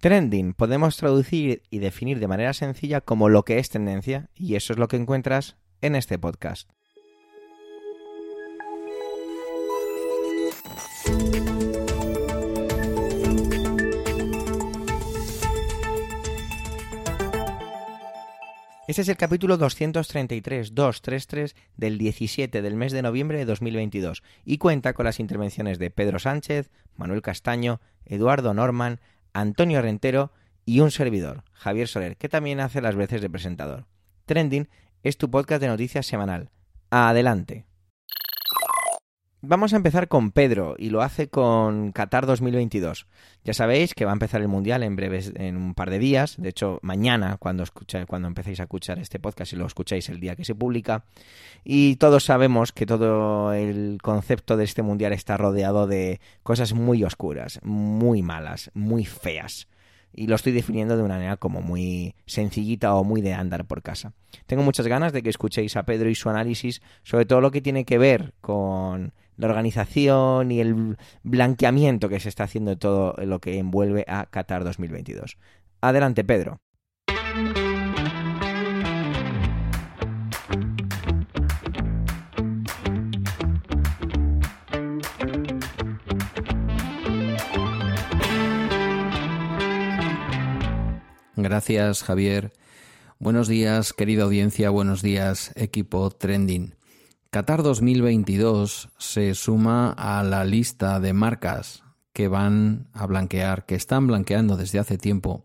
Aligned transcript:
Trending 0.00 0.54
podemos 0.54 0.96
traducir 0.96 1.62
y 1.70 1.80
definir 1.80 2.20
de 2.20 2.28
manera 2.28 2.52
sencilla 2.52 3.00
como 3.00 3.28
lo 3.28 3.44
que 3.44 3.58
es 3.58 3.68
tendencia, 3.68 4.30
y 4.36 4.54
eso 4.54 4.72
es 4.72 4.78
lo 4.78 4.86
que 4.86 4.96
encuentras 4.96 5.56
en 5.80 5.96
este 5.96 6.20
podcast. 6.20 6.70
Este 18.86 19.02
es 19.02 19.08
el 19.08 19.16
capítulo 19.16 19.56
233, 19.58 20.74
233 20.76 21.56
del 21.76 21.98
17 21.98 22.62
del 22.62 22.76
mes 22.76 22.92
de 22.92 23.02
noviembre 23.02 23.38
de 23.38 23.44
2022 23.46 24.22
y 24.44 24.58
cuenta 24.58 24.94
con 24.94 25.04
las 25.04 25.18
intervenciones 25.18 25.80
de 25.80 25.90
Pedro 25.90 26.20
Sánchez, 26.20 26.70
Manuel 26.96 27.20
Castaño, 27.20 27.80
Eduardo 28.06 28.54
Norman, 28.54 29.00
Antonio 29.40 29.80
Rentero 29.80 30.32
y 30.64 30.80
un 30.80 30.90
servidor, 30.90 31.44
Javier 31.52 31.86
Soler, 31.86 32.16
que 32.16 32.28
también 32.28 32.58
hace 32.58 32.80
las 32.80 32.96
veces 32.96 33.20
de 33.20 33.30
presentador. 33.30 33.86
Trending 34.26 34.68
es 35.04 35.16
tu 35.16 35.30
podcast 35.30 35.60
de 35.60 35.68
noticias 35.68 36.06
semanal. 36.06 36.50
Adelante. 36.90 37.67
Vamos 39.40 39.72
a 39.72 39.76
empezar 39.76 40.08
con 40.08 40.32
Pedro 40.32 40.74
y 40.76 40.90
lo 40.90 41.00
hace 41.00 41.28
con 41.28 41.92
Qatar 41.92 42.26
2022. 42.26 43.06
Ya 43.44 43.54
sabéis 43.54 43.94
que 43.94 44.04
va 44.04 44.10
a 44.10 44.14
empezar 44.14 44.40
el 44.40 44.48
Mundial 44.48 44.82
en 44.82 44.96
breves, 44.96 45.32
en 45.36 45.56
un 45.56 45.74
par 45.74 45.90
de 45.90 46.00
días. 46.00 46.34
De 46.38 46.48
hecho, 46.48 46.80
mañana, 46.82 47.36
cuando, 47.38 47.62
cuando 48.08 48.26
empecéis 48.26 48.58
a 48.58 48.64
escuchar 48.64 48.98
este 48.98 49.20
podcast 49.20 49.52
y 49.52 49.56
lo 49.56 49.64
escucháis 49.64 50.08
el 50.08 50.18
día 50.18 50.34
que 50.34 50.44
se 50.44 50.56
publica. 50.56 51.04
Y 51.62 51.94
todos 51.96 52.24
sabemos 52.24 52.72
que 52.72 52.84
todo 52.84 53.52
el 53.52 54.00
concepto 54.02 54.56
de 54.56 54.64
este 54.64 54.82
Mundial 54.82 55.12
está 55.12 55.36
rodeado 55.36 55.86
de 55.86 56.20
cosas 56.42 56.72
muy 56.72 57.04
oscuras, 57.04 57.60
muy 57.62 58.22
malas, 58.22 58.72
muy 58.74 59.04
feas 59.04 59.68
y 60.12 60.26
lo 60.26 60.34
estoy 60.34 60.52
definiendo 60.52 60.96
de 60.96 61.02
una 61.02 61.14
manera 61.14 61.36
como 61.36 61.60
muy 61.60 62.16
sencillita 62.26 62.94
o 62.94 63.04
muy 63.04 63.20
de 63.20 63.34
andar 63.34 63.66
por 63.66 63.82
casa. 63.82 64.14
Tengo 64.46 64.64
muchas 64.64 64.88
ganas 64.88 65.12
de 65.12 65.22
que 65.22 65.30
escuchéis 65.30 65.76
a 65.76 65.84
Pedro 65.84 66.08
y 66.08 66.16
su 66.16 66.28
análisis 66.28 66.82
sobre 67.04 67.26
todo 67.26 67.40
lo 67.40 67.52
que 67.52 67.60
tiene 67.60 67.84
que 67.84 67.98
ver 67.98 68.32
con 68.40 69.12
la 69.38 69.46
organización 69.46 70.52
y 70.52 70.60
el 70.60 70.98
blanqueamiento 71.22 72.08
que 72.08 72.20
se 72.20 72.28
está 72.28 72.44
haciendo 72.44 72.70
de 72.70 72.76
todo 72.76 73.14
lo 73.24 73.40
que 73.40 73.58
envuelve 73.58 74.04
a 74.06 74.26
Qatar 74.26 74.64
2022. 74.64 75.38
Adelante, 75.80 76.24
Pedro. 76.24 76.60
Gracias, 91.36 92.02
Javier. 92.02 92.52
Buenos 93.20 93.46
días, 93.48 93.92
querida 93.92 94.24
audiencia, 94.24 94.70
buenos 94.70 95.02
días, 95.02 95.52
equipo 95.56 96.10
Trending. 96.10 96.77
Qatar 97.30 97.62
2022 97.62 98.88
se 98.96 99.34
suma 99.34 99.92
a 99.92 100.22
la 100.22 100.46
lista 100.46 100.98
de 100.98 101.12
marcas 101.12 101.84
que 102.14 102.26
van 102.26 102.88
a 102.94 103.06
blanquear, 103.06 103.66
que 103.66 103.74
están 103.74 104.06
blanqueando 104.06 104.56
desde 104.56 104.78
hace 104.78 104.96
tiempo 104.96 105.44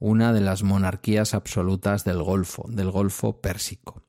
una 0.00 0.32
de 0.32 0.40
las 0.40 0.64
monarquías 0.64 1.34
absolutas 1.34 2.02
del 2.02 2.20
Golfo, 2.24 2.64
del 2.68 2.90
Golfo 2.90 3.40
Pérsico. 3.40 4.02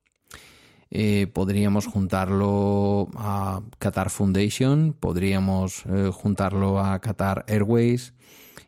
Eh, 0.90 1.28
podríamos 1.32 1.86
juntarlo 1.86 3.10
a 3.16 3.62
Qatar 3.78 4.10
Foundation, 4.10 4.96
podríamos 5.00 5.84
eh, 5.86 6.10
juntarlo 6.12 6.80
a 6.80 7.00
Qatar 7.00 7.46
Airways 7.48 8.16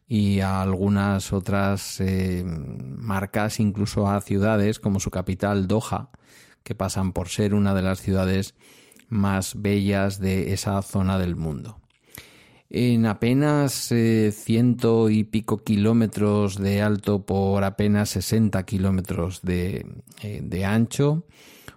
y 0.08 0.42
a 0.42 0.62
algunas 0.62 1.34
otras 1.34 2.00
eh, 2.00 2.44
marcas, 2.46 3.60
incluso 3.60 4.08
a 4.08 4.22
ciudades 4.22 4.80
como 4.80 5.00
su 5.00 5.10
capital 5.10 5.68
Doha, 5.68 6.12
que 6.66 6.74
pasan 6.76 7.14
por 7.14 7.30
ser 7.30 7.54
una 7.54 7.76
de 7.76 7.84
las 7.84 8.02
ciudades 8.02 8.56
más 9.08 9.62
bellas 9.62 10.20
de 10.20 10.52
esa 10.52 10.82
zona 10.82 11.20
del 11.20 11.36
mundo. 11.36 11.80
En 12.72 13.06
apenas 13.06 13.92
eh, 13.92 14.34
ciento 14.34 15.12
y 15.12 15.24
pico 15.24 15.64
kilómetros 15.64 16.58
de 16.58 16.82
alto 16.82 17.24
por 17.24 17.64
apenas 17.64 18.10
60 18.10 18.64
kilómetros 18.64 19.44
de, 19.44 19.86
eh, 20.24 20.42
de 20.44 20.66
ancho, 20.66 21.28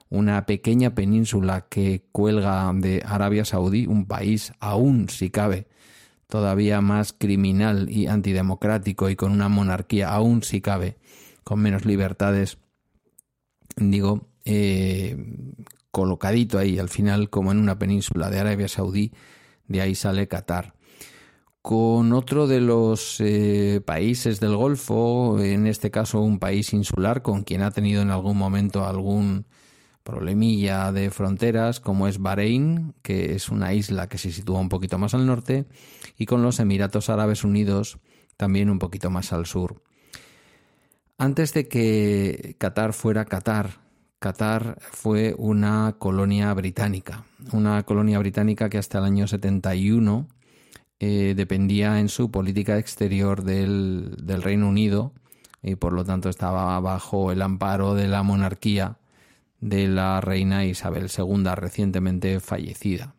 una 0.09 0.47
pequeña 0.47 0.95
península 0.95 1.67
que 1.69 2.07
cuelga 2.11 2.73
de 2.75 3.03
Arabia 3.05 3.45
Saudí, 3.45 3.87
un 3.87 4.07
país 4.07 4.55
aún 4.59 5.11
si 5.11 5.29
cabe 5.29 5.69
todavía 6.29 6.81
más 6.81 7.13
criminal 7.13 7.91
y 7.91 8.07
antidemocrático 8.07 9.11
y 9.11 9.17
con 9.17 9.33
una 9.33 9.51
monarquía 9.51 10.09
aún 10.09 10.43
si 10.43 10.63
cabe 10.63 10.97
con 11.45 11.61
menos 11.61 11.85
libertades, 11.85 12.57
digo, 13.77 14.29
eh, 14.51 15.17
colocadito 15.91 16.59
ahí 16.59 16.79
al 16.79 16.89
final 16.89 17.29
como 17.29 17.53
en 17.53 17.59
una 17.59 17.79
península 17.79 18.31
de 18.31 18.41
Arabia 18.41 18.67
Saudí, 18.67 19.13
de 19.67 19.83
ahí 19.83 19.95
sale 19.95 20.27
Qatar. 20.27 20.75
Con 21.61 22.15
otro 22.15 22.47
de 22.47 22.63
los 22.63 23.21
eh, 23.21 23.83
países 23.85 24.41
del 24.41 24.57
Golfo, 24.57 25.39
en 25.39 25.67
este 25.67 25.91
caso 25.91 26.21
un 26.21 26.39
país 26.39 26.73
insular 26.73 27.21
con 27.21 27.43
quien 27.43 27.61
ha 27.61 27.71
tenido 27.71 28.01
en 28.01 28.11
algún 28.11 28.39
momento 28.39 28.87
algún 28.87 29.45
problemilla 30.03 30.93
de 30.93 31.11
fronteras, 31.11 31.81
como 31.81 32.09
es 32.09 32.19
Bahrein, 32.19 32.95
que 33.03 33.35
es 33.35 33.51
una 33.51 33.75
isla 33.75 34.09
que 34.09 34.17
se 34.17 34.33
sitúa 34.33 34.61
un 34.61 34.71
poquito 34.71 34.97
más 34.97 35.13
al 35.13 35.27
norte, 35.27 35.67
y 36.17 36.25
con 36.25 36.43
los 36.43 36.59
Emiratos 36.59 37.11
Árabes 37.11 37.45
Unidos, 37.45 37.99
también 38.39 38.71
un 38.71 38.79
poquito 38.79 39.11
más 39.11 39.35
al 39.35 39.45
sur. 39.45 39.83
Antes 41.19 41.53
de 41.53 41.69
que 41.69 42.57
Qatar 42.57 42.95
fuera 42.95 43.27
Qatar, 43.27 43.88
Qatar 44.19 44.79
fue 44.81 45.35
una 45.39 45.95
colonia 45.99 46.53
británica, 46.53 47.25
una 47.53 47.85
colonia 47.85 48.19
británica 48.19 48.69
que 48.69 48.79
hasta 48.79 48.99
el 48.99 49.05
año 49.05 49.29
71 49.29 50.27
eh, 50.99 51.35
dependía 51.37 52.01
en 52.01 52.09
su 52.09 52.31
política 52.31 52.79
exterior 52.79 53.45
del, 53.45 54.17
del, 54.21 54.43
Reino 54.43 54.69
Unido 54.69 55.13
y 55.63 55.77
por 55.77 55.93
lo 55.93 56.05
tanto 56.05 56.29
estaba 56.29 56.81
bajo 56.81 57.31
el 57.31 57.43
amparo 57.43 57.95
de 57.95 58.09
la 58.09 58.25
monarquía 58.25 58.99
de 59.61 59.87
la 59.87 60.21
reina 60.21 60.65
Isabel 60.65 61.09
II 61.17 61.45
recientemente 61.55 62.41
fallecida. 62.41 63.15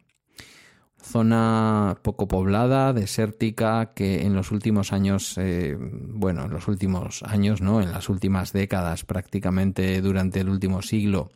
Zona 1.10 1.98
poco 2.04 2.28
poblada, 2.28 2.94
desértica, 2.94 3.94
que 3.96 4.26
en 4.26 4.36
los 4.36 4.52
últimos 4.52 4.94
años, 4.94 5.38
eh, 5.38 5.76
bueno, 5.80 6.46
en 6.46 6.52
los 6.52 6.68
últimos 6.68 7.24
años, 7.24 7.62
no, 7.62 7.82
en 7.82 7.92
las 7.92 8.10
últimas 8.10 8.54
décadas, 8.54 9.06
prácticamente 9.06 10.02
durante 10.02 10.40
el 10.40 10.50
último 10.50 10.84
siglo, 10.84 11.32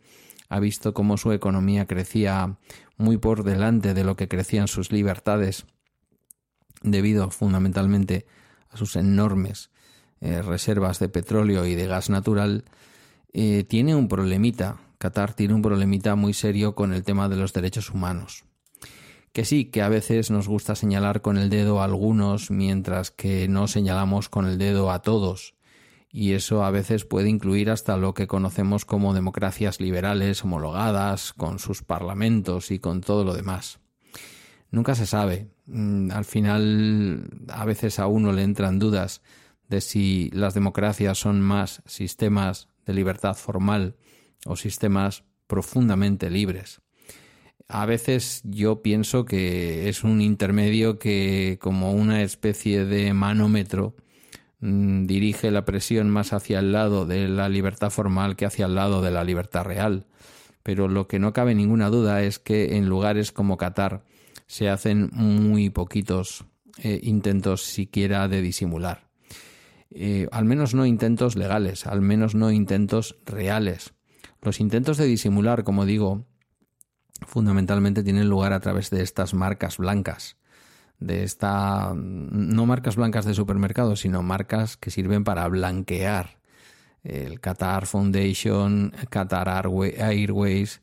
ha 0.48 0.60
visto 0.60 0.94
cómo 0.94 1.16
su 1.16 1.32
economía 1.32 1.86
crecía 1.86 2.56
muy 2.96 3.18
por 3.18 3.42
delante 3.42 3.94
de 3.94 4.04
lo 4.04 4.14
que 4.14 4.28
crecían 4.28 4.68
sus 4.68 4.92
libertades, 4.92 5.66
debido 6.82 7.30
fundamentalmente 7.30 8.26
a 8.70 8.76
sus 8.76 8.94
enormes 8.94 9.70
eh, 10.20 10.40
reservas 10.40 11.00
de 11.00 11.08
petróleo 11.08 11.66
y 11.66 11.74
de 11.74 11.88
gas 11.88 12.10
natural, 12.10 12.64
eh, 13.32 13.64
tiene 13.64 13.96
un 13.96 14.06
problemita. 14.06 14.76
Qatar 14.98 15.34
tiene 15.34 15.54
un 15.54 15.62
problemita 15.62 16.14
muy 16.14 16.32
serio 16.32 16.76
con 16.76 16.92
el 16.92 17.02
tema 17.02 17.28
de 17.28 17.36
los 17.36 17.52
derechos 17.52 17.90
humanos 17.90 18.44
que 19.34 19.44
sí, 19.44 19.64
que 19.64 19.82
a 19.82 19.88
veces 19.88 20.30
nos 20.30 20.46
gusta 20.46 20.76
señalar 20.76 21.20
con 21.20 21.38
el 21.38 21.50
dedo 21.50 21.80
a 21.80 21.84
algunos, 21.84 22.52
mientras 22.52 23.10
que 23.10 23.48
no 23.48 23.66
señalamos 23.66 24.28
con 24.28 24.46
el 24.46 24.58
dedo 24.58 24.92
a 24.92 25.02
todos. 25.02 25.56
Y 26.08 26.34
eso 26.34 26.62
a 26.62 26.70
veces 26.70 27.04
puede 27.04 27.30
incluir 27.30 27.68
hasta 27.68 27.96
lo 27.96 28.14
que 28.14 28.28
conocemos 28.28 28.84
como 28.84 29.12
democracias 29.12 29.80
liberales 29.80 30.44
homologadas, 30.44 31.32
con 31.32 31.58
sus 31.58 31.82
parlamentos 31.82 32.70
y 32.70 32.78
con 32.78 33.00
todo 33.00 33.24
lo 33.24 33.34
demás. 33.34 33.80
Nunca 34.70 34.94
se 34.94 35.04
sabe. 35.04 35.48
Mm, 35.66 36.12
al 36.12 36.24
final, 36.24 37.28
a 37.48 37.64
veces 37.64 37.98
a 37.98 38.06
uno 38.06 38.30
le 38.32 38.44
entran 38.44 38.78
dudas 38.78 39.20
de 39.68 39.80
si 39.80 40.30
las 40.32 40.54
democracias 40.54 41.18
son 41.18 41.40
más 41.40 41.82
sistemas 41.86 42.68
de 42.86 42.94
libertad 42.94 43.34
formal 43.34 43.96
o 44.46 44.54
sistemas 44.54 45.24
profundamente 45.48 46.30
libres 46.30 46.83
a 47.68 47.86
veces 47.86 48.42
yo 48.44 48.82
pienso 48.82 49.24
que 49.24 49.88
es 49.88 50.04
un 50.04 50.20
intermedio 50.20 50.98
que 50.98 51.58
como 51.60 51.92
una 51.92 52.22
especie 52.22 52.84
de 52.84 53.12
manómetro 53.14 53.94
mm, 54.60 55.06
dirige 55.06 55.50
la 55.50 55.64
presión 55.64 56.10
más 56.10 56.32
hacia 56.32 56.58
el 56.58 56.72
lado 56.72 57.06
de 57.06 57.28
la 57.28 57.48
libertad 57.48 57.90
formal 57.90 58.36
que 58.36 58.46
hacia 58.46 58.66
el 58.66 58.74
lado 58.74 59.02
de 59.02 59.10
la 59.10 59.24
libertad 59.24 59.64
real. 59.64 60.06
Pero 60.62 60.88
lo 60.88 61.08
que 61.08 61.18
no 61.18 61.32
cabe 61.32 61.54
ninguna 61.54 61.90
duda 61.90 62.22
es 62.22 62.38
que 62.38 62.76
en 62.76 62.88
lugares 62.88 63.32
como 63.32 63.56
Qatar 63.56 64.04
se 64.46 64.68
hacen 64.68 65.10
muy 65.12 65.70
poquitos 65.70 66.44
eh, 66.82 67.00
intentos 67.02 67.62
siquiera 67.62 68.28
de 68.28 68.42
disimular. 68.42 69.08
Eh, 69.90 70.26
al 70.32 70.44
menos 70.44 70.74
no 70.74 70.86
intentos 70.86 71.36
legales, 71.36 71.86
al 71.86 72.00
menos 72.00 72.34
no 72.34 72.50
intentos 72.50 73.16
reales. 73.24 73.94
Los 74.42 74.60
intentos 74.60 74.96
de 74.96 75.06
disimular, 75.06 75.64
como 75.64 75.86
digo, 75.86 76.26
fundamentalmente 77.22 78.02
tienen 78.02 78.28
lugar 78.28 78.52
a 78.52 78.60
través 78.60 78.90
de 78.90 79.02
estas 79.02 79.34
marcas 79.34 79.78
blancas, 79.78 80.36
de 80.98 81.24
esta, 81.24 81.92
no 81.94 82.66
marcas 82.66 82.96
blancas 82.96 83.24
de 83.24 83.34
supermercados, 83.34 84.00
sino 84.00 84.22
marcas 84.22 84.76
que 84.76 84.90
sirven 84.90 85.24
para 85.24 85.46
blanquear. 85.48 86.38
El 87.02 87.40
Qatar 87.40 87.86
Foundation, 87.86 88.92
Qatar 89.10 89.48
Airways, 89.48 90.80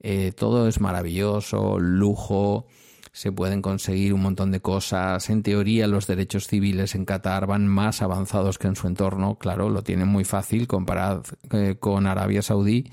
eh, 0.00 0.32
todo 0.32 0.68
es 0.68 0.80
maravilloso, 0.80 1.80
lujo, 1.80 2.66
se 3.10 3.32
pueden 3.32 3.62
conseguir 3.62 4.12
un 4.12 4.22
montón 4.22 4.50
de 4.52 4.60
cosas. 4.60 5.30
En 5.30 5.42
teoría, 5.42 5.86
los 5.86 6.06
derechos 6.06 6.46
civiles 6.46 6.94
en 6.94 7.04
Qatar 7.04 7.46
van 7.46 7.66
más 7.66 8.02
avanzados 8.02 8.58
que 8.58 8.68
en 8.68 8.76
su 8.76 8.86
entorno. 8.86 9.36
Claro, 9.36 9.68
lo 9.70 9.82
tienen 9.82 10.08
muy 10.08 10.24
fácil 10.24 10.66
comparado 10.66 11.22
eh, 11.50 11.76
con 11.78 12.06
Arabia 12.06 12.42
Saudí 12.42 12.90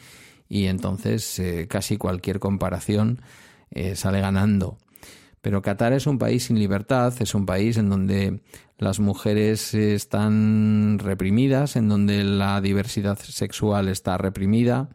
y 0.52 0.68
entonces 0.68 1.40
eh, 1.40 1.68
casi 1.70 1.96
cualquier 1.96 2.40
comparación 2.40 3.22
eh, 3.72 3.96
sale 3.96 4.20
ganando. 4.20 4.78
Pero 5.42 5.62
Qatar 5.62 5.94
es 5.94 6.08
un 6.08 6.18
país 6.18 6.44
sin 6.44 6.60
libertad, 6.60 7.14
es 7.22 7.34
un 7.34 7.46
país 7.46 7.78
en 7.78 7.90
donde 7.90 8.42
las 8.78 9.00
mujeres 9.00 9.74
están 9.74 11.00
reprimidas, 11.00 11.78
en 11.78 11.88
donde 11.88 12.26
la 12.26 12.60
diversidad 12.60 13.18
sexual 13.18 13.88
está 13.88 14.18
reprimida, 14.18 14.90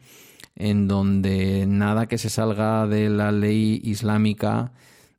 en 0.56 0.88
donde 0.88 1.64
nada 1.66 2.06
que 2.06 2.18
se 2.18 2.28
salga 2.28 2.86
de 2.86 3.08
la 3.08 3.32
ley 3.32 3.80
islámica 3.82 4.72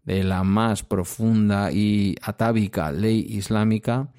de 0.06 0.24
la 0.24 0.44
más 0.44 0.84
profunda 0.84 1.72
y 1.72 2.16
atávica 2.22 2.92
ley 2.92 3.26
islámica 3.28 4.10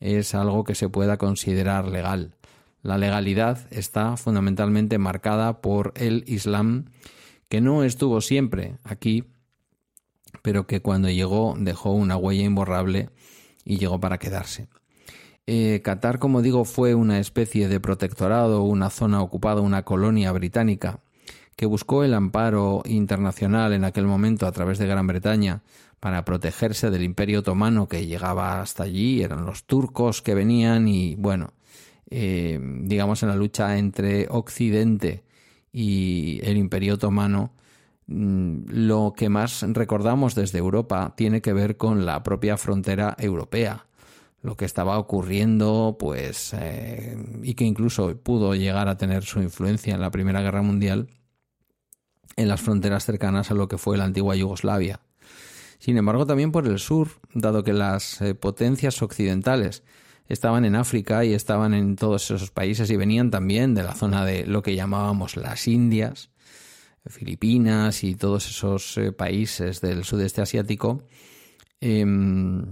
es 0.00 0.34
algo 0.34 0.64
que 0.64 0.74
se 0.74 0.88
pueda 0.88 1.16
considerar 1.16 1.86
legal. 1.86 2.34
La 2.82 2.98
legalidad 2.98 3.66
está 3.70 4.16
fundamentalmente 4.16 4.98
marcada 4.98 5.60
por 5.60 5.92
el 5.96 6.24
Islam, 6.26 6.86
que 7.48 7.60
no 7.60 7.84
estuvo 7.84 8.20
siempre 8.20 8.78
aquí, 8.84 9.24
pero 10.42 10.66
que 10.66 10.80
cuando 10.80 11.10
llegó 11.10 11.54
dejó 11.58 11.92
una 11.92 12.16
huella 12.16 12.44
imborrable 12.44 13.10
y 13.64 13.78
llegó 13.78 14.00
para 14.00 14.18
quedarse. 14.18 14.68
Eh, 15.46 15.80
Qatar, 15.82 16.18
como 16.18 16.42
digo, 16.42 16.64
fue 16.64 16.94
una 16.94 17.18
especie 17.18 17.68
de 17.68 17.80
protectorado, 17.80 18.62
una 18.62 18.88
zona 18.88 19.20
ocupada, 19.20 19.60
una 19.60 19.84
colonia 19.84 20.32
británica 20.32 21.00
que 21.56 21.66
buscó 21.66 22.04
el 22.04 22.14
amparo 22.14 22.82
internacional 22.86 23.74
en 23.74 23.84
aquel 23.84 24.06
momento 24.06 24.46
a 24.46 24.52
través 24.52 24.78
de 24.78 24.86
Gran 24.86 25.06
Bretaña 25.06 25.62
para 25.98 26.24
protegerse 26.24 26.90
del 26.90 27.02
imperio 27.02 27.40
otomano 27.40 27.86
que 27.86 28.06
llegaba 28.06 28.62
hasta 28.62 28.84
allí, 28.84 29.22
eran 29.22 29.44
los 29.44 29.64
turcos 29.64 30.22
que 30.22 30.34
venían 30.34 30.88
y 30.88 31.16
bueno, 31.16 31.52
eh, 32.10 32.58
digamos 32.60 33.22
en 33.22 33.28
la 33.28 33.36
lucha 33.36 33.78
entre 33.78 34.26
Occidente 34.30 35.22
y 35.72 36.40
el 36.42 36.56
imperio 36.56 36.94
otomano, 36.94 37.52
mm, 38.06 38.62
lo 38.68 39.14
que 39.16 39.28
más 39.28 39.62
recordamos 39.62 40.34
desde 40.34 40.58
Europa 40.58 41.14
tiene 41.16 41.40
que 41.40 41.52
ver 41.52 41.76
con 41.76 42.04
la 42.04 42.22
propia 42.22 42.56
frontera 42.56 43.16
europea, 43.18 43.86
lo 44.42 44.56
que 44.56 44.64
estaba 44.64 44.98
ocurriendo, 44.98 45.96
pues, 45.98 46.54
eh, 46.58 47.16
y 47.42 47.54
que 47.54 47.64
incluso 47.64 48.16
pudo 48.16 48.54
llegar 48.54 48.88
a 48.88 48.96
tener 48.96 49.24
su 49.24 49.40
influencia 49.40 49.94
en 49.94 50.00
la 50.00 50.10
Primera 50.10 50.42
Guerra 50.42 50.62
Mundial 50.62 51.08
en 52.36 52.48
las 52.48 52.60
fronteras 52.60 53.04
cercanas 53.04 53.50
a 53.50 53.54
lo 53.54 53.68
que 53.68 53.78
fue 53.78 53.98
la 53.98 54.04
antigua 54.04 54.34
Yugoslavia. 54.34 55.00
Sin 55.78 55.96
embargo, 55.96 56.26
también 56.26 56.52
por 56.52 56.66
el 56.66 56.78
sur, 56.78 57.08
dado 57.34 57.62
que 57.64 57.72
las 57.72 58.20
eh, 58.20 58.34
potencias 58.34 59.02
occidentales 59.02 59.82
estaban 60.30 60.64
en 60.64 60.76
África 60.76 61.24
y 61.24 61.34
estaban 61.34 61.74
en 61.74 61.96
todos 61.96 62.30
esos 62.30 62.50
países 62.50 62.88
y 62.90 62.96
venían 62.96 63.30
también 63.30 63.74
de 63.74 63.82
la 63.82 63.94
zona 63.94 64.24
de 64.24 64.46
lo 64.46 64.62
que 64.62 64.76
llamábamos 64.76 65.36
las 65.36 65.66
Indias, 65.66 66.30
Filipinas 67.04 68.04
y 68.04 68.14
todos 68.14 68.48
esos 68.48 68.96
eh, 68.96 69.10
países 69.10 69.80
del 69.80 70.04
sudeste 70.04 70.40
asiático, 70.40 71.04
em, 71.80 72.64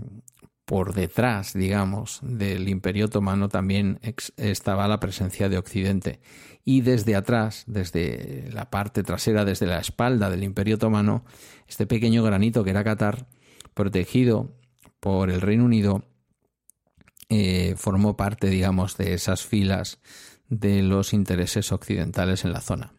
por 0.65 0.95
detrás, 0.95 1.53
digamos, 1.53 2.21
del 2.23 2.69
Imperio 2.69 3.07
Otomano 3.07 3.49
también 3.49 3.99
estaba 4.37 4.87
la 4.87 5.01
presencia 5.01 5.49
de 5.49 5.59
Occidente. 5.59 6.21
Y 6.65 6.83
desde 6.83 7.17
atrás, 7.17 7.65
desde 7.67 8.51
la 8.53 8.71
parte 8.71 9.03
trasera, 9.03 9.47
desde 9.47 9.67
la 9.67 9.81
espalda 9.81 10.31
del 10.31 10.45
Imperio 10.45 10.77
Otomano, 10.77 11.25
este 11.67 11.87
pequeño 11.87 12.23
granito 12.23 12.63
que 12.63 12.71
era 12.71 12.85
Qatar, 12.85 13.27
protegido 13.73 14.53
por 15.01 15.31
el 15.31 15.41
Reino 15.41 15.65
Unido, 15.65 16.05
eh, 17.29 17.75
formó 17.77 18.17
parte, 18.17 18.49
digamos, 18.49 18.97
de 18.97 19.15
esas 19.15 19.45
filas 19.45 19.99
de 20.49 20.83
los 20.83 21.13
intereses 21.13 21.73
occidentales 21.73 22.45
en 22.45 22.53
la 22.53 22.61
zona. 22.61 22.93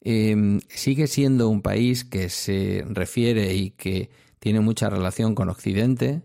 Em, 0.00 0.60
sigue 0.68 1.06
siendo 1.06 1.48
un 1.48 1.62
país 1.62 2.04
que 2.04 2.28
se 2.28 2.84
refiere 2.88 3.54
y 3.54 3.70
que 3.70 4.10
tiene 4.38 4.60
mucha 4.60 4.88
relación 4.88 5.34
con 5.34 5.48
Occidente, 5.48 6.22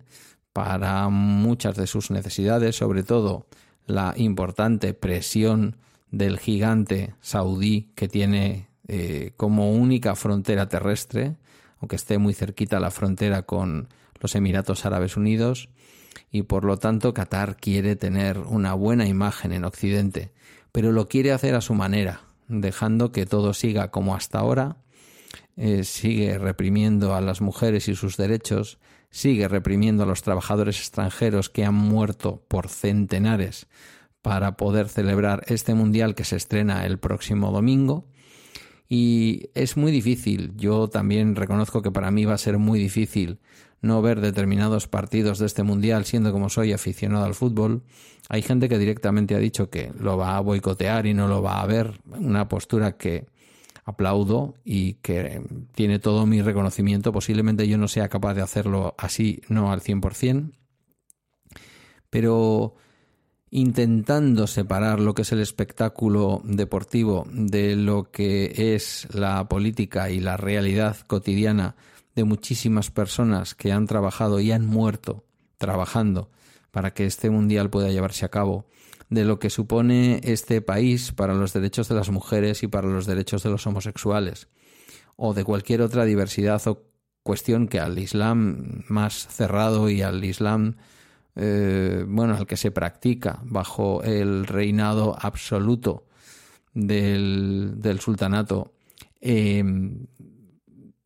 para 0.53 1.07
muchas 1.09 1.75
de 1.75 1.87
sus 1.87 2.11
necesidades, 2.11 2.75
sobre 2.75 3.03
todo 3.03 3.47
la 3.85 4.13
importante 4.17 4.93
presión 4.93 5.77
del 6.11 6.39
gigante 6.39 7.15
saudí 7.21 7.91
que 7.95 8.07
tiene 8.07 8.67
eh, 8.87 9.31
como 9.37 9.71
única 9.71 10.15
frontera 10.15 10.67
terrestre, 10.67 11.37
aunque 11.79 11.95
esté 11.95 12.17
muy 12.17 12.33
cerquita 12.33 12.79
la 12.79 12.91
frontera 12.91 13.43
con 13.43 13.87
los 14.19 14.35
Emiratos 14.35 14.85
Árabes 14.85 15.15
Unidos, 15.17 15.69
y 16.31 16.43
por 16.43 16.65
lo 16.65 16.77
tanto 16.77 17.13
Qatar 17.13 17.57
quiere 17.57 17.95
tener 17.95 18.39
una 18.39 18.73
buena 18.73 19.07
imagen 19.07 19.51
en 19.51 19.65
Occidente, 19.65 20.31
pero 20.71 20.91
lo 20.91 21.07
quiere 21.07 21.31
hacer 21.31 21.55
a 21.55 21.61
su 21.61 21.73
manera, 21.73 22.21
dejando 22.47 23.11
que 23.11 23.25
todo 23.25 23.53
siga 23.53 23.91
como 23.91 24.15
hasta 24.15 24.39
ahora, 24.39 24.77
eh, 25.57 25.83
sigue 25.83 26.37
reprimiendo 26.37 27.15
a 27.15 27.21
las 27.21 27.41
mujeres 27.41 27.87
y 27.87 27.95
sus 27.95 28.17
derechos, 28.17 28.79
sigue 29.09 29.47
reprimiendo 29.47 30.03
a 30.03 30.05
los 30.05 30.21
trabajadores 30.21 30.79
extranjeros 30.79 31.49
que 31.49 31.65
han 31.65 31.75
muerto 31.75 32.43
por 32.47 32.69
centenares 32.69 33.67
para 34.21 34.55
poder 34.55 34.87
celebrar 34.87 35.43
este 35.47 35.73
mundial 35.73 36.15
que 36.15 36.23
se 36.23 36.37
estrena 36.37 36.85
el 36.85 36.99
próximo 36.99 37.51
domingo. 37.51 38.07
Y 38.87 39.49
es 39.53 39.77
muy 39.77 39.91
difícil, 39.91 40.53
yo 40.55 40.89
también 40.89 41.35
reconozco 41.35 41.81
que 41.81 41.91
para 41.91 42.11
mí 42.11 42.25
va 42.25 42.33
a 42.33 42.37
ser 42.37 42.57
muy 42.57 42.79
difícil 42.79 43.39
no 43.81 44.01
ver 44.01 44.21
determinados 44.21 44.87
partidos 44.87 45.39
de 45.39 45.47
este 45.47 45.63
mundial, 45.63 46.05
siendo 46.05 46.31
como 46.31 46.49
soy 46.49 46.73
aficionado 46.73 47.25
al 47.25 47.33
fútbol. 47.33 47.83
Hay 48.29 48.41
gente 48.41 48.69
que 48.69 48.77
directamente 48.77 49.35
ha 49.35 49.39
dicho 49.39 49.69
que 49.69 49.91
lo 49.99 50.17
va 50.17 50.37
a 50.37 50.41
boicotear 50.41 51.05
y 51.07 51.13
no 51.13 51.27
lo 51.27 51.41
va 51.41 51.61
a 51.61 51.65
ver, 51.65 51.99
una 52.05 52.47
postura 52.47 52.97
que 52.97 53.25
aplaudo 53.83 54.55
y 54.63 54.93
que 54.95 55.41
tiene 55.73 55.99
todo 55.99 56.25
mi 56.25 56.41
reconocimiento. 56.41 57.11
Posiblemente 57.11 57.67
yo 57.67 57.77
no 57.77 57.87
sea 57.87 58.09
capaz 58.09 58.35
de 58.35 58.41
hacerlo 58.41 58.95
así, 58.97 59.41
no 59.49 59.71
al 59.71 59.81
100%, 59.81 60.51
pero 62.09 62.75
intentando 63.49 64.47
separar 64.47 64.99
lo 64.99 65.13
que 65.13 65.23
es 65.23 65.31
el 65.33 65.41
espectáculo 65.41 66.41
deportivo 66.45 67.27
de 67.31 67.75
lo 67.75 68.11
que 68.11 68.75
es 68.75 69.07
la 69.13 69.49
política 69.49 70.09
y 70.09 70.19
la 70.21 70.37
realidad 70.37 70.97
cotidiana 71.05 71.75
de 72.15 72.23
muchísimas 72.23 72.91
personas 72.91 73.55
que 73.55 73.71
han 73.71 73.87
trabajado 73.87 74.39
y 74.39 74.51
han 74.51 74.65
muerto 74.65 75.25
trabajando 75.57 76.29
para 76.71 76.93
que 76.93 77.05
este 77.05 77.29
mundial 77.29 77.69
pueda 77.69 77.89
llevarse 77.89 78.25
a 78.25 78.29
cabo 78.29 78.65
de 79.09 79.25
lo 79.25 79.39
que 79.39 79.49
supone 79.49 80.21
este 80.23 80.61
país 80.61 81.11
para 81.11 81.33
los 81.33 81.53
derechos 81.53 81.89
de 81.89 81.95
las 81.95 82.09
mujeres 82.09 82.63
y 82.63 82.67
para 82.67 82.87
los 82.87 83.05
derechos 83.05 83.43
de 83.43 83.49
los 83.49 83.67
homosexuales, 83.67 84.47
o 85.17 85.33
de 85.33 85.43
cualquier 85.43 85.81
otra 85.81 86.05
diversidad 86.05 86.65
o 86.67 86.85
cuestión 87.23 87.67
que 87.67 87.79
al 87.79 87.99
Islam 87.99 88.83
más 88.87 89.27
cerrado 89.27 89.89
y 89.89 90.01
al 90.01 90.23
Islam 90.23 90.77
eh, 91.35 92.03
bueno, 92.07 92.35
al 92.35 92.45
que 92.45 92.57
se 92.57 92.71
practica 92.71 93.39
bajo 93.43 94.03
el 94.03 94.45
reinado 94.45 95.15
absoluto 95.19 96.05
del, 96.73 97.75
del 97.77 97.99
sultanato. 97.99 98.73
Em, 99.19 100.07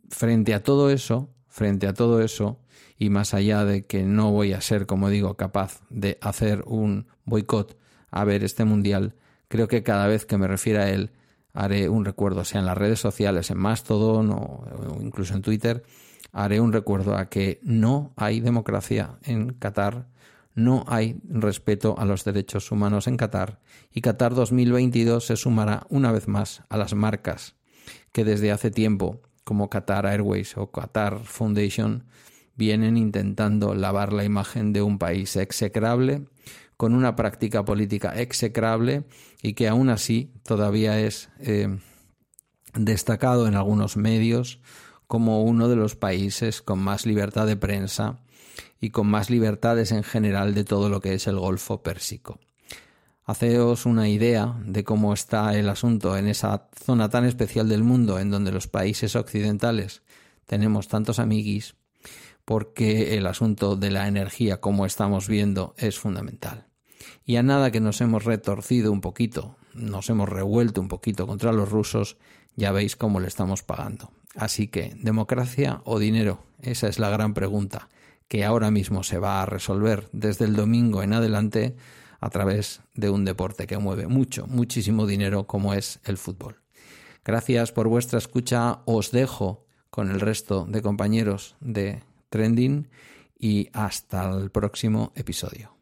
frente 0.09 0.53
a 0.53 0.63
todo 0.63 0.89
eso, 0.89 1.29
frente 1.47 1.87
a 1.87 1.93
todo 1.93 2.21
eso, 2.21 2.59
y 2.97 3.09
más 3.09 3.33
allá 3.33 3.65
de 3.65 3.85
que 3.85 4.03
no 4.03 4.31
voy 4.31 4.53
a 4.53 4.61
ser, 4.61 4.85
como 4.85 5.09
digo, 5.09 5.35
capaz 5.35 5.81
de 5.89 6.17
hacer 6.21 6.63
un 6.65 7.07
boicot 7.25 7.77
a 8.09 8.23
ver 8.23 8.43
este 8.43 8.65
mundial, 8.65 9.15
creo 9.47 9.67
que 9.67 9.83
cada 9.83 10.07
vez 10.07 10.25
que 10.25 10.37
me 10.37 10.47
refiera 10.47 10.83
a 10.83 10.89
él 10.89 11.11
haré 11.53 11.89
un 11.89 12.05
recuerdo, 12.05 12.43
sea 12.43 12.59
en 12.59 12.65
las 12.65 12.77
redes 12.77 12.99
sociales, 12.99 13.49
en 13.49 13.57
Mastodon 13.57 14.29
o 14.31 14.97
incluso 15.01 15.33
en 15.33 15.41
Twitter, 15.41 15.83
haré 16.31 16.59
un 16.59 16.73
recuerdo 16.73 17.15
a 17.15 17.29
que 17.29 17.59
no 17.63 18.13
hay 18.17 18.41
democracia 18.41 19.17
en 19.23 19.53
Qatar, 19.53 20.07
no 20.53 20.85
hay 20.87 21.21
respeto 21.29 21.95
a 21.97 22.05
los 22.05 22.23
derechos 22.23 22.71
humanos 22.71 23.07
en 23.07 23.17
Qatar 23.17 23.59
y 23.91 24.01
Qatar 24.01 24.33
2022 24.33 25.25
se 25.25 25.35
sumará 25.35 25.85
una 25.89 26.11
vez 26.11 26.27
más 26.27 26.63
a 26.69 26.77
las 26.77 26.93
marcas 26.93 27.55
que 28.11 28.23
desde 28.23 28.51
hace 28.51 28.71
tiempo, 28.71 29.21
como 29.45 29.69
Qatar 29.69 30.05
Airways 30.05 30.57
o 30.57 30.71
Qatar 30.71 31.23
Foundation, 31.23 32.03
vienen 32.55 32.97
intentando 32.97 33.73
lavar 33.75 34.11
la 34.11 34.25
imagen 34.25 34.73
de 34.73 34.81
un 34.81 34.99
país 34.99 35.37
execrable 35.37 36.25
con 36.77 36.93
una 36.93 37.15
práctica 37.15 37.63
política 37.63 38.19
execrable 38.19 39.05
y 39.41 39.53
que 39.53 39.69
aún 39.69 39.89
así 39.89 40.33
todavía 40.43 40.99
es 40.99 41.29
eh, 41.39 41.79
destacado 42.73 43.47
en 43.47 43.55
algunos 43.55 43.95
medios 43.95 44.59
como 45.07 45.43
uno 45.43 45.69
de 45.69 45.75
los 45.75 45.95
países 45.95 46.61
con 46.61 46.79
más 46.79 47.05
libertad 47.05 47.45
de 47.45 47.55
prensa 47.55 48.19
y 48.81 48.89
con 48.89 49.07
más 49.07 49.29
libertades 49.29 49.91
en 49.91 50.03
general 50.03 50.53
de 50.53 50.63
todo 50.63 50.89
lo 50.89 50.99
que 50.99 51.13
es 51.13 51.27
el 51.27 51.39
Golfo 51.39 51.81
Pérsico. 51.81 52.39
Haceos 53.27 53.87
una 53.87 54.07
idea 54.07 54.55
de 54.63 54.83
cómo 54.83 55.11
está 55.11 55.57
el 55.57 55.67
asunto 55.69 56.15
en 56.15 56.27
esa 56.27 56.69
zona 56.75 57.09
tan 57.09 57.25
especial 57.25 57.67
del 57.67 57.83
mundo 57.83 58.19
en 58.19 58.29
donde 58.29 58.51
los 58.51 58.67
países 58.67 59.15
occidentales 59.15 60.03
tenemos 60.45 60.87
tantos 60.87 61.17
amiguis, 61.17 61.75
porque 62.45 63.17
el 63.17 63.25
asunto 63.25 63.75
de 63.75 63.89
la 63.89 64.07
energía, 64.07 64.61
como 64.61 64.85
estamos 64.85 65.27
viendo, 65.27 65.73
es 65.77 65.97
fundamental. 65.97 66.67
Y 67.25 67.37
a 67.37 67.43
nada 67.43 67.71
que 67.71 67.79
nos 67.79 67.99
hemos 67.99 68.25
retorcido 68.25 68.91
un 68.91 69.01
poquito, 69.01 69.55
nos 69.73 70.07
hemos 70.11 70.29
revuelto 70.29 70.79
un 70.79 70.87
poquito 70.87 71.25
contra 71.25 71.51
los 71.51 71.69
rusos, 71.69 72.17
ya 72.55 72.71
veis 72.71 72.95
cómo 72.95 73.19
le 73.19 73.27
estamos 73.27 73.63
pagando. 73.63 74.11
Así 74.35 74.67
que, 74.67 74.95
¿democracia 75.01 75.81
o 75.83 75.97
dinero? 75.97 76.43
Esa 76.61 76.87
es 76.87 76.99
la 76.99 77.09
gran 77.09 77.33
pregunta 77.33 77.89
que 78.27 78.45
ahora 78.45 78.69
mismo 78.69 79.03
se 79.03 79.17
va 79.17 79.41
a 79.41 79.45
resolver 79.45 80.09
desde 80.11 80.45
el 80.45 80.55
domingo 80.55 81.01
en 81.01 81.13
adelante 81.13 81.75
a 82.25 82.29
través 82.31 82.81
de 82.95 83.11
un 83.11 83.23
deporte 83.23 83.67
que 83.67 83.77
mueve 83.77 84.07
mucho, 84.07 84.47
muchísimo 84.47 85.05
dinero 85.05 85.45
como 85.45 85.75
es 85.75 85.99
el 86.05 86.17
fútbol. 86.17 86.59
Gracias 87.23 87.71
por 87.71 87.87
vuestra 87.87 88.17
escucha. 88.17 88.79
Os 88.85 89.11
dejo 89.11 89.67
con 89.91 90.09
el 90.09 90.19
resto 90.19 90.65
de 90.65 90.81
compañeros 90.81 91.55
de 91.59 92.01
Trending 92.29 92.89
y 93.37 93.69
hasta 93.73 94.27
el 94.31 94.49
próximo 94.49 95.11
episodio. 95.13 95.77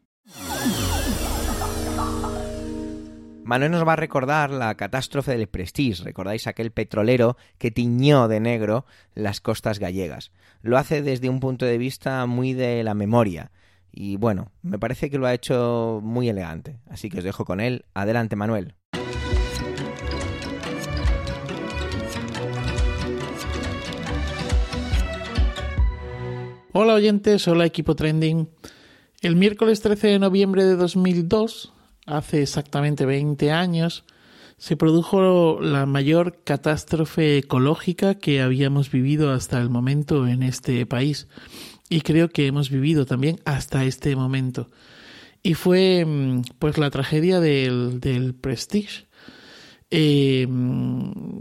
Manuel 3.42 3.72
nos 3.72 3.88
va 3.88 3.94
a 3.94 3.96
recordar 3.96 4.50
la 4.50 4.74
catástrofe 4.74 5.38
del 5.38 5.48
Prestige. 5.48 6.04
¿Recordáis 6.04 6.46
aquel 6.46 6.72
petrolero 6.72 7.38
que 7.56 7.70
tiñó 7.70 8.28
de 8.28 8.40
negro 8.40 8.84
las 9.14 9.40
costas 9.40 9.78
gallegas? 9.78 10.30
Lo 10.60 10.76
hace 10.76 11.00
desde 11.00 11.30
un 11.30 11.40
punto 11.40 11.64
de 11.64 11.78
vista 11.78 12.26
muy 12.26 12.52
de 12.52 12.84
la 12.84 12.92
memoria. 12.92 13.50
Y 13.96 14.16
bueno, 14.16 14.50
me 14.62 14.78
parece 14.78 15.08
que 15.08 15.18
lo 15.18 15.26
ha 15.26 15.34
hecho 15.34 16.00
muy 16.02 16.28
elegante. 16.28 16.80
Así 16.88 17.08
que 17.08 17.18
os 17.18 17.24
dejo 17.24 17.44
con 17.44 17.60
él. 17.60 17.84
Adelante, 17.94 18.34
Manuel. 18.34 18.74
Hola 26.72 26.94
oyentes, 26.94 27.46
hola 27.46 27.66
equipo 27.66 27.94
trending. 27.94 28.48
El 29.22 29.36
miércoles 29.36 29.80
13 29.80 30.08
de 30.08 30.18
noviembre 30.18 30.64
de 30.64 30.74
2002 30.74 31.72
hace 32.06 32.42
exactamente 32.42 33.06
20 33.06 33.52
años, 33.52 34.04
se 34.56 34.76
produjo 34.76 35.60
la 35.60 35.86
mayor 35.86 36.42
catástrofe 36.44 37.38
ecológica 37.38 38.14
que 38.14 38.40
habíamos 38.40 38.90
vivido 38.90 39.32
hasta 39.32 39.60
el 39.60 39.70
momento 39.70 40.26
en 40.26 40.42
este 40.42 40.86
país 40.86 41.28
y 41.88 42.00
creo 42.00 42.28
que 42.28 42.46
hemos 42.46 42.70
vivido 42.70 43.06
también 43.06 43.40
hasta 43.44 43.84
este 43.84 44.16
momento. 44.16 44.68
Y 45.42 45.54
fue 45.54 46.04
mm, 46.04 46.42
pues 46.58 46.78
la 46.78 46.90
tragedia 46.90 47.40
del, 47.40 48.00
del 48.00 48.34
Prestige, 48.34 49.06
eh, 49.96 50.48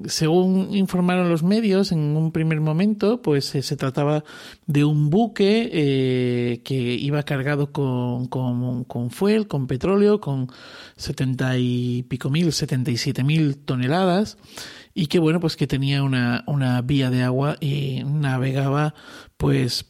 según 0.06 0.76
informaron 0.76 1.28
los 1.28 1.42
medios 1.42 1.92
en 1.92 2.16
un 2.16 2.32
primer 2.32 2.62
momento, 2.62 3.22
pues 3.22 3.56
eh, 3.56 3.64
se 3.64 3.78
trataba 3.78 4.24
de 4.68 4.84
un 4.84 5.10
buque 5.10 5.72
eh, 5.74 6.62
que 6.64 6.76
iba 6.76 7.24
cargado 7.24 7.72
con, 7.72 8.28
con, 8.28 8.84
con, 8.84 9.10
fuel, 9.10 9.48
con 9.48 9.66
petróleo, 9.66 10.20
con 10.20 10.50
setenta 10.98 11.58
y 11.58 12.04
pico 12.04 12.30
mil, 12.30 12.52
setenta 12.52 12.92
y 12.92 12.98
siete 12.98 13.24
mil 13.24 13.58
toneladas 13.58 14.38
y 14.94 15.08
que 15.08 15.18
bueno, 15.18 15.40
pues 15.40 15.56
que 15.56 15.66
tenía 15.66 16.04
una, 16.04 16.44
una 16.46 16.80
vía 16.82 17.10
de 17.10 17.24
agua 17.24 17.58
y 17.60 18.04
navegaba 18.06 18.94
pues 19.38 19.88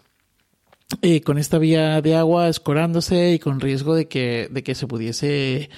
con 1.23 1.37
esta 1.37 1.57
vía 1.57 2.01
de 2.01 2.15
agua 2.15 2.49
escorándose 2.49 3.33
y 3.33 3.39
con 3.39 3.59
riesgo 3.59 3.95
de 3.95 4.07
que, 4.07 4.47
de 4.51 4.63
que 4.63 4.75
se 4.75 4.87
pudiese 4.87 5.69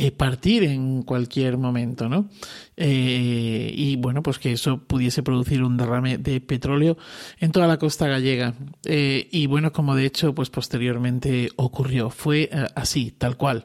eh, 0.00 0.12
partir 0.12 0.62
en 0.62 1.02
cualquier 1.02 1.58
momento, 1.58 2.08
¿no? 2.08 2.28
Eh, 2.76 3.72
y 3.74 3.96
bueno, 3.96 4.22
pues 4.22 4.38
que 4.38 4.52
eso 4.52 4.78
pudiese 4.78 5.24
producir 5.24 5.64
un 5.64 5.76
derrame 5.76 6.18
de 6.18 6.40
petróleo 6.40 6.96
en 7.40 7.50
toda 7.50 7.66
la 7.66 7.78
costa 7.78 8.06
gallega. 8.06 8.54
Eh, 8.84 9.26
y 9.32 9.48
bueno, 9.48 9.72
como 9.72 9.96
de 9.96 10.06
hecho, 10.06 10.36
pues 10.36 10.50
posteriormente 10.50 11.48
ocurrió. 11.56 12.10
Fue 12.10 12.48
así, 12.76 13.10
tal 13.10 13.36
cual. 13.36 13.64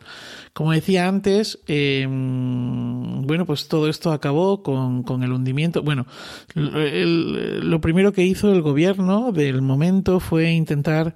Como 0.54 0.72
decía 0.72 1.08
antes, 1.08 1.60
bueno, 1.68 3.46
pues 3.46 3.68
todo 3.68 3.88
esto 3.88 4.12
acabó 4.12 4.64
con 4.64 5.24
el 5.24 5.32
hundimiento. 5.32 5.84
Bueno, 5.84 6.08
lo 6.56 7.80
primero 7.80 8.12
que 8.12 8.26
hizo 8.26 8.52
el 8.52 8.64
gobierno 8.64 9.32
del 9.32 9.62
momento 9.62 10.20
fue 10.20 10.52
intentar 10.52 11.16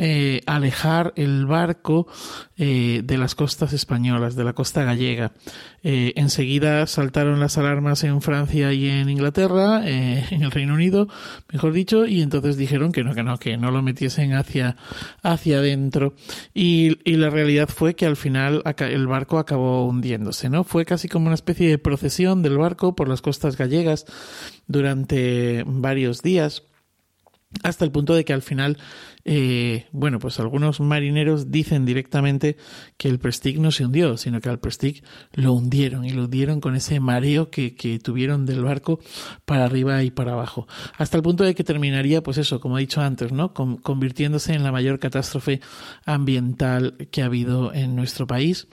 eh, 0.00 0.42
alejar 0.46 1.12
el 1.16 1.44
barco 1.44 2.06
eh, 2.56 3.02
de 3.02 3.18
las 3.18 3.34
costas 3.34 3.72
españolas, 3.72 4.36
de 4.36 4.44
la 4.44 4.52
costa 4.52 4.84
gallega. 4.84 5.32
Eh, 5.82 6.12
enseguida 6.14 6.86
saltaron 6.86 7.40
las 7.40 7.58
alarmas 7.58 8.04
en 8.04 8.22
Francia 8.22 8.72
y 8.72 8.88
en 8.88 9.08
Inglaterra, 9.08 9.82
en 9.88 10.42
el 10.42 10.52
Reino 10.52 10.74
Unido, 10.74 11.08
mejor 11.52 11.72
dicho, 11.72 12.06
y 12.06 12.22
entonces 12.22 12.56
dijeron 12.56 12.92
que 12.92 13.02
no, 13.02 13.12
que 13.12 13.24
no, 13.24 13.38
que 13.38 13.56
no 13.56 13.72
lo 13.72 13.82
metiesen 13.82 14.34
hacia, 14.34 14.76
hacia 15.22 15.58
adentro. 15.58 16.14
Y, 16.54 16.98
y 17.04 17.16
la 17.16 17.30
realidad 17.30 17.68
fue 17.68 17.94
que 17.94 18.06
al 18.06 18.16
final 18.16 18.62
el 18.78 19.06
barco 19.08 19.38
acabó 19.38 19.84
hundiéndose, 19.84 20.48
¿no? 20.48 20.62
Fue 20.62 20.84
casi 20.84 21.08
como 21.08 21.26
una 21.26 21.34
especie 21.34 21.68
de 21.68 21.78
procesión 21.78 22.42
del 22.42 22.56
barco 22.56 22.94
por 22.94 23.08
las 23.08 23.20
costas 23.20 23.56
gallegas 23.56 24.06
durante 24.68 25.64
varios 25.66 26.22
días 26.22 26.67
hasta 27.62 27.84
el 27.84 27.90
punto 27.90 28.14
de 28.14 28.24
que 28.24 28.32
al 28.32 28.42
final, 28.42 28.76
eh, 29.24 29.86
bueno, 29.90 30.18
pues 30.18 30.38
algunos 30.38 30.80
marineros 30.80 31.50
dicen 31.50 31.86
directamente 31.86 32.56
que 32.96 33.08
el 33.08 33.18
Prestige 33.18 33.58
no 33.58 33.70
se 33.70 33.86
hundió, 33.86 34.16
sino 34.18 34.40
que 34.40 34.50
al 34.50 34.60
Prestige 34.60 35.02
lo 35.32 35.54
hundieron 35.54 36.04
y 36.04 36.10
lo 36.10 36.24
hundieron 36.24 36.60
con 36.60 36.76
ese 36.76 37.00
mareo 37.00 37.50
que, 37.50 37.74
que, 37.74 37.98
tuvieron 37.98 38.44
del 38.44 38.62
barco 38.62 39.00
para 39.44 39.64
arriba 39.64 40.02
y 40.02 40.10
para 40.10 40.32
abajo. 40.32 40.68
Hasta 40.98 41.16
el 41.16 41.22
punto 41.22 41.42
de 41.44 41.54
que 41.54 41.64
terminaría, 41.64 42.22
pues 42.22 42.36
eso, 42.38 42.60
como 42.60 42.78
he 42.78 42.82
dicho 42.82 43.00
antes, 43.00 43.32
¿no? 43.32 43.54
convirtiéndose 43.54 44.52
en 44.52 44.62
la 44.62 44.72
mayor 44.72 44.98
catástrofe 44.98 45.60
ambiental 46.04 47.08
que 47.10 47.22
ha 47.22 47.26
habido 47.26 47.72
en 47.72 47.96
nuestro 47.96 48.26
país. 48.26 48.68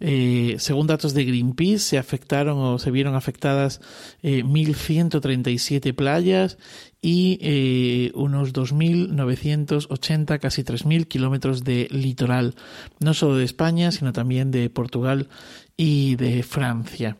Eh, 0.00 0.56
según 0.58 0.86
datos 0.86 1.12
de 1.14 1.24
Greenpeace, 1.24 1.78
se 1.78 1.98
afectaron 1.98 2.58
o 2.58 2.78
se 2.78 2.90
vieron 2.90 3.14
afectadas 3.14 3.80
eh, 4.22 4.44
1.137 4.44 5.94
playas 5.94 6.58
y 7.02 7.38
eh, 7.42 8.12
unos 8.14 8.52
2.980, 8.52 10.38
casi 10.38 10.62
3.000 10.62 11.06
kilómetros 11.06 11.64
de 11.64 11.88
litoral, 11.90 12.54
no 13.00 13.14
solo 13.14 13.36
de 13.36 13.44
España, 13.44 13.90
sino 13.90 14.12
también 14.12 14.50
de 14.50 14.70
Portugal 14.70 15.28
y 15.76 16.16
de 16.16 16.42
Francia. 16.42 17.16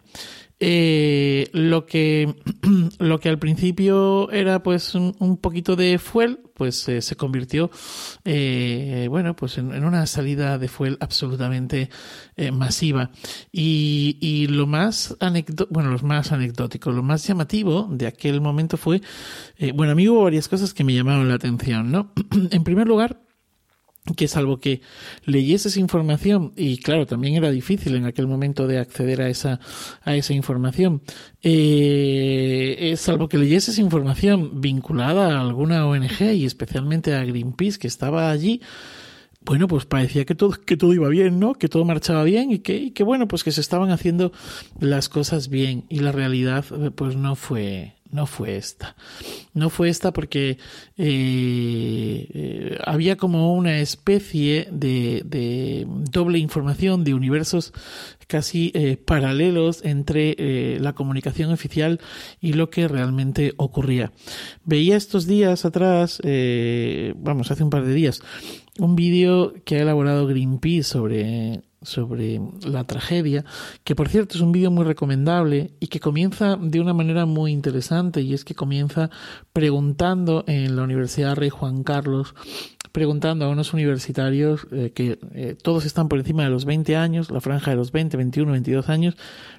Eh, 0.61 1.51
lo 1.53 1.87
que 1.87 2.35
lo 2.99 3.21
que 3.21 3.29
al 3.29 3.39
principio 3.39 4.29
era 4.33 4.61
pues 4.61 4.97
un, 4.97 5.37
poquito 5.41 5.77
de 5.77 6.01
fuel 6.01 6.41
pues 6.55 6.89
eh, 6.89 7.01
se 7.01 7.15
convirtió 7.15 7.71
eh, 8.25 9.07
bueno 9.09 9.37
pues 9.37 9.57
en, 9.59 9.85
una 9.85 10.05
salida 10.07 10.59
de 10.59 10.67
fuel 10.67 10.97
absolutamente 10.99 11.91
masiva. 12.53 13.11
Y, 13.53 14.19
y, 14.21 14.49
lo 14.49 14.67
más 14.67 15.17
bueno 15.71 15.97
más 16.03 16.33
anecdótico 16.33 16.91
lo 16.91 17.05
más 17.05 17.25
llamativo 17.27 17.87
de 17.91 18.09
aquel 18.09 18.41
momento 18.41 18.77
fue 18.77 19.01
bueno 19.75 19.93
a 19.93 19.95
mí 19.95 20.09
hubo 20.09 20.25
varias 20.25 20.49
cosas 20.49 20.75
que 20.75 20.83
me 20.83 20.95
llamaron 20.95 21.29
la 21.29 21.35
atención 21.35 21.93
no 21.93 22.13
en 22.51 22.65
primer 22.65 22.89
lugar 22.89 23.28
que 24.17 24.29
salvo 24.29 24.59
que 24.59 24.81
leyeses 25.25 25.77
información 25.77 26.53
y 26.57 26.79
claro 26.79 27.07
también 27.07 27.35
era 27.35 27.51
difícil 27.51 27.95
en 27.95 28.07
aquel 28.07 28.27
momento 28.27 28.67
de 28.67 28.79
acceder 28.79 29.21
a 29.21 29.29
esa 29.29 29.61
a 30.03 30.17
esa 30.17 30.33
información 30.33 31.03
eh, 31.43 32.77
eh 32.79 32.97
salvo 32.97 33.29
que 33.29 33.39
leyeses 33.39 33.79
información 33.79 34.61
vinculada 34.61 35.37
a 35.37 35.41
alguna 35.41 35.87
ONG 35.87 36.35
y 36.35 36.45
especialmente 36.45 37.15
a 37.15 37.25
Greenpeace 37.25 37.79
que 37.79 37.89
estaba 37.89 38.31
allí 38.31 38.61
bueno, 39.49 39.67
pues 39.67 39.87
parecía 39.87 40.27
que 40.27 40.35
todo, 40.35 40.51
que 40.51 40.77
todo 40.77 40.93
iba 40.93 41.09
bien, 41.09 41.39
¿no? 41.39 41.55
Que 41.55 41.69
todo 41.69 41.85
marchaba 41.85 42.23
bien 42.23 42.51
y 42.51 42.59
que, 42.59 42.77
y 42.77 42.91
que, 42.91 43.03
bueno, 43.03 43.29
pues 43.29 43.45
que 43.45 43.53
se 43.53 43.63
estaban 43.63 43.91
haciendo 43.91 44.31
las 44.79 45.09
cosas 45.09 45.49
bien. 45.49 45.85
Y 45.89 46.01
la 46.01 46.13
realidad, 46.13 46.65
pues 46.95 47.17
no 47.17 47.35
fue, 47.35 47.95
no 48.11 48.27
fue 48.27 48.57
esta. 48.57 48.97
No 49.55 49.71
fue 49.71 49.89
esta 49.89 50.13
porque 50.13 50.59
eh, 50.97 52.27
eh, 52.35 52.79
había 52.85 53.17
como 53.17 53.55
una 53.55 53.81
especie 53.81 54.69
de, 54.71 55.23
de, 55.25 55.87
doble 55.89 56.39
información 56.39 57.05
de 57.05 57.15
universos 57.15 57.73
casi 58.27 58.73
eh, 58.75 58.97
paralelos 58.97 59.85
entre 59.85 60.79
la 60.81 60.93
comunicación 60.93 61.51
oficial 61.51 61.99
y 62.41 62.53
lo 62.53 62.69
que 62.69 62.87
realmente 62.87 63.55
ocurría. 63.57 64.13
Veía 64.65 64.97
estos 64.97 65.27
días 65.27 65.65
atrás, 65.65 66.21
vamos, 67.17 67.51
hace 67.51 67.65
un 67.65 67.71
par 67.71 67.87
de 67.87 67.95
días, 67.95 68.21
un 68.79 68.97
vídeo 68.97 69.55
que 69.65 69.77
ha 69.77 69.83
elaborado 69.83 70.27
Greenpeace 70.27 70.83
sobre 70.83 71.63
sobre 71.83 72.41
la 72.67 72.85
tragedia, 72.85 73.45
que 73.85 73.95
por 73.95 74.09
cierto 74.09 74.37
es 74.37 74.41
un 74.41 74.53
vídeo 74.53 74.71
muy 74.71 74.85
recomendable 74.85 75.73
y 75.81 75.89
que 75.89 76.01
comienza 76.01 76.57
de 76.57 76.81
una 76.81 76.95
manera 76.95 77.27
muy 77.27 77.53
interesante 77.53 78.21
y 78.21 78.35
es 78.35 78.45
que 78.45 78.55
comienza 78.55 79.11
preguntando 79.53 80.45
en 80.47 80.77
la 80.77 80.83
Universidad 80.83 81.37
Rey 81.37 81.51
Juan 81.51 81.85
Carlos 81.85 82.35
preguntando 82.93 83.45
a 83.45 83.49
unos 83.49 83.73
universitarios 83.73 84.67
eh, 84.73 84.93
que 84.95 85.19
eh, 85.35 85.57
todos 85.61 85.85
están 85.85 86.09
por 86.09 86.19
encima 86.19 86.45
de 86.45 86.51
los 86.51 86.65
20 86.65 86.97
años, 86.97 87.31
la 87.31 87.41
franja 87.41 87.71
de 87.71 87.77
los 87.77 87.93
20, 87.93 88.17
21, 88.17 88.53
22 88.53 88.89
años, 88.89 89.17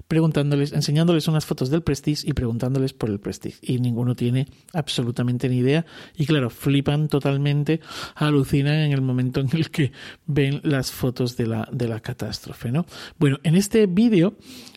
preguntándoles, 0.07 0.73
enseñándoles 0.73 1.27
unas 1.27 1.45
fotos 1.45 1.69
del 1.69 1.83
Prestige 1.83 2.27
y 2.27 2.33
preguntándoles 2.33 2.93
por 2.93 3.09
el 3.09 3.19
Prestige. 3.19 3.57
Y 3.61 3.79
ninguno 3.79 4.15
tiene 4.15 4.47
absolutamente 4.73 5.49
ni 5.49 5.57
idea. 5.57 5.85
Y 6.15 6.25
claro, 6.25 6.49
flipan 6.49 7.07
totalmente, 7.07 7.79
alucinan 8.15 8.75
en 8.75 8.91
el 8.91 9.01
momento 9.01 9.39
en 9.39 9.49
el 9.53 9.69
que 9.69 9.91
ven 10.25 10.61
las 10.63 10.91
fotos 10.91 11.37
de 11.37 11.47
la, 11.47 11.67
de 11.71 11.87
la 11.87 11.99
catástrofe, 11.99 12.71
¿no? 12.71 12.85
Bueno, 13.17 13.39
en 13.43 13.55
este 13.55 13.85
vídeo, 13.85 14.35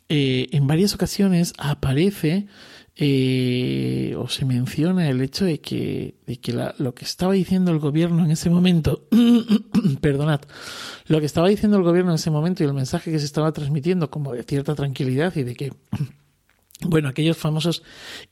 eh, 0.08 0.48
en 0.52 0.66
varias 0.66 0.94
ocasiones 0.94 1.54
aparece 1.58 2.46
eh, 3.04 4.14
o 4.16 4.28
se 4.28 4.44
menciona 4.44 5.08
el 5.08 5.20
hecho 5.22 5.44
de 5.44 5.60
que, 5.60 6.14
de 6.24 6.36
que 6.38 6.52
lo 6.52 6.94
que 6.94 7.04
estaba 7.04 7.32
diciendo 7.32 7.72
el 7.72 7.80
gobierno 7.80 8.24
en 8.24 8.30
ese 8.30 8.48
momento, 8.48 9.08
perdonad, 10.00 10.42
lo 11.06 11.18
que 11.18 11.26
estaba 11.26 11.48
diciendo 11.48 11.76
el 11.78 11.82
gobierno 11.82 12.12
en 12.12 12.14
ese 12.14 12.30
momento 12.30 12.62
y 12.62 12.66
el 12.66 12.74
mensaje 12.74 13.10
que 13.10 13.18
se 13.18 13.24
estaba 13.24 13.50
transmitiendo 13.50 14.08
como 14.08 14.32
de 14.32 14.44
cierta 14.44 14.76
tranquilidad 14.76 15.34
y 15.34 15.42
de 15.42 15.56
que 15.56 15.72
bueno, 16.86 17.08
aquellos 17.08 17.36
famosos 17.36 17.82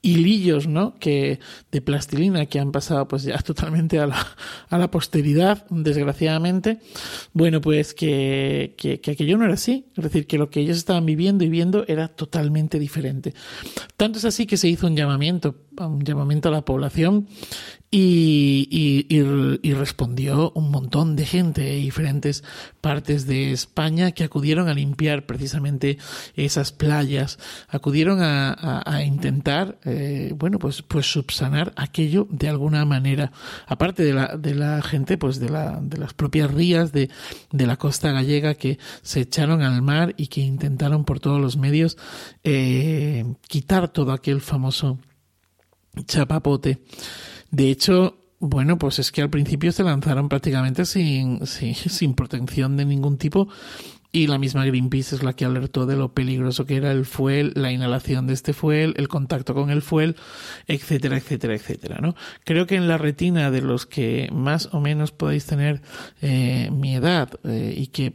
hilillos, 0.02 0.66
¿no? 0.66 0.98
Que 0.98 1.40
de 1.70 1.80
plastilina 1.80 2.46
que 2.46 2.58
han 2.58 2.72
pasado 2.72 3.06
pues 3.08 3.22
ya 3.22 3.38
totalmente 3.42 3.98
a 3.98 4.06
la, 4.06 4.26
a 4.68 4.78
la 4.78 4.90
posteridad, 4.90 5.66
desgraciadamente. 5.70 6.78
Bueno, 7.32 7.60
pues 7.60 7.94
que, 7.94 8.74
que, 8.76 9.00
que, 9.00 9.12
aquello 9.12 9.36
no 9.38 9.44
era 9.44 9.54
así. 9.54 9.86
Es 9.96 10.04
decir, 10.04 10.26
que 10.26 10.38
lo 10.38 10.50
que 10.50 10.60
ellos 10.60 10.76
estaban 10.76 11.06
viviendo 11.06 11.44
y 11.44 11.48
viendo 11.48 11.84
era 11.86 12.08
totalmente 12.08 12.78
diferente. 12.78 13.34
Tanto 13.96 14.18
es 14.18 14.24
así 14.24 14.46
que 14.46 14.56
se 14.56 14.68
hizo 14.68 14.86
un 14.86 14.96
llamamiento, 14.96 15.56
un 15.86 16.04
llamamiento 16.04 16.48
a 16.48 16.52
la 16.52 16.64
población 16.64 17.26
y, 17.90 19.72
respondió 19.74 20.52
un 20.54 20.70
montón 20.70 21.16
de 21.16 21.26
gente 21.26 21.62
de 21.62 21.76
diferentes 21.76 22.44
partes 22.80 23.26
de 23.26 23.52
España 23.52 24.12
que 24.12 24.24
acudieron 24.24 24.68
a 24.68 24.74
limpiar 24.74 25.26
precisamente 25.26 25.98
esas 26.36 26.70
playas, 26.72 27.38
acudieron 27.68 28.22
a, 28.22 28.82
a, 28.84 29.02
intentar, 29.04 29.78
eh, 29.84 30.34
bueno, 30.36 30.58
pues, 30.58 30.82
pues 30.82 31.10
subsanar 31.10 31.72
aquello 31.76 32.28
de 32.30 32.48
alguna 32.48 32.84
manera. 32.84 33.32
Aparte 33.66 34.04
de 34.04 34.12
la, 34.12 34.36
de 34.36 34.54
la 34.54 34.82
gente, 34.82 35.18
pues 35.18 35.40
de, 35.40 35.48
la, 35.48 35.80
de 35.82 35.98
las 35.98 36.14
propias 36.14 36.52
rías 36.52 36.92
de, 36.92 37.10
de 37.50 37.66
la 37.66 37.76
costa 37.76 38.12
gallega 38.12 38.54
que 38.54 38.78
se 39.02 39.20
echaron 39.20 39.62
al 39.62 39.82
mar 39.82 40.14
y 40.16 40.28
que 40.28 40.42
intentaron 40.42 41.04
por 41.04 41.20
todos 41.20 41.40
los 41.40 41.56
medios 41.56 41.96
eh, 42.44 43.24
quitar 43.48 43.88
todo 43.88 44.12
aquel 44.12 44.40
famoso 44.40 44.98
chapapote. 46.06 46.78
De 47.50 47.70
hecho, 47.70 48.16
bueno, 48.38 48.78
pues 48.78 48.98
es 48.98 49.12
que 49.12 49.22
al 49.22 49.30
principio 49.30 49.72
se 49.72 49.84
lanzaron 49.84 50.28
prácticamente 50.28 50.84
sin, 50.86 51.46
sin, 51.46 52.14
protección 52.14 52.76
de 52.76 52.84
ningún 52.84 53.18
tipo 53.18 53.48
y 54.12 54.26
la 54.26 54.38
misma 54.38 54.64
Greenpeace 54.64 55.14
es 55.14 55.22
la 55.22 55.34
que 55.34 55.44
alertó 55.44 55.86
de 55.86 55.96
lo 55.96 56.12
peligroso 56.14 56.66
que 56.66 56.76
era 56.76 56.90
el 56.90 57.06
fuel, 57.06 57.52
la 57.54 57.70
inhalación 57.70 58.26
de 58.26 58.34
este 58.34 58.52
fuel, 58.52 58.94
el 58.96 59.06
contacto 59.06 59.54
con 59.54 59.70
el 59.70 59.82
fuel, 59.82 60.16
etcétera, 60.66 61.16
etcétera, 61.16 61.54
etcétera, 61.54 61.98
¿no? 62.00 62.16
Creo 62.44 62.66
que 62.66 62.74
en 62.74 62.88
la 62.88 62.98
retina 62.98 63.50
de 63.52 63.62
los 63.62 63.86
que 63.86 64.28
más 64.32 64.70
o 64.72 64.80
menos 64.80 65.12
podéis 65.12 65.46
tener 65.46 65.80
eh, 66.22 66.70
mi 66.72 66.96
edad 66.96 67.38
eh, 67.44 67.74
y 67.76 67.88
que 67.88 68.14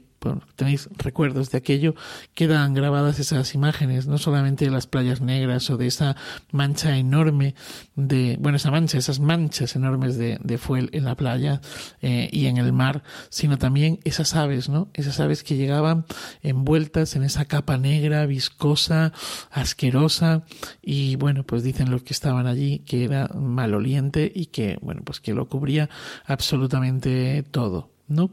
tenéis 0.55 0.89
recuerdos 0.97 1.51
de 1.51 1.57
aquello, 1.57 1.95
quedan 2.33 2.73
grabadas 2.73 3.19
esas 3.19 3.53
imágenes, 3.55 4.07
no 4.07 4.17
solamente 4.17 4.65
de 4.65 4.71
las 4.71 4.87
playas 4.87 5.21
negras 5.21 5.69
o 5.69 5.77
de 5.77 5.87
esa 5.87 6.15
mancha 6.51 6.97
enorme 6.97 7.55
de, 7.95 8.37
bueno, 8.39 8.57
esa 8.57 8.71
mancha, 8.71 8.97
esas 8.97 9.19
manchas 9.19 9.75
enormes 9.75 10.17
de, 10.17 10.37
de 10.43 10.57
fuel 10.57 10.89
en 10.93 11.05
la 11.05 11.15
playa 11.15 11.61
eh, 12.01 12.29
y 12.31 12.47
en 12.47 12.57
el 12.57 12.73
mar, 12.73 13.03
sino 13.29 13.57
también 13.57 13.99
esas 14.03 14.35
aves, 14.35 14.69
¿no? 14.69 14.89
Esas 14.93 15.19
aves 15.19 15.43
que 15.43 15.55
llegaban 15.55 16.05
envueltas 16.41 17.15
en 17.15 17.23
esa 17.23 17.45
capa 17.45 17.77
negra, 17.77 18.25
viscosa, 18.25 19.13
asquerosa 19.51 20.43
y 20.81 21.15
bueno, 21.15 21.43
pues 21.43 21.63
dicen 21.63 21.91
los 21.91 22.03
que 22.03 22.13
estaban 22.13 22.47
allí 22.47 22.79
que 22.79 23.05
era 23.05 23.27
maloliente 23.29 24.31
y 24.33 24.47
que, 24.47 24.77
bueno, 24.81 25.01
pues 25.03 25.19
que 25.19 25.33
lo 25.33 25.47
cubría 25.47 25.89
absolutamente 26.25 27.43
todo, 27.51 27.91
¿no? 28.07 28.31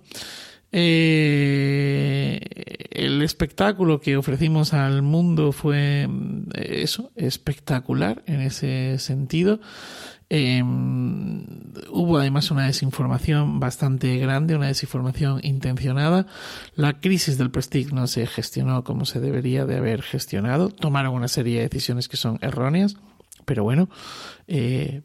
Eh, 0.75 2.41
el 2.91 3.21
espectáculo 3.21 4.01
que 4.01 4.17
ofrecimos 4.17 4.73
al 4.73 5.03
mundo 5.03 5.53
fue 5.53 6.09
eh, 6.55 6.81
eso, 6.83 7.13
espectacular 7.15 8.23
en 8.27 8.41
ese 8.41 8.99
sentido. 8.99 9.61
Em, 10.35 11.45
hubo 11.91 12.17
además 12.17 12.51
una 12.51 12.65
desinformación 12.65 13.61
bastante 13.61 14.17
grande, 14.17 14.57
una 14.57 14.69
desinformación 14.69 15.41
intencionada. 15.43 16.27
La 16.75 17.01
crisis 17.01 17.37
del 17.37 17.51
Prestige 17.51 17.93
no 17.93 18.07
se 18.07 18.27
gestionó 18.27 18.83
como 18.83 19.05
se 19.05 19.21
debería 19.21 19.67
de 19.67 19.77
haber 19.77 20.01
gestionado. 20.01 20.71
Tomaron 20.71 21.13
una 21.13 21.29
serie 21.29 21.59
de 21.59 21.69
decisiones 21.69 22.09
que 22.09 22.17
son 22.17 22.39
erróneas, 22.41 22.97
pero 23.45 23.63
bueno, 23.63 23.91
eh, 24.47 25.03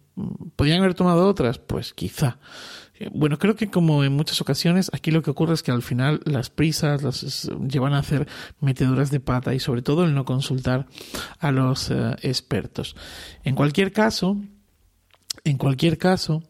¿podrían 0.55 0.79
haber 0.79 0.93
tomado 0.93 1.27
otras? 1.27 1.57
Pues 1.57 1.93
quizá. 1.93 2.39
Bueno, 3.11 3.37
creo 3.37 3.55
que 3.55 3.69
como 3.69 4.03
en 4.03 4.13
muchas 4.13 4.41
ocasiones, 4.41 4.89
aquí 4.93 5.11
lo 5.11 5.21
que 5.21 5.31
ocurre 5.31 5.53
es 5.53 5.63
que 5.63 5.71
al 5.71 5.81
final 5.81 6.21
las 6.25 6.49
prisas 6.49 7.03
las 7.03 7.49
llevan 7.67 7.93
a 7.93 7.99
hacer 7.99 8.27
meteduras 8.59 9.11
de 9.11 9.19
pata 9.19 9.53
y 9.53 9.59
sobre 9.59 9.81
todo 9.81 10.05
el 10.05 10.15
no 10.15 10.25
consultar 10.25 10.87
a 11.39 11.51
los 11.51 11.91
eh, 11.91 12.15
expertos. 12.21 12.95
En 13.43 13.55
cualquier 13.55 13.91
caso, 13.91 14.37
en 15.43 15.57
cualquier 15.57 15.97
caso, 15.97 16.43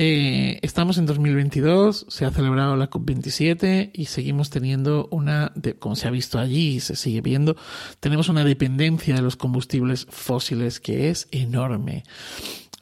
eh, 0.00 0.60
estamos 0.62 0.96
en 0.98 1.06
2022, 1.06 2.06
se 2.08 2.24
ha 2.24 2.30
celebrado 2.30 2.76
la 2.76 2.88
COP27 2.88 3.90
y 3.92 4.04
seguimos 4.04 4.48
teniendo 4.48 5.08
una, 5.10 5.52
como 5.80 5.96
se 5.96 6.06
ha 6.06 6.12
visto 6.12 6.38
allí 6.38 6.76
y 6.76 6.80
se 6.80 6.94
sigue 6.94 7.20
viendo, 7.20 7.56
tenemos 7.98 8.28
una 8.28 8.44
dependencia 8.44 9.16
de 9.16 9.22
los 9.22 9.34
combustibles 9.34 10.06
fósiles 10.08 10.78
que 10.78 11.10
es 11.10 11.26
enorme. 11.32 12.04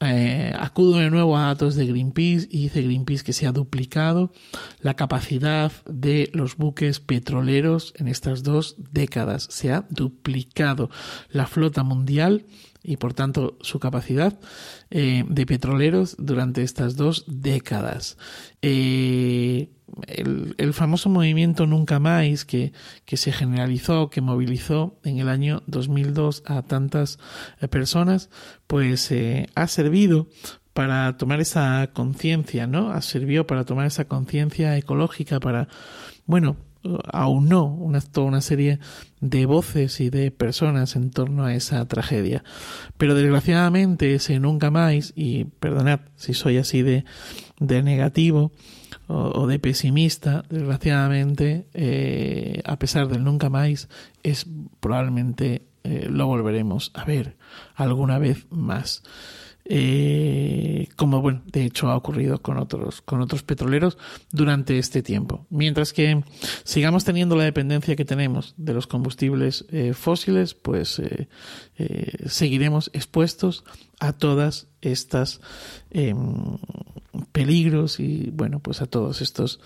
Eh, 0.01 0.53
acudo 0.59 0.99
de 0.99 1.09
nuevo 1.09 1.39
a 1.39 1.47
datos 1.47 1.75
de 1.75 1.87
Greenpeace 1.87 2.47
y 2.51 2.65
dice 2.65 2.83
Greenpeace 2.83 3.25
que 3.25 3.33
se 3.33 3.47
ha 3.47 3.53
duplicado 3.53 4.31
la 4.81 4.95
capacidad 4.95 5.73
de 5.87 6.29
los 6.35 6.57
buques 6.57 7.01
petroleros 7.01 7.95
en 7.97 8.09
estas 8.09 8.43
dos 8.43 8.77
décadas. 8.79 9.49
Se 9.51 9.73
ha 9.73 9.87
duplicado 9.89 10.91
la 11.31 11.47
flota 11.47 11.83
mundial 11.83 12.45
y 12.87 12.97
por 12.97 13.15
tanto 13.15 13.59
su 13.61 13.81
capacidad 13.81 14.39
eh, 14.91 15.25
de 15.29 15.45
petroleros 15.45 16.15
durante 16.19 16.63
estas 16.63 16.97
dos 16.97 17.25
décadas. 17.27 18.17
Eh, 18.63 19.71
el, 20.07 20.73
famoso 20.73 21.09
movimiento 21.09 21.67
Nunca 21.67 21.99
Más 21.99 22.45
que, 22.45 22.73
que 23.05 23.17
se 23.17 23.33
generalizó, 23.33 24.09
que 24.09 24.21
movilizó 24.21 24.99
en 25.05 25.19
el 25.19 25.29
año 25.29 25.63
2002 25.67 26.45
a 26.47 26.63
tantas 26.63 27.19
eh, 27.61 27.69
personas, 27.69 28.31
pues 28.67 29.13
ha 29.55 29.67
servido 29.67 30.29
para 30.73 31.17
tomar 31.17 31.41
esa 31.41 31.91
conciencia, 31.93 32.67
¿no? 32.67 32.91
Ha 32.91 33.01
servido 33.01 33.47
para 33.47 33.65
tomar 33.65 33.87
esa 33.87 34.05
conciencia 34.05 34.77
ecológica, 34.77 35.41
para, 35.41 35.69
bueno, 36.27 36.57
aún 37.13 37.49
no, 37.49 37.65
una, 37.65 38.01
toda 38.01 38.27
una 38.27 38.41
serie 38.41 38.79
de 39.21 39.47
voces 39.47 40.01
y 40.01 40.11
de 40.11 40.31
personas 40.31 40.97
en 40.97 41.11
torno 41.11 41.45
a 41.45 41.55
esa 41.55 41.87
tragedia. 41.87 42.45
Pero 42.97 43.15
desgraciadamente 43.15 44.15
ese 44.15 44.39
nunca 44.39 44.71
más, 44.71 45.13
y 45.17 45.45
perdonad 45.45 46.01
si 46.17 46.35
soy 46.35 46.59
así 46.59 46.83
de, 46.83 47.05
de 47.59 47.83
negativo, 47.83 48.53
o, 49.09 49.47
de 49.47 49.59
pesimista, 49.59 50.45
desgraciadamente, 50.51 51.67
eh, 51.75 52.61
a 52.65 52.77
pesar 52.79 53.09
del 53.09 53.23
nunca 53.23 53.51
más, 53.51 53.89
es 54.23 54.47
probablemente 54.81 55.63
eh, 55.85 56.09
lo 56.11 56.27
volveremos 56.27 56.91
a 56.95 57.05
ver 57.05 57.37
alguna 57.77 58.19
vez 58.19 58.47
más. 58.51 59.05
Eh, 59.69 60.89
como 60.97 61.21
bueno, 61.21 61.43
de 61.47 61.65
hecho 61.65 61.89
ha 61.89 61.97
ocurrido 61.97 62.41
con 62.41 62.57
otros, 62.59 63.03
con 63.03 63.21
otros 63.21 63.43
petroleros 63.43 63.99
durante 64.31 64.79
este 64.79 65.03
tiempo. 65.03 65.47
Mientras 65.51 65.93
que 65.93 66.23
sigamos 66.65 67.05
teniendo 67.05 67.37
la 67.37 67.45
dependencia 67.45 67.97
que 67.97 68.05
tenemos 68.05 68.55
de 68.57 68.75
los 68.75 68.87
combustibles 68.87 69.67
fósiles, 69.95 70.55
pues 70.55 71.03
seguiremos 72.27 72.91
expuestos 72.93 73.65
a 73.99 74.13
todas 74.13 74.69
estas 74.81 75.41
em, 75.91 76.59
peligros 77.33 77.99
y 77.99 78.31
bueno 78.33 78.61
pues 78.61 78.83
a 78.83 78.87
todos 78.87 79.23
estos 79.23 79.61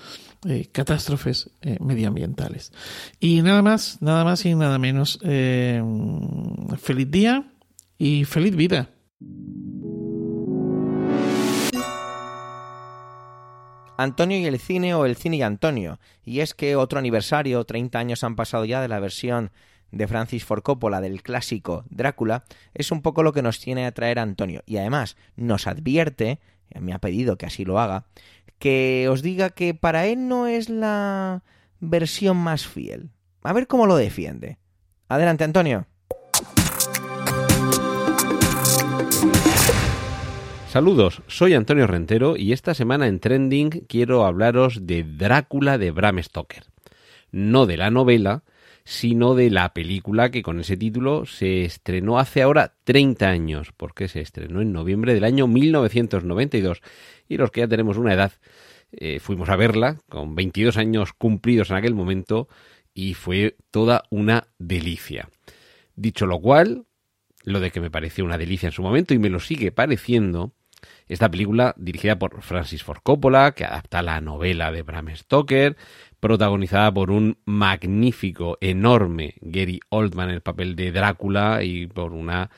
eh, 0.47 0.69
catástrofes 0.71 1.51
eh, 1.63 1.79
medioambientales 1.81 2.73
y 3.19 3.43
nada 3.43 3.63
más 3.63 3.99
nada 4.01 4.25
más 4.25 4.45
y 4.45 4.55
nada 4.55 4.79
menos 4.79 5.19
em, 5.23 6.69
feliz 6.79 7.11
día 7.11 7.53
y 7.99 8.25
feliz 8.25 8.55
vida 8.55 8.91
Antonio 14.03 14.39
y 14.39 14.47
el 14.47 14.59
cine 14.59 14.95
o 14.95 15.05
el 15.05 15.17
cine 15.17 15.37
y 15.37 15.43
Antonio. 15.43 15.99
Y 16.25 16.41
es 16.41 16.55
que 16.55 16.75
otro 16.75 16.99
aniversario, 16.99 17.65
30 17.65 17.99
años 17.99 18.25
han 18.25 18.35
pasado 18.35 18.65
ya 18.65 18.81
de 18.81 18.89
la 18.89 18.99
versión 18.99 19.51
de 19.91 20.09
Francis 20.09 20.45
Ford 20.45 20.63
Coppola 20.63 21.01
del 21.01 21.23
clásico 21.23 21.85
Drácula, 21.91 22.45
es 22.73 22.93
un 22.93 23.03
poco 23.03 23.23
lo 23.23 23.33
que 23.33 23.43
nos 23.43 23.61
tiene 23.61 23.85
a 23.85 23.93
traer 23.93 24.19
Antonio. 24.19 24.63
Y 24.65 24.79
además 24.79 25.17
nos 25.37 25.67
advierte, 25.67 26.41
me 26.79 26.95
ha 26.95 26.99
pedido 26.99 27.37
que 27.37 27.47
así 27.47 27.65
lo 27.65 27.79
haga, 27.79 28.07
que 28.59 29.07
os 29.11 29.21
diga 29.21 29.51
que 29.51 29.75
para 29.75 30.07
él 30.07 30.29
no 30.29 30.47
es 30.47 30.71
la 30.71 31.43
versión 31.81 32.39
más 32.39 32.67
fiel. 32.67 33.11
A 33.43 33.53
ver 33.53 33.67
cómo 33.67 33.87
lo 33.87 33.97
defiende. 33.97 34.59
Adelante, 35.09 35.45
Antonio. 35.45 35.87
Saludos, 40.71 41.21
soy 41.27 41.55
Antonio 41.55 41.89
Rentero 41.89 42.37
y 42.37 42.53
esta 42.53 42.75
semana 42.75 43.09
en 43.09 43.19
Trending 43.19 43.71
quiero 43.89 44.25
hablaros 44.25 44.87
de 44.87 45.03
Drácula 45.03 45.79
de 45.79 45.91
Bram 45.91 46.23
Stoker. 46.23 46.63
No 47.33 47.67
de 47.67 47.77
la 47.77 47.91
novela, 47.91 48.45
sino 48.85 49.35
de 49.35 49.51
la 49.51 49.75
película 49.75 50.31
que 50.31 50.45
con 50.45 50.61
ese 50.61 50.77
título 50.77 51.27
se 51.27 51.65
estrenó 51.65 52.21
hace 52.21 52.43
ahora 52.43 52.77
30 52.85 53.29
años, 53.29 53.73
porque 53.77 54.07
se 54.07 54.21
estrenó 54.21 54.61
en 54.61 54.73
noviembre 54.73 55.13
del 55.13 55.25
año 55.25 55.49
1992. 55.49 56.83
Y 57.29 57.37
los 57.37 57.51
que 57.51 57.63
ya 57.63 57.67
tenemos 57.67 57.97
una 57.97 58.15
edad, 58.15 58.31
eh, 58.93 59.19
fuimos 59.19 59.49
a 59.49 59.57
verla 59.57 59.99
con 60.09 60.37
22 60.37 60.77
años 60.77 61.13
cumplidos 61.15 61.71
en 61.71 61.79
aquel 61.79 61.97
momento 61.97 62.47
y 62.95 63.15
fue 63.15 63.57
toda 63.73 64.05
una 64.09 64.47
delicia. 64.61 65.31
Dicho 65.97 66.27
lo 66.27 66.39
cual, 66.41 66.85
lo 67.43 67.59
de 67.59 67.73
que 67.73 67.81
me 67.81 67.91
pareció 67.91 68.25
una 68.25 68.39
delicia 68.39 68.69
en 68.69 68.73
su 68.73 68.83
momento 68.83 69.15
y 69.15 69.19
me 69.19 69.31
lo 69.31 69.41
sigue 69.41 69.73
pareciendo, 69.73 70.53
esta 71.11 71.29
película, 71.29 71.75
dirigida 71.77 72.19
por 72.21 72.41
Francis 72.41 72.85
Ford 72.85 73.01
Coppola, 73.03 73.51
que 73.53 73.65
adapta 73.65 74.01
la 74.01 74.21
novela 74.21 74.71
de 74.71 74.83
Bram 74.83 75.09
Stoker, 75.17 75.77
protagonizada 76.21 76.95
por 76.95 77.11
un 77.11 77.39
magnífico, 77.45 78.59
enorme 78.61 79.35
Gary 79.41 79.81
Oldman 79.89 80.29
en 80.29 80.37
el 80.37 80.41
papel 80.41 80.77
de 80.77 80.93
Drácula 80.93 81.65
y 81.65 81.89
por 81.89 82.13
una 82.13 82.51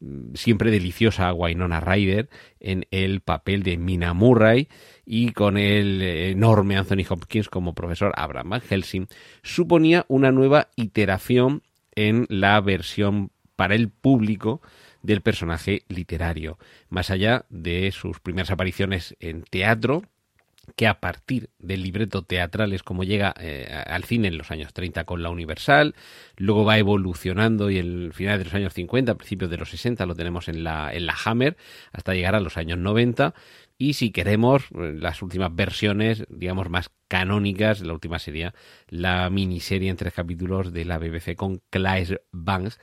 mm, 0.00 0.34
siempre 0.34 0.72
deliciosa 0.72 1.32
Wynonna 1.32 1.78
Ryder 1.78 2.28
en 2.58 2.84
el 2.90 3.20
papel 3.20 3.62
de 3.62 3.76
Mina 3.76 4.12
Murray 4.12 4.66
y 5.06 5.30
con 5.30 5.56
el 5.56 6.02
enorme 6.02 6.76
Anthony 6.76 7.04
Hopkins 7.08 7.48
como 7.48 7.76
profesor 7.76 8.12
Abraham 8.16 8.50
Van 8.50 8.60
Helsing, 8.60 9.06
suponía 9.44 10.04
una 10.08 10.32
nueva 10.32 10.66
iteración 10.74 11.62
en 11.94 12.26
la 12.28 12.60
versión 12.60 13.30
para 13.54 13.76
el 13.76 13.88
público 13.88 14.62
del 15.02 15.20
personaje 15.22 15.82
literario, 15.88 16.58
más 16.88 17.10
allá 17.10 17.46
de 17.48 17.90
sus 17.92 18.20
primeras 18.20 18.50
apariciones 18.50 19.16
en 19.20 19.42
teatro, 19.42 20.02
que 20.76 20.86
a 20.86 21.00
partir 21.00 21.50
del 21.58 21.82
libreto 21.82 22.22
teatral 22.22 22.72
es 22.72 22.82
como 22.82 23.04
llega 23.04 23.34
eh, 23.40 23.66
al 23.86 24.04
cine 24.04 24.28
en 24.28 24.38
los 24.38 24.50
años 24.50 24.72
30 24.72 25.04
con 25.04 25.22
la 25.22 25.30
Universal, 25.30 25.94
luego 26.36 26.64
va 26.64 26.78
evolucionando 26.78 27.70
y 27.70 27.78
el 27.78 28.12
final 28.12 28.38
de 28.38 28.44
los 28.44 28.54
años 28.54 28.74
50, 28.74 29.16
principios 29.16 29.50
de 29.50 29.56
los 29.56 29.70
60 29.70 30.06
lo 30.06 30.14
tenemos 30.14 30.48
en 30.48 30.62
la, 30.62 30.92
en 30.92 31.06
la 31.06 31.16
Hammer, 31.24 31.56
hasta 31.92 32.14
llegar 32.14 32.34
a 32.34 32.40
los 32.40 32.56
años 32.56 32.78
90 32.78 33.34
y 33.80 33.94
si 33.94 34.10
queremos 34.10 34.64
eh, 34.74 34.92
las 34.94 35.22
últimas 35.22 35.54
versiones, 35.54 36.24
digamos, 36.28 36.68
más 36.68 36.90
canónicas, 37.08 37.80
la 37.80 37.94
última 37.94 38.18
sería 38.18 38.54
la 38.88 39.30
miniserie 39.30 39.88
en 39.88 39.96
tres 39.96 40.12
capítulos 40.12 40.72
de 40.72 40.84
la 40.84 40.98
BBC 40.98 41.34
con 41.34 41.62
Claire 41.70 42.22
Banks, 42.30 42.78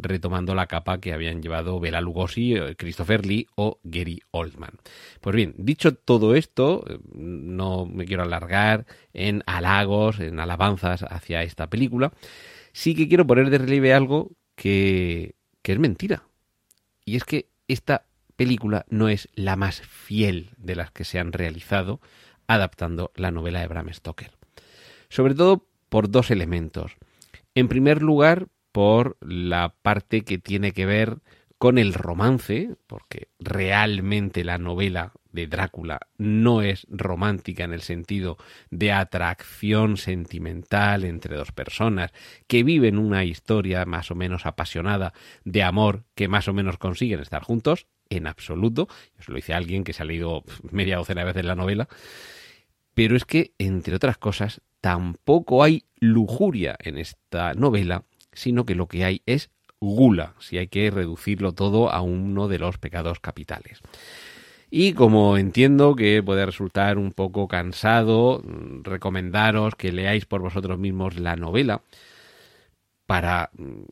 retomando 0.00 0.54
la 0.54 0.66
capa 0.66 1.00
que 1.00 1.12
habían 1.12 1.42
llevado 1.42 1.80
Bela 1.80 2.00
Lugosi, 2.00 2.54
eh, 2.54 2.76
Christopher 2.76 3.26
Lee 3.26 3.46
o 3.56 3.80
Gary 3.84 4.22
Oldman. 4.30 4.78
Pues 5.20 5.34
bien, 5.34 5.54
dicho 5.58 5.94
todo 5.94 6.34
esto, 6.34 6.84
eh, 6.88 6.98
no 7.12 7.86
me 7.86 8.04
quiero 8.04 8.22
alargar 8.22 8.86
en 9.12 9.42
halagos, 9.46 10.20
en 10.20 10.40
alabanzas 10.40 11.02
hacia 11.02 11.42
esta 11.42 11.68
película, 11.68 12.12
sí 12.72 12.94
que 12.94 13.08
quiero 13.08 13.26
poner 13.26 13.50
de 13.50 13.58
relieve 13.58 13.92
algo 13.92 14.32
que, 14.54 15.34
que 15.62 15.72
es 15.72 15.78
mentira. 15.78 16.24
Y 17.04 17.16
es 17.16 17.24
que 17.24 17.48
esta 17.68 18.06
película 18.36 18.86
no 18.88 19.08
es 19.08 19.28
la 19.34 19.56
más 19.56 19.80
fiel 19.80 20.50
de 20.56 20.76
las 20.76 20.90
que 20.90 21.04
se 21.04 21.18
han 21.18 21.32
realizado 21.32 22.00
adaptando 22.46 23.12
la 23.14 23.30
novela 23.30 23.60
de 23.60 23.66
Bram 23.66 23.92
Stoker. 23.92 24.32
Sobre 25.08 25.34
todo 25.34 25.66
por 25.88 26.10
dos 26.10 26.30
elementos. 26.30 26.96
En 27.54 27.68
primer 27.68 28.02
lugar, 28.02 28.48
por 28.78 29.16
la 29.20 29.74
parte 29.82 30.22
que 30.22 30.38
tiene 30.38 30.70
que 30.70 30.86
ver 30.86 31.18
con 31.58 31.78
el 31.78 31.92
romance, 31.94 32.76
porque 32.86 33.26
realmente 33.40 34.44
la 34.44 34.58
novela 34.58 35.14
de 35.32 35.48
Drácula 35.48 35.98
no 36.16 36.62
es 36.62 36.86
romántica 36.88 37.64
en 37.64 37.72
el 37.72 37.80
sentido 37.80 38.36
de 38.70 38.92
atracción 38.92 39.96
sentimental 39.96 41.02
entre 41.02 41.34
dos 41.34 41.50
personas 41.50 42.12
que 42.46 42.62
viven 42.62 42.98
una 42.98 43.24
historia 43.24 43.84
más 43.84 44.12
o 44.12 44.14
menos 44.14 44.46
apasionada 44.46 45.12
de 45.42 45.64
amor 45.64 46.04
que 46.14 46.28
más 46.28 46.46
o 46.46 46.52
menos 46.52 46.78
consiguen 46.78 47.18
estar 47.18 47.42
juntos, 47.42 47.88
en 48.10 48.28
absoluto. 48.28 48.86
Eso 49.18 49.32
lo 49.32 49.38
dice 49.38 49.54
alguien 49.54 49.82
que 49.82 49.92
se 49.92 50.04
ha 50.04 50.06
leído 50.06 50.44
media 50.70 50.98
docena 50.98 51.22
de 51.22 51.32
veces 51.32 51.44
la 51.44 51.56
novela. 51.56 51.88
Pero 52.94 53.16
es 53.16 53.24
que, 53.24 53.54
entre 53.58 53.96
otras 53.96 54.18
cosas, 54.18 54.60
tampoco 54.80 55.64
hay 55.64 55.82
lujuria 55.98 56.76
en 56.78 56.96
esta 56.96 57.54
novela 57.54 58.04
sino 58.32 58.64
que 58.64 58.74
lo 58.74 58.88
que 58.88 59.04
hay 59.04 59.22
es 59.26 59.50
gula, 59.80 60.34
si 60.38 60.58
hay 60.58 60.68
que 60.68 60.90
reducirlo 60.90 61.52
todo 61.52 61.90
a 61.90 62.00
uno 62.00 62.48
de 62.48 62.58
los 62.58 62.78
pecados 62.78 63.20
capitales. 63.20 63.80
Y 64.70 64.92
como 64.92 65.38
entiendo 65.38 65.96
que 65.96 66.22
puede 66.22 66.44
resultar 66.44 66.98
un 66.98 67.12
poco 67.12 67.48
cansado, 67.48 68.42
mm, 68.44 68.82
recomendaros 68.84 69.74
que 69.76 69.92
leáis 69.92 70.26
por 70.26 70.42
vosotros 70.42 70.78
mismos 70.78 71.18
la 71.18 71.36
novela 71.36 71.82
para 73.06 73.50
mm, 73.56 73.84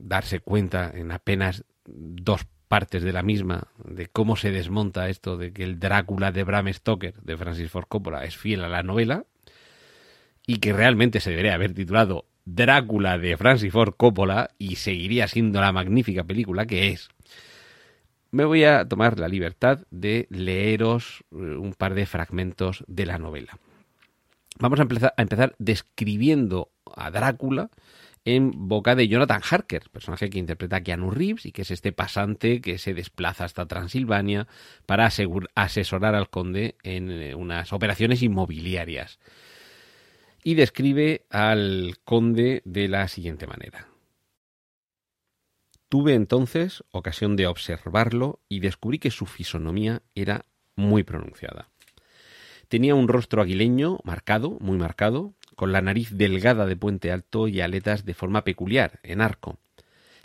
darse 0.00 0.40
cuenta 0.40 0.90
en 0.92 1.12
apenas 1.12 1.64
dos 1.86 2.46
partes 2.66 3.02
de 3.02 3.12
la 3.12 3.22
misma 3.22 3.68
de 3.84 4.06
cómo 4.06 4.36
se 4.36 4.50
desmonta 4.50 5.08
esto 5.08 5.36
de 5.36 5.52
que 5.52 5.64
el 5.64 5.78
Drácula 5.78 6.32
de 6.32 6.44
Bram 6.44 6.72
Stoker 6.72 7.14
de 7.20 7.36
Francis 7.36 7.70
Ford 7.70 7.86
Coppola 7.88 8.24
es 8.24 8.36
fiel 8.36 8.64
a 8.64 8.68
la 8.68 8.82
novela 8.82 9.24
y 10.46 10.58
que 10.58 10.72
realmente 10.72 11.20
se 11.20 11.30
debería 11.30 11.54
haber 11.54 11.74
titulado 11.74 12.26
Drácula 12.54 13.16
de 13.16 13.36
Francis 13.36 13.72
Ford 13.72 13.94
Coppola 13.96 14.50
y 14.58 14.76
seguiría 14.76 15.28
siendo 15.28 15.60
la 15.60 15.72
magnífica 15.72 16.24
película 16.24 16.66
que 16.66 16.88
es. 16.88 17.08
Me 18.32 18.44
voy 18.44 18.64
a 18.64 18.88
tomar 18.88 19.18
la 19.18 19.28
libertad 19.28 19.80
de 19.90 20.26
leeros 20.30 21.24
eh, 21.30 21.36
un 21.36 21.74
par 21.74 21.94
de 21.94 22.06
fragmentos 22.06 22.84
de 22.88 23.06
la 23.06 23.18
novela. 23.18 23.58
Vamos 24.58 24.80
a 24.80 24.82
empezar, 24.82 25.14
a 25.16 25.22
empezar 25.22 25.54
describiendo 25.58 26.70
a 26.92 27.10
Drácula 27.10 27.70
en 28.24 28.50
boca 28.68 28.94
de 28.96 29.08
Jonathan 29.08 29.42
Harker, 29.48 29.88
personaje 29.90 30.28
que 30.28 30.38
interpreta 30.38 30.76
a 30.76 30.80
Keanu 30.82 31.10
Reeves 31.10 31.46
y 31.46 31.52
que 31.52 31.62
es 31.62 31.70
este 31.70 31.92
pasante 31.92 32.60
que 32.60 32.78
se 32.78 32.94
desplaza 32.94 33.44
hasta 33.44 33.66
Transilvania 33.66 34.48
para 34.86 35.08
asesorar 35.54 36.14
al 36.14 36.30
conde 36.30 36.76
en 36.82 37.10
eh, 37.10 37.34
unas 37.36 37.72
operaciones 37.72 38.22
inmobiliarias 38.22 39.20
y 40.42 40.54
describe 40.54 41.26
al 41.30 41.96
conde 42.04 42.62
de 42.64 42.88
la 42.88 43.08
siguiente 43.08 43.46
manera. 43.46 43.88
Tuve 45.88 46.14
entonces 46.14 46.84
ocasión 46.92 47.34
de 47.36 47.46
observarlo 47.46 48.38
y 48.48 48.60
descubrí 48.60 48.98
que 48.98 49.10
su 49.10 49.26
fisonomía 49.26 50.02
era 50.14 50.46
muy 50.76 51.02
pronunciada. 51.02 51.68
Tenía 52.68 52.94
un 52.94 53.08
rostro 53.08 53.42
aguileño, 53.42 53.98
marcado, 54.04 54.56
muy 54.60 54.78
marcado, 54.78 55.34
con 55.56 55.72
la 55.72 55.82
nariz 55.82 56.10
delgada 56.12 56.66
de 56.66 56.76
puente 56.76 57.10
alto 57.10 57.48
y 57.48 57.60
aletas 57.60 58.04
de 58.04 58.14
forma 58.14 58.44
peculiar, 58.44 59.00
en 59.02 59.20
arco. 59.20 59.58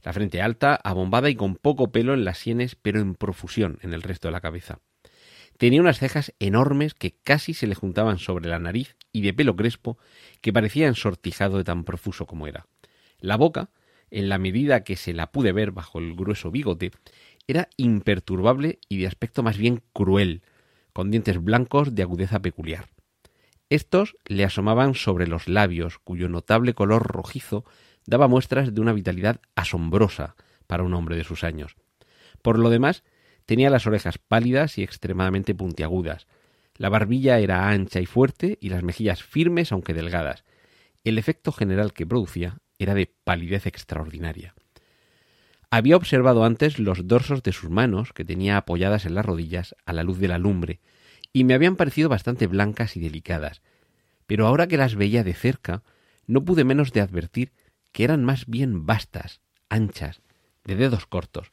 La 0.04 0.14
frente 0.14 0.40
alta, 0.44 0.76
abombada 0.76 1.32
y 1.32 1.36
con 1.36 1.56
poco 1.56 1.92
pelo 1.92 2.14
en 2.14 2.24
las 2.24 2.38
sienes, 2.38 2.76
pero 2.76 3.00
en 3.00 3.16
profusión 3.16 3.80
en 3.82 3.94
el 3.94 4.04
resto 4.04 4.28
de 4.28 4.34
la 4.34 4.42
cabeza. 4.42 4.80
Tenía 5.58 5.82
unas 5.82 6.00
cejas 6.00 6.34
enormes 6.40 6.94
que 6.94 7.16
casi 7.24 7.54
se 7.54 7.68
le 7.68 7.76
juntaban 7.76 8.18
sobre 8.18 8.50
la 8.50 8.60
nariz 8.60 8.96
y 9.12 9.22
de 9.22 9.34
pelo 9.34 9.56
crespo 9.56 9.98
que 10.42 10.52
parecía 10.52 10.88
ensortijado 10.88 11.58
de 11.58 11.64
tan 11.64 11.84
profuso 11.86 12.26
como 12.26 12.48
era. 12.48 12.68
La 13.20 13.38
boca, 13.38 13.70
en 14.12 14.28
la 14.28 14.38
medida 14.38 14.84
que 14.84 14.98
se 14.98 15.14
la 15.14 15.32
pude 15.32 15.54
ver 15.54 15.72
bajo 15.72 16.00
el 16.00 16.14
grueso 16.16 16.52
bigote, 16.52 16.92
era 17.48 17.70
imperturbable 17.78 18.80
y 18.90 18.98
de 18.98 19.08
aspecto 19.08 19.44
más 19.44 19.58
bien 19.58 19.82
cruel, 19.94 20.42
con 20.94 21.12
dientes 21.12 21.42
blancos 21.42 21.96
de 21.96 22.04
agudeza 22.04 22.42
peculiar. 22.42 22.88
Estos 23.70 24.18
le 24.26 24.44
asomaban 24.44 24.94
sobre 24.94 25.28
los 25.28 25.48
labios, 25.48 26.00
cuyo 26.00 26.30
notable 26.30 26.74
color 26.74 27.08
rojizo 27.08 27.66
daba 28.06 28.28
muestras 28.28 28.74
de 28.74 28.82
una 28.82 28.94
vitalidad 28.94 29.42
asombrosa 29.56 30.36
para 30.68 30.84
un 30.84 30.94
hombre 30.94 31.16
de 31.16 31.24
sus 31.24 31.44
años. 31.44 31.76
Por 32.42 32.60
lo 32.60 32.70
demás, 32.70 33.04
Tenía 33.46 33.70
las 33.70 33.86
orejas 33.88 34.18
pálidas 34.18 34.78
y 34.78 34.84
extremadamente 34.84 35.54
puntiagudas. 35.54 36.28
La 36.78 36.90
barbilla 36.90 37.40
era 37.40 37.70
ancha 37.70 38.00
y 38.02 38.06
fuerte 38.06 38.58
y 38.60 38.70
las 38.70 38.84
mejillas 38.84 39.24
firmes 39.24 39.72
aunque 39.72 39.94
delgadas. 39.94 40.44
El 41.04 41.18
efecto 41.18 41.52
general 41.52 41.94
que 41.94 42.08
producía 42.08 42.58
era 42.80 42.94
de 42.94 43.14
palidez 43.24 43.68
extraordinaria. 43.68 44.56
Había 45.70 45.98
observado 45.98 46.46
antes 46.46 46.80
los 46.80 47.08
dorsos 47.08 47.44
de 47.44 47.52
sus 47.52 47.70
manos, 47.70 48.14
que 48.14 48.26
tenía 48.26 48.58
apoyadas 48.58 49.06
en 49.06 49.16
las 49.16 49.26
rodillas 49.26 49.76
a 49.86 49.94
la 49.94 50.04
luz 50.04 50.20
de 50.20 50.28
la 50.28 50.38
lumbre, 50.38 50.80
y 51.34 51.44
me 51.44 51.54
habían 51.54 51.76
parecido 51.76 52.08
bastante 52.08 52.48
blancas 52.48 52.96
y 52.96 53.00
delicadas, 53.00 53.62
pero 54.26 54.48
ahora 54.48 54.68
que 54.68 54.78
las 54.78 54.96
veía 54.96 55.24
de 55.24 55.34
cerca, 55.34 55.84
no 56.28 56.44
pude 56.44 56.64
menos 56.64 56.92
de 56.94 57.02
advertir 57.02 57.52
que 57.92 58.04
eran 58.04 58.24
más 58.24 58.46
bien 58.46 58.86
vastas, 58.86 59.42
anchas, 59.70 60.22
de 60.64 60.76
dedos 60.76 61.06
cortos. 61.06 61.52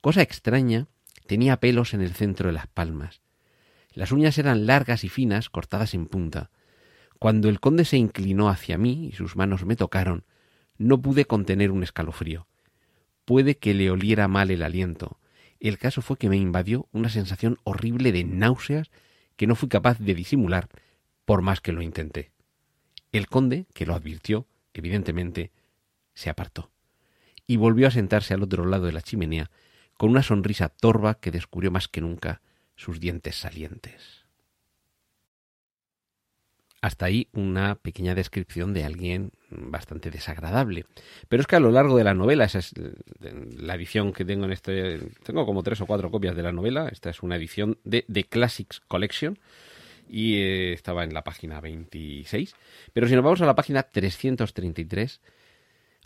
Cosa 0.00 0.22
extraña, 0.22 0.86
tenía 1.26 1.58
pelos 1.58 1.94
en 1.94 2.00
el 2.00 2.14
centro 2.14 2.48
de 2.48 2.52
las 2.52 2.66
palmas. 2.66 3.20
Las 3.92 4.12
uñas 4.12 4.38
eran 4.38 4.66
largas 4.66 5.04
y 5.04 5.08
finas, 5.08 5.48
cortadas 5.50 5.94
en 5.94 6.06
punta. 6.06 6.50
Cuando 7.18 7.48
el 7.48 7.60
conde 7.60 7.84
se 7.84 7.96
inclinó 7.96 8.48
hacia 8.48 8.78
mí 8.78 9.08
y 9.08 9.12
sus 9.12 9.36
manos 9.36 9.64
me 9.64 9.76
tocaron, 9.76 10.24
no 10.78 11.00
pude 11.00 11.24
contener 11.24 11.70
un 11.70 11.82
escalofrío. 11.82 12.46
Puede 13.24 13.56
que 13.56 13.74
le 13.74 13.90
oliera 13.90 14.28
mal 14.28 14.50
el 14.50 14.62
aliento. 14.62 15.18
El 15.58 15.78
caso 15.78 16.02
fue 16.02 16.18
que 16.18 16.28
me 16.28 16.36
invadió 16.36 16.88
una 16.92 17.08
sensación 17.08 17.58
horrible 17.64 18.12
de 18.12 18.24
náuseas 18.24 18.90
que 19.36 19.46
no 19.46 19.54
fui 19.54 19.68
capaz 19.68 19.98
de 19.98 20.14
disimular, 20.14 20.68
por 21.24 21.42
más 21.42 21.60
que 21.60 21.72
lo 21.72 21.82
intenté. 21.82 22.32
El 23.12 23.28
conde, 23.28 23.66
que 23.72 23.86
lo 23.86 23.94
advirtió, 23.94 24.46
evidentemente, 24.74 25.52
se 26.14 26.30
apartó 26.30 26.70
y 27.46 27.56
volvió 27.56 27.86
a 27.86 27.92
sentarse 27.92 28.34
al 28.34 28.42
otro 28.42 28.66
lado 28.66 28.86
de 28.86 28.92
la 28.92 29.02
chimenea 29.02 29.50
con 29.96 30.10
una 30.10 30.22
sonrisa 30.22 30.68
torva 30.68 31.14
que 31.20 31.30
descubrió 31.30 31.70
más 31.70 31.88
que 31.88 32.00
nunca 32.00 32.40
sus 32.76 33.00
dientes 33.00 33.36
salientes. 33.36 34.26
Hasta 36.82 37.06
ahí 37.06 37.28
una 37.32 37.76
pequeña 37.76 38.14
descripción 38.14 38.74
de 38.74 38.84
alguien 38.84 39.32
bastante 39.50 40.10
desagradable. 40.10 40.84
Pero 41.28 41.40
es 41.40 41.46
que 41.46 41.56
a 41.56 41.60
lo 41.60 41.70
largo 41.70 41.96
de 41.96 42.04
la 42.04 42.14
novela, 42.14 42.44
esa 42.44 42.58
es 42.58 42.74
la 43.18 43.74
edición 43.74 44.12
que 44.12 44.24
tengo 44.24 44.44
en 44.44 44.52
este. 44.52 45.00
Tengo 45.24 45.46
como 45.46 45.62
tres 45.62 45.80
o 45.80 45.86
cuatro 45.86 46.10
copias 46.10 46.36
de 46.36 46.42
la 46.42 46.52
novela. 46.52 46.88
Esta 46.88 47.10
es 47.10 47.22
una 47.22 47.36
edición 47.36 47.78
de 47.82 48.04
The 48.12 48.24
Classics 48.24 48.80
Collection. 48.86 49.38
Y 50.08 50.36
eh, 50.36 50.72
estaba 50.74 51.02
en 51.02 51.14
la 51.14 51.24
página 51.24 51.60
26. 51.60 52.54
Pero 52.92 53.08
si 53.08 53.14
nos 53.14 53.24
vamos 53.24 53.40
a 53.40 53.46
la 53.46 53.56
página 53.56 53.82
333, 53.82 55.20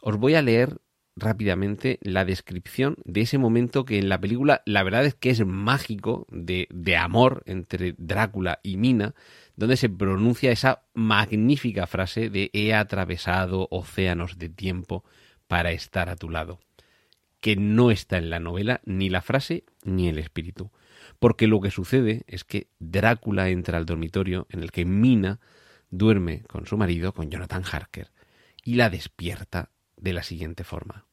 os 0.00 0.16
voy 0.16 0.34
a 0.34 0.40
leer 0.40 0.78
rápidamente 1.20 1.98
la 2.02 2.24
descripción 2.24 2.96
de 3.04 3.20
ese 3.20 3.38
momento 3.38 3.84
que 3.84 3.98
en 3.98 4.08
la 4.08 4.20
película 4.20 4.62
la 4.66 4.82
verdad 4.82 5.04
es 5.04 5.14
que 5.14 5.30
es 5.30 5.44
mágico 5.46 6.26
de, 6.30 6.66
de 6.70 6.96
amor 6.96 7.42
entre 7.46 7.94
Drácula 7.98 8.60
y 8.62 8.76
Mina, 8.76 9.14
donde 9.56 9.76
se 9.76 9.88
pronuncia 9.88 10.50
esa 10.50 10.82
magnífica 10.94 11.86
frase 11.86 12.30
de 12.30 12.50
he 12.52 12.74
atravesado 12.74 13.68
océanos 13.70 14.38
de 14.38 14.48
tiempo 14.48 15.04
para 15.46 15.72
estar 15.72 16.08
a 16.08 16.16
tu 16.16 16.30
lado, 16.30 16.60
que 17.40 17.56
no 17.56 17.90
está 17.90 18.18
en 18.18 18.30
la 18.30 18.40
novela 18.40 18.80
ni 18.84 19.08
la 19.08 19.22
frase 19.22 19.64
ni 19.84 20.08
el 20.08 20.18
espíritu, 20.18 20.70
porque 21.18 21.46
lo 21.46 21.60
que 21.60 21.70
sucede 21.70 22.24
es 22.26 22.44
que 22.44 22.68
Drácula 22.78 23.48
entra 23.50 23.78
al 23.78 23.86
dormitorio 23.86 24.46
en 24.50 24.62
el 24.62 24.70
que 24.70 24.84
Mina 24.84 25.40
duerme 25.90 26.42
con 26.48 26.66
su 26.66 26.76
marido, 26.76 27.12
con 27.12 27.30
Jonathan 27.30 27.64
Harker, 27.70 28.10
y 28.64 28.74
la 28.74 28.90
despierta 28.90 29.70
de 29.96 30.12
la 30.12 30.22
siguiente 30.22 30.64
forma. 30.64 31.06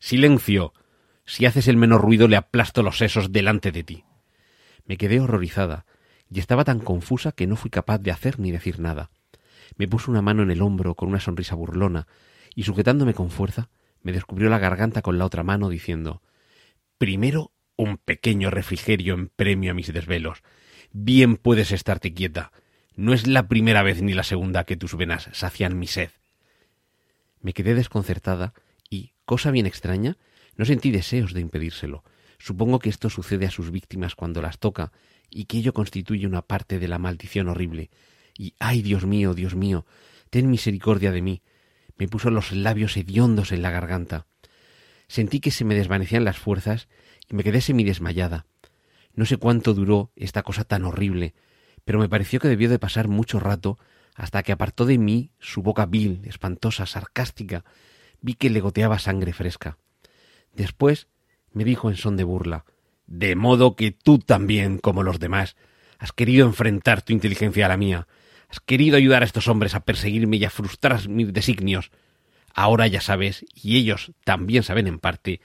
Silencio. 0.00 0.72
Si 1.26 1.44
haces 1.44 1.68
el 1.68 1.76
menor 1.76 2.00
ruido 2.00 2.26
le 2.26 2.36
aplasto 2.36 2.82
los 2.82 2.96
sesos 2.96 3.32
delante 3.32 3.70
de 3.70 3.84
ti. 3.84 4.04
Me 4.86 4.96
quedé 4.96 5.20
horrorizada, 5.20 5.84
y 6.30 6.40
estaba 6.40 6.64
tan 6.64 6.80
confusa 6.80 7.32
que 7.32 7.46
no 7.46 7.54
fui 7.54 7.70
capaz 7.70 7.98
de 7.98 8.10
hacer 8.10 8.40
ni 8.40 8.50
decir 8.50 8.80
nada. 8.80 9.10
Me 9.76 9.86
puso 9.86 10.10
una 10.10 10.22
mano 10.22 10.42
en 10.42 10.50
el 10.50 10.62
hombro 10.62 10.94
con 10.94 11.10
una 11.10 11.20
sonrisa 11.20 11.54
burlona, 11.54 12.08
y 12.54 12.62
sujetándome 12.62 13.12
con 13.12 13.30
fuerza, 13.30 13.68
me 14.02 14.12
descubrió 14.12 14.48
la 14.48 14.58
garganta 14.58 15.02
con 15.02 15.18
la 15.18 15.26
otra 15.26 15.42
mano, 15.44 15.68
diciendo 15.68 16.22
Primero 16.96 17.52
un 17.76 17.98
pequeño 17.98 18.50
refrigerio 18.50 19.14
en 19.14 19.28
premio 19.28 19.72
a 19.72 19.74
mis 19.74 19.92
desvelos. 19.92 20.42
Bien 20.92 21.36
puedes 21.36 21.72
estarte 21.72 22.14
quieta. 22.14 22.52
No 22.96 23.12
es 23.12 23.26
la 23.26 23.48
primera 23.48 23.82
vez 23.82 24.00
ni 24.00 24.14
la 24.14 24.24
segunda 24.24 24.64
que 24.64 24.76
tus 24.76 24.96
venas 24.96 25.28
sacian 25.32 25.78
mi 25.78 25.86
sed. 25.86 26.10
Me 27.42 27.52
quedé 27.52 27.74
desconcertada 27.74 28.54
cosa 29.30 29.52
bien 29.52 29.66
extraña, 29.66 30.16
no 30.56 30.64
sentí 30.64 30.90
deseos 30.90 31.32
de 31.34 31.40
impedírselo. 31.40 32.02
Supongo 32.40 32.80
que 32.80 32.88
esto 32.88 33.08
sucede 33.10 33.46
a 33.46 33.52
sus 33.52 33.70
víctimas 33.70 34.16
cuando 34.16 34.42
las 34.42 34.58
toca, 34.58 34.90
y 35.30 35.44
que 35.44 35.58
ello 35.58 35.72
constituye 35.72 36.26
una 36.26 36.42
parte 36.42 36.80
de 36.80 36.88
la 36.88 36.98
maldición 36.98 37.46
horrible. 37.46 37.90
Y 38.36 38.54
ay, 38.58 38.82
Dios 38.82 39.06
mío, 39.06 39.32
Dios 39.32 39.54
mío, 39.54 39.86
ten 40.30 40.50
misericordia 40.50 41.12
de 41.12 41.22
mí. 41.22 41.42
Me 41.96 42.08
puso 42.08 42.30
los 42.30 42.50
labios 42.50 42.96
hediondos 42.96 43.52
en 43.52 43.62
la 43.62 43.70
garganta. 43.70 44.26
Sentí 45.06 45.38
que 45.38 45.52
se 45.52 45.64
me 45.64 45.76
desvanecían 45.76 46.24
las 46.24 46.36
fuerzas 46.36 46.88
y 47.28 47.36
me 47.36 47.44
quedé 47.44 47.60
semidesmayada. 47.60 48.46
No 49.14 49.26
sé 49.26 49.36
cuánto 49.36 49.74
duró 49.74 50.10
esta 50.16 50.42
cosa 50.42 50.64
tan 50.64 50.84
horrible, 50.84 51.34
pero 51.84 52.00
me 52.00 52.08
pareció 52.08 52.40
que 52.40 52.48
debió 52.48 52.68
de 52.68 52.80
pasar 52.80 53.06
mucho 53.06 53.38
rato 53.38 53.78
hasta 54.16 54.42
que 54.42 54.50
apartó 54.50 54.86
de 54.86 54.98
mí 54.98 55.30
su 55.38 55.62
boca 55.62 55.86
vil, 55.86 56.20
espantosa, 56.24 56.84
sarcástica, 56.84 57.64
vi 58.20 58.34
que 58.34 58.50
le 58.50 58.60
goteaba 58.60 58.98
sangre 58.98 59.32
fresca. 59.32 59.78
Después 60.54 61.08
me 61.52 61.64
dijo 61.64 61.90
en 61.90 61.96
son 61.96 62.16
de 62.16 62.24
burla 62.24 62.64
De 63.06 63.34
modo 63.36 63.76
que 63.76 63.90
tú 63.90 64.18
también, 64.18 64.78
como 64.78 65.02
los 65.02 65.18
demás, 65.18 65.56
has 65.98 66.12
querido 66.12 66.46
enfrentar 66.46 67.02
tu 67.02 67.12
inteligencia 67.12 67.66
a 67.66 67.68
la 67.68 67.76
mía, 67.76 68.06
has 68.48 68.60
querido 68.60 68.96
ayudar 68.96 69.22
a 69.22 69.26
estos 69.26 69.48
hombres 69.48 69.74
a 69.74 69.80
perseguirme 69.80 70.38
y 70.38 70.44
a 70.44 70.50
frustrar 70.50 71.08
mis 71.08 71.32
designios. 71.32 71.90
Ahora 72.54 72.86
ya 72.86 73.00
sabes, 73.00 73.44
y 73.54 73.76
ellos 73.76 74.12
también 74.24 74.62
saben 74.62 74.86
en 74.86 74.98
parte, 74.98 75.40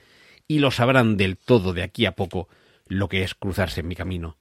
y 0.47 0.59
lo 0.59 0.71
sabrán 0.71 1.17
del 1.17 1.37
todo 1.37 1.73
de 1.73 1.83
aquí 1.83 2.05
a 2.05 2.15
poco, 2.15 2.49
lo 2.87 3.09
que 3.09 3.23
es 3.23 3.35
cruzarse 3.35 3.81
en 3.81 3.87
mi 3.87 3.95
camino. 3.95 4.37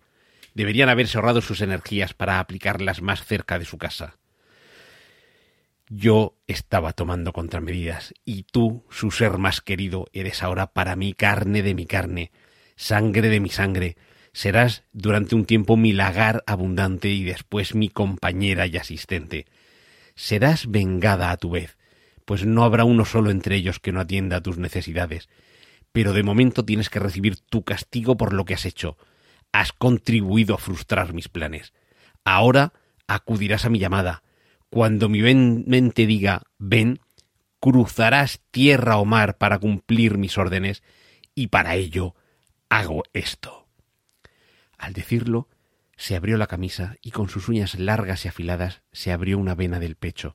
Deberían 0.54 0.88
haberse 0.88 1.18
ahorrado 1.18 1.40
sus 1.42 1.60
energías 1.60 2.14
para 2.14 2.38
aplicarlas 2.38 3.02
más 3.02 3.24
cerca 3.24 3.58
de 3.58 3.64
su 3.64 3.76
casa. 3.76 4.16
Yo 5.88 6.38
estaba 6.46 6.94
tomando 6.94 7.32
contramedidas, 7.32 8.14
y 8.24 8.44
tú, 8.44 8.84
su 8.88 9.10
ser 9.10 9.36
más 9.36 9.60
querido, 9.60 10.06
eres 10.12 10.42
ahora 10.42 10.72
para 10.72 10.96
mí 10.96 11.12
carne 11.12 11.62
de 11.62 11.74
mi 11.74 11.84
carne, 11.84 12.32
sangre 12.74 13.28
de 13.28 13.40
mi 13.40 13.50
sangre. 13.50 13.96
Serás 14.32 14.84
durante 14.92 15.34
un 15.34 15.44
tiempo 15.44 15.76
mi 15.76 15.92
lagar 15.92 16.42
abundante 16.46 17.10
y 17.10 17.24
después 17.24 17.74
mi 17.74 17.90
compañera 17.90 18.66
y 18.66 18.78
asistente. 18.78 19.46
Serás 20.14 20.70
vengada 20.70 21.30
a 21.30 21.36
tu 21.36 21.50
vez, 21.50 21.76
pues 22.24 22.46
no 22.46 22.64
habrá 22.64 22.84
uno 22.84 23.04
solo 23.04 23.30
entre 23.30 23.56
ellos 23.56 23.78
que 23.78 23.92
no 23.92 24.00
atienda 24.00 24.38
a 24.38 24.42
tus 24.42 24.56
necesidades. 24.56 25.28
Pero 25.92 26.14
de 26.14 26.22
momento 26.22 26.64
tienes 26.64 26.88
que 26.88 26.98
recibir 26.98 27.36
tu 27.36 27.62
castigo 27.62 28.16
por 28.16 28.32
lo 28.32 28.46
que 28.46 28.54
has 28.54 28.64
hecho. 28.64 28.96
Has 29.52 29.72
contribuido 29.72 30.54
a 30.54 30.58
frustrar 30.58 31.12
mis 31.12 31.28
planes. 31.28 31.74
Ahora 32.24 32.72
acudirás 33.06 33.66
a 33.66 33.70
mi 33.70 33.78
llamada, 33.78 34.22
cuando 34.74 35.08
mi 35.08 35.22
mente 35.22 36.04
diga 36.04 36.42
ven, 36.58 36.98
cruzarás 37.60 38.40
tierra 38.50 38.96
o 38.96 39.04
mar 39.04 39.38
para 39.38 39.60
cumplir 39.60 40.18
mis 40.18 40.36
órdenes, 40.36 40.82
y 41.32 41.46
para 41.46 41.76
ello 41.76 42.16
hago 42.68 43.04
esto. 43.12 43.68
Al 44.76 44.92
decirlo, 44.92 45.48
se 45.96 46.16
abrió 46.16 46.38
la 46.38 46.48
camisa 46.48 46.96
y 47.02 47.12
con 47.12 47.28
sus 47.28 47.48
uñas 47.48 47.78
largas 47.78 48.24
y 48.24 48.28
afiladas 48.28 48.82
se 48.90 49.12
abrió 49.12 49.38
una 49.38 49.54
vena 49.54 49.78
del 49.78 49.94
pecho. 49.94 50.34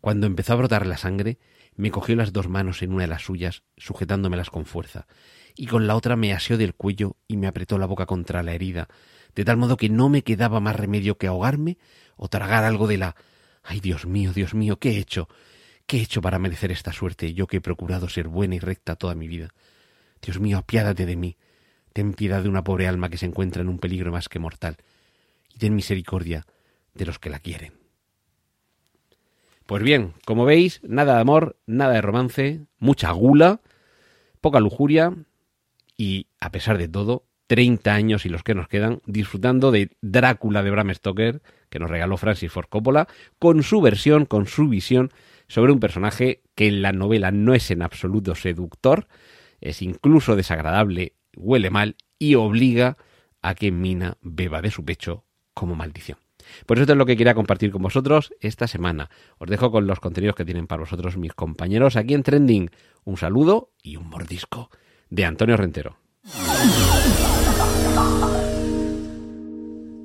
Cuando 0.00 0.26
empezó 0.26 0.54
a 0.54 0.56
brotar 0.56 0.84
la 0.84 0.96
sangre, 0.96 1.38
me 1.76 1.92
cogió 1.92 2.16
las 2.16 2.32
dos 2.32 2.48
manos 2.48 2.82
en 2.82 2.92
una 2.92 3.02
de 3.02 3.10
las 3.10 3.22
suyas, 3.22 3.62
sujetándomelas 3.76 4.50
con 4.50 4.66
fuerza, 4.66 5.06
y 5.54 5.66
con 5.66 5.86
la 5.86 5.94
otra 5.94 6.16
me 6.16 6.32
asió 6.32 6.58
del 6.58 6.74
cuello 6.74 7.14
y 7.28 7.36
me 7.36 7.46
apretó 7.46 7.78
la 7.78 7.86
boca 7.86 8.06
contra 8.06 8.42
la 8.42 8.54
herida, 8.54 8.88
de 9.36 9.44
tal 9.44 9.56
modo 9.56 9.76
que 9.76 9.88
no 9.88 10.08
me 10.08 10.22
quedaba 10.22 10.58
más 10.58 10.74
remedio 10.74 11.16
que 11.16 11.28
ahogarme 11.28 11.78
o 12.16 12.26
tragar 12.26 12.64
algo 12.64 12.88
de 12.88 12.98
la 12.98 13.14
Ay, 13.62 13.80
Dios 13.80 14.06
mío, 14.06 14.32
Dios 14.32 14.54
mío, 14.54 14.78
¿qué 14.78 14.90
he 14.90 14.98
hecho? 14.98 15.28
¿Qué 15.86 15.98
he 15.98 16.02
hecho 16.02 16.20
para 16.20 16.38
merecer 16.38 16.72
esta 16.72 16.92
suerte, 16.92 17.34
yo 17.34 17.46
que 17.46 17.58
he 17.58 17.60
procurado 17.60 18.08
ser 18.08 18.28
buena 18.28 18.54
y 18.54 18.58
recta 18.58 18.96
toda 18.96 19.14
mi 19.14 19.28
vida? 19.28 19.48
Dios 20.20 20.40
mío, 20.40 20.58
apiádate 20.58 21.06
de 21.06 21.16
mí. 21.16 21.36
Ten 21.92 22.14
piedad 22.14 22.42
de 22.42 22.48
una 22.48 22.64
pobre 22.64 22.88
alma 22.88 23.10
que 23.10 23.18
se 23.18 23.26
encuentra 23.26 23.62
en 23.62 23.68
un 23.68 23.78
peligro 23.78 24.12
más 24.12 24.28
que 24.28 24.38
mortal. 24.38 24.76
Y 25.54 25.58
ten 25.58 25.74
misericordia 25.74 26.46
de 26.94 27.06
los 27.06 27.18
que 27.18 27.30
la 27.30 27.40
quieren. 27.40 27.74
Pues 29.66 29.82
bien, 29.82 30.14
como 30.24 30.44
veis, 30.44 30.80
nada 30.82 31.14
de 31.14 31.20
amor, 31.20 31.56
nada 31.66 31.94
de 31.94 32.02
romance, 32.02 32.60
mucha 32.78 33.10
gula, 33.12 33.60
poca 34.40 34.60
lujuria 34.60 35.14
y, 35.96 36.26
a 36.40 36.50
pesar 36.50 36.78
de 36.78 36.88
todo, 36.88 37.24
30 37.52 37.92
años 37.92 38.24
y 38.24 38.30
los 38.30 38.42
que 38.42 38.54
nos 38.54 38.66
quedan 38.66 39.02
disfrutando 39.04 39.70
de 39.72 39.90
Drácula 40.00 40.62
de 40.62 40.70
Bram 40.70 40.94
Stoker, 40.94 41.42
que 41.68 41.78
nos 41.78 41.90
regaló 41.90 42.16
Francis 42.16 42.50
Ford 42.50 42.64
Coppola, 42.66 43.08
con 43.38 43.62
su 43.62 43.82
versión, 43.82 44.24
con 44.24 44.46
su 44.46 44.70
visión 44.70 45.10
sobre 45.48 45.70
un 45.70 45.78
personaje 45.78 46.40
que 46.54 46.68
en 46.68 46.80
la 46.80 46.92
novela 46.92 47.30
no 47.30 47.52
es 47.52 47.70
en 47.70 47.82
absoluto 47.82 48.34
seductor, 48.34 49.06
es 49.60 49.82
incluso 49.82 50.34
desagradable, 50.34 51.12
huele 51.36 51.68
mal 51.68 51.96
y 52.18 52.36
obliga 52.36 52.96
a 53.42 53.54
que 53.54 53.70
Mina 53.70 54.16
beba 54.22 54.62
de 54.62 54.70
su 54.70 54.82
pecho 54.86 55.26
como 55.52 55.74
maldición. 55.74 56.16
Por 56.64 56.78
eso 56.78 56.90
es 56.90 56.96
lo 56.96 57.04
que 57.04 57.18
quería 57.18 57.34
compartir 57.34 57.70
con 57.70 57.82
vosotros 57.82 58.32
esta 58.40 58.66
semana. 58.66 59.10
Os 59.36 59.50
dejo 59.50 59.70
con 59.70 59.86
los 59.86 60.00
contenidos 60.00 60.36
que 60.36 60.46
tienen 60.46 60.66
para 60.66 60.80
vosotros 60.80 61.18
mis 61.18 61.34
compañeros 61.34 61.96
aquí 61.96 62.14
en 62.14 62.22
Trending. 62.22 62.70
Un 63.04 63.18
saludo 63.18 63.72
y 63.82 63.96
un 63.96 64.08
mordisco 64.08 64.70
de 65.10 65.26
Antonio 65.26 65.58
Rentero. 65.58 65.98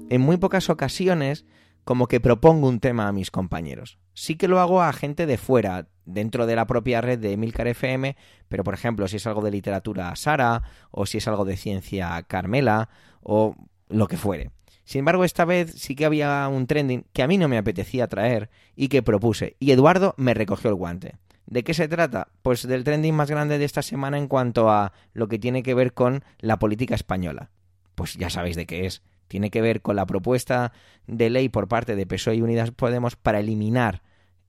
En 0.09 0.21
muy 0.21 0.37
pocas 0.37 0.69
ocasiones 0.69 1.45
como 1.83 2.07
que 2.07 2.19
propongo 2.19 2.67
un 2.67 2.81
tema 2.81 3.07
a 3.07 3.13
mis 3.13 3.31
compañeros. 3.31 3.97
Sí 4.13 4.35
que 4.35 4.49
lo 4.49 4.59
hago 4.59 4.81
a 4.81 4.91
gente 4.91 5.25
de 5.25 5.37
fuera, 5.37 5.87
dentro 6.05 6.45
de 6.45 6.55
la 6.55 6.67
propia 6.67 6.99
red 6.99 7.17
de 7.17 7.31
Emilcar 7.31 7.67
FM, 7.67 8.17
pero 8.49 8.63
por 8.63 8.73
ejemplo, 8.73 9.07
si 9.07 9.15
es 9.17 9.27
algo 9.27 9.41
de 9.41 9.51
literatura 9.51 10.13
Sara, 10.15 10.63
o 10.91 11.05
si 11.05 11.19
es 11.19 11.27
algo 11.27 11.45
de 11.45 11.55
ciencia 11.55 12.21
Carmela, 12.23 12.89
o 13.21 13.55
lo 13.87 14.07
que 14.07 14.17
fuere. 14.17 14.51
Sin 14.83 14.99
embargo, 14.99 15.23
esta 15.23 15.45
vez 15.45 15.71
sí 15.73 15.95
que 15.95 16.05
había 16.05 16.47
un 16.49 16.67
trending 16.67 17.05
que 17.13 17.23
a 17.23 17.27
mí 17.27 17.37
no 17.37 17.47
me 17.47 17.57
apetecía 17.57 18.07
traer 18.07 18.49
y 18.75 18.89
que 18.89 19.03
propuse, 19.03 19.55
y 19.59 19.71
Eduardo 19.71 20.13
me 20.17 20.33
recogió 20.33 20.69
el 20.69 20.75
guante. 20.75 21.15
¿De 21.45 21.63
qué 21.63 21.73
se 21.73 21.87
trata? 21.87 22.27
Pues 22.41 22.67
del 22.67 22.83
trending 22.83 23.15
más 23.15 23.29
grande 23.29 23.57
de 23.57 23.65
esta 23.65 23.81
semana 23.81 24.17
en 24.17 24.27
cuanto 24.27 24.69
a 24.69 24.91
lo 25.13 25.29
que 25.29 25.39
tiene 25.39 25.63
que 25.63 25.73
ver 25.73 25.93
con 25.93 26.25
la 26.39 26.59
política 26.59 26.95
española. 26.95 27.49
Pues 27.95 28.15
ya 28.15 28.29
sabéis 28.29 28.57
de 28.57 28.65
qué 28.65 28.85
es 28.85 29.01
tiene 29.27 29.49
que 29.49 29.61
ver 29.61 29.81
con 29.81 29.95
la 29.95 30.05
propuesta 30.05 30.71
de 31.05 31.29
ley 31.29 31.49
por 31.49 31.67
parte 31.67 31.95
de 31.95 32.05
PSOE 32.05 32.35
y 32.35 32.41
Unidas 32.41 32.71
Podemos 32.71 33.15
para 33.15 33.39
eliminar 33.39 34.01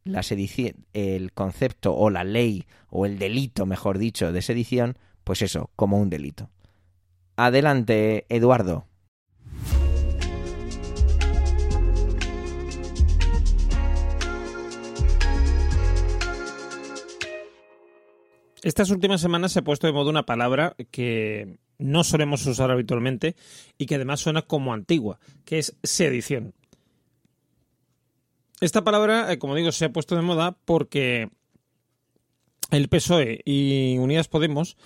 la 0.05 0.23
el 0.93 1.33
concepto 1.33 1.95
o 1.95 2.11
la 2.11 2.25
ley 2.25 2.67
o 2.89 3.07
el 3.07 3.19
delito, 3.19 3.67
mejor 3.67 3.99
dicho, 3.99 4.33
de 4.33 4.43
sedición, 4.43 4.97
pues 5.25 5.43
eso, 5.43 5.71
como 5.77 5.99
un 5.99 6.11
delito. 6.11 6.51
Adelante, 7.37 8.27
Eduardo. 8.29 8.87
Estas 18.63 18.91
últimas 18.91 19.21
semanas 19.21 19.53
se 19.53 19.61
ha 19.61 19.63
puesto 19.63 19.87
de 19.87 19.93
moda 19.93 20.11
una 20.11 20.27
palabra 20.27 20.75
que 20.91 21.59
no 21.79 22.05
solemos 22.05 22.45
usar 22.47 22.71
habitualmente 22.71 23.37
y 23.79 23.87
que 23.87 23.95
además 23.95 24.21
suena 24.21 24.43
como 24.43 24.75
antigua, 24.75 25.19
que 25.45 25.59
es 25.59 25.77
sedición. 25.83 26.55
Esta 28.61 28.83
palabra, 28.83 29.33
eh, 29.33 29.39
como 29.39 29.55
digo, 29.55 29.71
se 29.71 29.85
ha 29.85 29.93
puesto 29.93 30.17
de 30.17 30.23
moda 30.23 30.57
porque 30.65 31.31
el 32.71 32.89
PSOE 32.89 33.41
y 33.45 33.97
Unidas 33.99 34.29
Podemos 34.29 34.77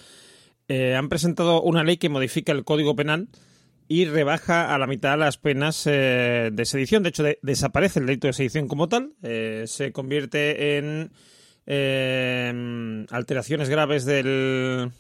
eh, 0.68 0.94
han 0.94 1.08
presentado 1.08 1.62
una 1.62 1.82
ley 1.82 1.96
que 1.96 2.10
modifica 2.10 2.52
el 2.52 2.64
Código 2.64 2.94
Penal 2.94 3.28
y 3.88 4.04
rebaja 4.04 4.74
a 4.74 4.78
la 4.78 4.86
mitad 4.86 5.18
las 5.18 5.38
penas 5.38 5.86
eh, 5.86 6.50
de 6.52 6.64
sedición. 6.66 7.02
De 7.02 7.08
hecho, 7.08 7.24
desaparece 7.40 8.00
el 8.00 8.06
delito 8.06 8.26
de 8.26 8.34
sedición 8.34 8.68
como 8.68 8.88
tal, 8.88 9.14
se 9.64 9.92
convierte 9.92 10.78
en 10.78 11.10
alteraciones 13.10 13.68
graves 13.68 14.04
del, 14.04 14.92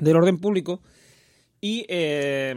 del 0.00 0.16
orden 0.16 0.38
público 0.38 0.80
y, 1.60 1.86
eh, 1.88 2.54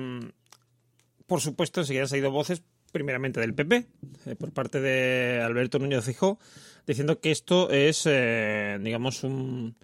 por 1.27 1.41
supuesto, 1.41 1.81
enseguida 1.81 2.03
han 2.03 2.09
salido 2.09 2.31
voces, 2.31 2.63
primeramente 2.91 3.39
del 3.39 3.53
PP, 3.53 3.85
eh, 4.25 4.35
por 4.35 4.51
parte 4.53 4.79
de 4.79 5.41
Alberto 5.41 5.79
Núñez 5.79 6.05
Fijó, 6.05 6.39
diciendo 6.85 7.19
que 7.19 7.31
esto 7.31 7.69
es, 7.71 8.03
eh, 8.05 8.77
digamos, 8.81 9.23
un, 9.23 9.75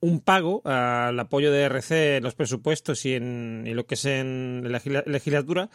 un 0.00 0.20
pago 0.20 0.62
al 0.64 1.18
apoyo 1.18 1.52
de 1.52 1.62
RC 1.62 2.16
en 2.16 2.24
los 2.24 2.34
presupuestos 2.34 3.06
y 3.06 3.14
en 3.14 3.64
lo 3.74 3.86
que 3.86 3.94
es 3.94 4.04
en 4.04 4.70
la 4.70 4.82
legislatura 5.06 5.70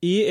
y 0.00 0.24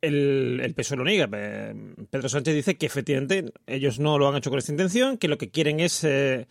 el, 0.00 0.60
el 0.62 0.74
PSOE 0.74 0.98
lo 0.98 1.04
niega. 1.04 1.28
Pedro 1.28 2.28
Sánchez 2.28 2.54
dice 2.54 2.76
que 2.76 2.86
efectivamente 2.86 3.52
ellos 3.66 3.98
no 3.98 4.18
lo 4.18 4.28
han 4.28 4.36
hecho 4.36 4.50
con 4.50 4.58
esta 4.58 4.72
intención, 4.72 5.18
que 5.18 5.28
lo 5.28 5.38
que 5.38 5.50
quieren 5.50 5.80
es, 5.80 6.04
eh, 6.04 6.46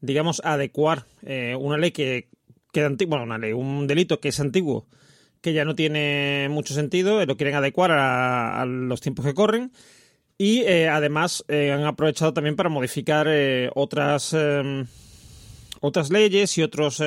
digamos, 0.00 0.40
adecuar 0.44 1.04
eh, 1.22 1.56
una 1.58 1.78
ley 1.78 1.92
que 1.92 2.28
queda 2.72 2.86
antigua, 2.86 3.18
bueno, 3.18 3.24
una 3.24 3.38
ley, 3.38 3.52
un 3.52 3.86
delito 3.86 4.20
que 4.20 4.28
es 4.28 4.40
antiguo, 4.40 4.86
que 5.40 5.52
ya 5.52 5.64
no 5.64 5.74
tiene 5.74 6.48
mucho 6.50 6.74
sentido, 6.74 7.20
eh, 7.20 7.26
lo 7.26 7.36
quieren 7.36 7.54
adecuar 7.54 7.92
a, 7.92 8.64
los 8.66 9.00
tiempos 9.00 9.24
que 9.24 9.34
corren. 9.34 9.72
Y 10.38 10.66
además 10.66 11.46
han 11.48 11.84
aprovechado 11.84 12.34
también 12.34 12.56
para 12.56 12.68
modificar 12.68 13.26
otras, 13.74 14.36
otras 15.80 16.10
leyes 16.10 16.58
y 16.58 16.62
otros 16.62 17.02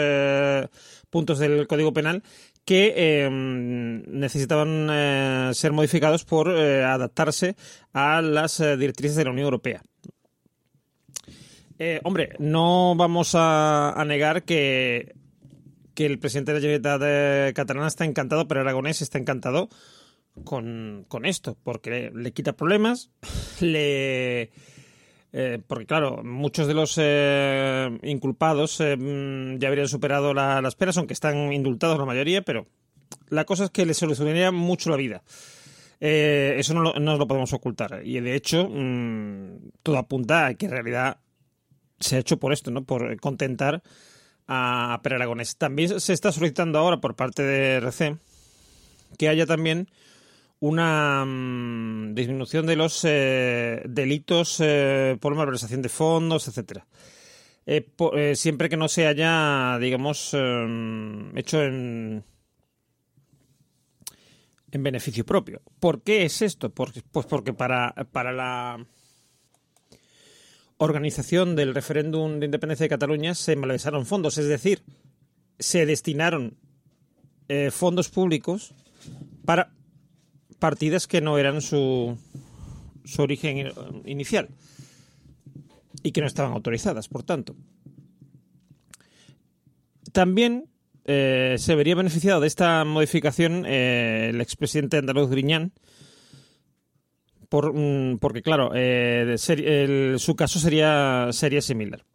puntos 1.12 1.38
del 1.38 1.68
Código 1.68 1.94
Penal 1.94 2.24
que 2.70 2.94
em, 3.26 4.04
necesitaban 4.06 4.90
eh, 4.92 5.50
ser 5.56 5.72
modificados 5.72 6.24
por 6.24 6.52
eh, 6.52 6.84
adaptarse 6.84 7.56
a 7.94 8.22
las 8.22 8.60
eh, 8.60 8.78
directrices 8.78 9.18
de 9.18 9.24
la 9.24 9.32
Unión 9.32 9.46
Europea. 9.46 9.82
hombre, 12.04 12.36
no 12.38 12.94
vamos 12.96 13.32
a, 13.34 14.04
negar 14.06 14.44
que, 14.44 15.16
que, 15.96 16.06
el 16.06 16.20
presidente 16.20 16.54
de 16.54 16.60
la 16.60 16.62
Generalitat 16.62 17.56
catalana 17.56 17.88
está 17.88 18.06
encantado, 18.06 18.48
pero 18.48 18.62
Aragonés 18.62 19.02
está 19.02 19.18
encantado 19.18 19.70
con, 20.44 21.06
con 21.08 21.26
esto, 21.26 21.58
porque 21.64 22.12
le 22.14 22.34
quita 22.34 22.54
problemas, 22.54 23.10
le 23.62 24.52
eh, 25.32 25.62
porque 25.66 25.86
claro, 25.86 26.24
muchos 26.24 26.68
de 26.68 26.74
los 26.74 26.96
eh, 26.98 28.00
inculpados 28.04 28.80
eh, 28.82 28.98
mm, 28.98 29.60
ya 29.60 29.68
habrían 29.68 29.88
superado 29.88 30.34
las 30.34 30.76
penas, 30.76 30.98
aunque 30.98 31.14
están 31.14 31.54
indultados 31.54 32.00
la 32.00 32.06
mayoría, 32.06 32.42
pero 32.42 32.68
la 33.30 33.46
cosa 33.46 33.66
es 33.66 33.70
que 33.70 33.86
les 33.86 33.98
solucionaría 33.98 34.52
mucho 34.52 34.90
la 34.90 34.98
vida. 34.98 35.24
eso 36.00 36.74
no 36.74 36.82
lo, 36.82 36.94
no 37.00 37.18
lo, 37.18 37.28
podemos 37.28 37.54
ocultar. 37.54 38.02
Y 38.04 38.20
de 38.22 38.36
hecho, 38.36 38.68
mm, 38.70 39.72
todo 39.84 39.98
apunta 39.98 40.48
a 40.48 40.54
que 40.56 40.66
en 40.66 40.72
realidad 40.72 41.18
se 42.00 42.16
ha 42.16 42.20
hecho 42.20 42.38
por 42.38 42.54
esto, 42.54 42.72
¿no? 42.72 42.84
Por 42.84 43.20
contentar 43.20 43.84
a 44.48 45.00
Per 45.04 45.14
Aragonés. 45.14 45.58
También 45.58 46.00
se 46.00 46.14
está 46.14 46.32
solicitando 46.32 46.80
ahora 46.80 47.00
por 47.02 47.16
parte 47.16 47.44
de 47.44 47.76
RC 47.76 48.18
que 49.18 49.30
haya 49.30 49.46
también 49.46 49.90
una 50.60 51.24
mm, 51.26 52.14
disminución 52.14 52.66
de 52.66 52.76
los 52.76 53.02
eh, 53.06 53.82
delitos 53.88 54.58
eh, 54.60 55.18
por 55.20 55.36
malversación 55.36 55.82
de 55.82 55.90
fondos, 55.90 56.48
etcétera. 56.48 56.86
Eh, 57.66 58.36
siempre 58.36 58.68
que 58.68 58.78
no 58.78 58.88
se 58.88 59.06
haya, 59.06 59.78
digamos, 59.80 60.34
em, 60.34 61.38
hecho 61.38 61.62
en, 61.62 62.24
en 64.72 64.84
beneficio 64.84 65.26
propio. 65.26 65.62
¿Por 65.80 66.02
qué 66.02 66.24
es 66.24 66.42
esto? 66.42 66.72
pues 66.72 67.26
porque 67.28 67.54
para, 67.54 67.94
para 68.12 68.32
la 68.32 68.86
organización 70.78 71.56
del 71.56 71.76
referéndum 71.76 72.40
de 72.40 72.46
independencia 72.46 72.86
de 72.86 72.90
Cataluña 72.90 73.36
se 73.36 73.56
malversaron 73.56 74.08
fondos, 74.08 74.38
es 74.40 74.48
decir, 74.48 74.82
se 75.60 75.86
destinaron 75.86 76.58
fondos 77.72 78.10
públicos 78.10 78.74
para 79.44 79.72
partidas 80.60 81.08
que 81.08 81.22
no 81.22 81.38
eran 81.38 81.62
su, 81.62 82.18
su 83.06 83.22
origen 83.22 83.72
inicial 84.06 84.50
y 86.04 86.12
que 86.12 86.22
no 86.22 86.28
estaban 86.28 86.54
autorizadas, 86.54 87.08
por 87.08 87.24
tanto. 87.24 87.56
También 90.12 90.70
eh, 91.06 91.56
se 91.58 91.76
vería 91.76 91.96
beneficiado 91.96 92.40
de 92.42 92.48
esta 92.48 92.84
modificación 92.86 93.66
eh, 93.66 94.30
el 94.30 94.42
expresidente 94.42 94.98
andaluz 94.98 95.30
Griñán, 95.30 95.74
por, 97.50 97.74
mm, 97.74 98.20
porque, 98.20 98.42
claro, 98.42 98.72
eh, 98.76 99.36
su 100.18 100.36
caso 100.36 100.60
sería, 100.60 101.30
sería 101.32 101.62
similar. 101.62 102.06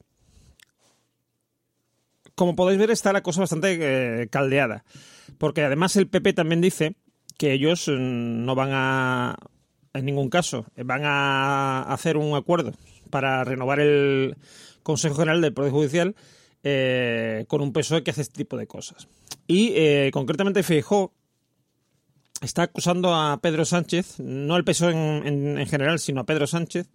Como 2.35 2.57
podéis 2.57 2.79
ver, 2.79 2.91
está 2.91 3.13
la 3.13 3.23
cosa 3.23 3.41
bastante 3.41 4.29
caldeada, 4.31 4.85
porque 5.39 5.63
además 5.63 5.97
el 5.97 6.09
PP 6.09 6.33
también 6.33 6.61
dice 6.61 6.97
que 7.37 7.53
ellos 7.53 7.89
mm, 7.89 8.45
no 8.45 8.55
van 8.55 8.71
a, 8.73 9.37
en 9.93 10.05
ningún 10.05 10.31
caso, 10.31 10.67
van 10.77 11.03
a 11.05 11.83
hacer 11.83 12.17
un 12.17 12.35
acuerdo 12.37 12.73
para 13.11 13.45
renovar 13.45 13.81
el 13.81 14.37
Consejo 14.83 15.17
General 15.17 15.41
del 15.41 15.55
Poder 15.55 15.73
Judicial 15.73 16.15
eh, 16.63 17.45
con 17.49 17.61
un 17.61 17.73
PSOE 17.73 18.03
que 18.03 18.11
hace 18.11 18.23
este 18.23 18.39
tipo 18.39 18.57
de 18.57 18.67
cosas. 18.67 19.09
Y 19.47 19.73
eh, 19.75 20.11
concretamente 20.13 20.63
Feijó 20.63 21.13
está 22.41 22.63
acusando 22.65 23.15
a 23.15 23.41
Pedro 23.41 23.65
Sánchez, 23.65 24.19
no 24.21 24.55
al 24.55 24.65
PSOE 24.65 24.93
en, 24.93 25.59
en, 25.59 25.67
general, 25.67 25.99
sino 25.99 26.23
a 26.23 26.27
Pedro 26.27 26.47
Sánchez, 26.47 26.89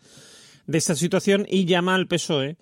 de 0.67 0.77
esta 0.77 0.95
situación 0.95 1.45
y 1.49 1.65
llama 1.65 1.95
al 1.95 2.07
PSOE 2.07 2.57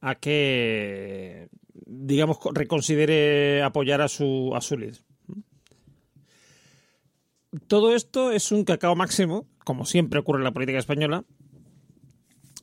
a 0.00 0.16
que, 0.16 1.48
digamos, 1.86 2.38
reconsidere 2.52 3.62
apoyar 3.62 4.00
a 4.00 4.08
su, 4.08 4.52
a 4.54 4.60
su 4.60 4.76
líder 4.76 5.00
todo 7.66 7.94
esto 7.94 8.32
es 8.32 8.52
un 8.52 8.64
cacao 8.64 8.96
máximo, 8.96 9.46
como 9.64 9.84
siempre 9.84 10.20
ocurre 10.20 10.38
en 10.38 10.44
la 10.44 10.52
política 10.52 10.78
española, 10.78 11.24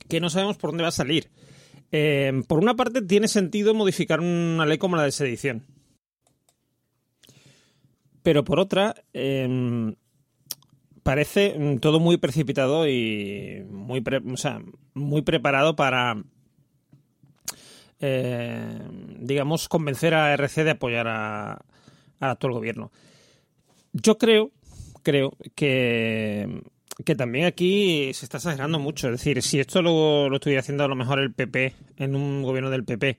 que 0.08 0.20
no 0.20 0.30
sabemos 0.30 0.56
por 0.56 0.70
dónde 0.70 0.82
va 0.82 0.88
a 0.88 0.92
salir. 0.92 1.30
Em, 1.90 2.42
por 2.42 2.58
una 2.58 2.74
parte, 2.74 3.02
tiene 3.02 3.28
sentido 3.28 3.74
modificar 3.74 4.20
una 4.20 4.66
ley 4.66 4.78
como 4.78 4.96
la 4.96 5.04
de 5.04 5.12
sedición. 5.12 5.66
Pero 8.22 8.44
por 8.44 8.60
otra, 8.60 8.94
em, 9.12 9.94
parece 11.02 11.78
todo 11.80 11.98
muy 11.98 12.16
precipitado 12.16 12.88
y 12.88 13.64
muy, 13.68 14.02
muy 14.94 15.22
preparado 15.22 15.74
para 15.74 16.22
eh, 18.04 18.80
digamos, 19.20 19.68
convencer 19.68 20.12
a 20.12 20.34
RC 20.34 20.64
de 20.64 20.72
apoyar 20.72 21.06
al 21.06 21.58
actual 22.18 22.52
gobierno. 22.52 22.90
Yo 23.92 24.18
creo, 24.18 24.50
creo 25.02 25.32
que, 25.54 26.62
que 27.04 27.14
también 27.14 27.46
aquí 27.46 28.12
se 28.14 28.24
está 28.24 28.38
exagerando 28.38 28.78
mucho. 28.78 29.08
Es 29.08 29.12
decir, 29.12 29.42
si 29.42 29.60
esto 29.60 29.82
lo, 29.82 30.28
lo 30.28 30.36
estuviera 30.36 30.60
haciendo 30.60 30.84
a 30.84 30.88
lo 30.88 30.96
mejor 30.96 31.18
el 31.18 31.32
PP 31.32 31.74
en 31.96 32.16
un 32.16 32.42
gobierno 32.42 32.70
del 32.70 32.84
PP 32.84 33.18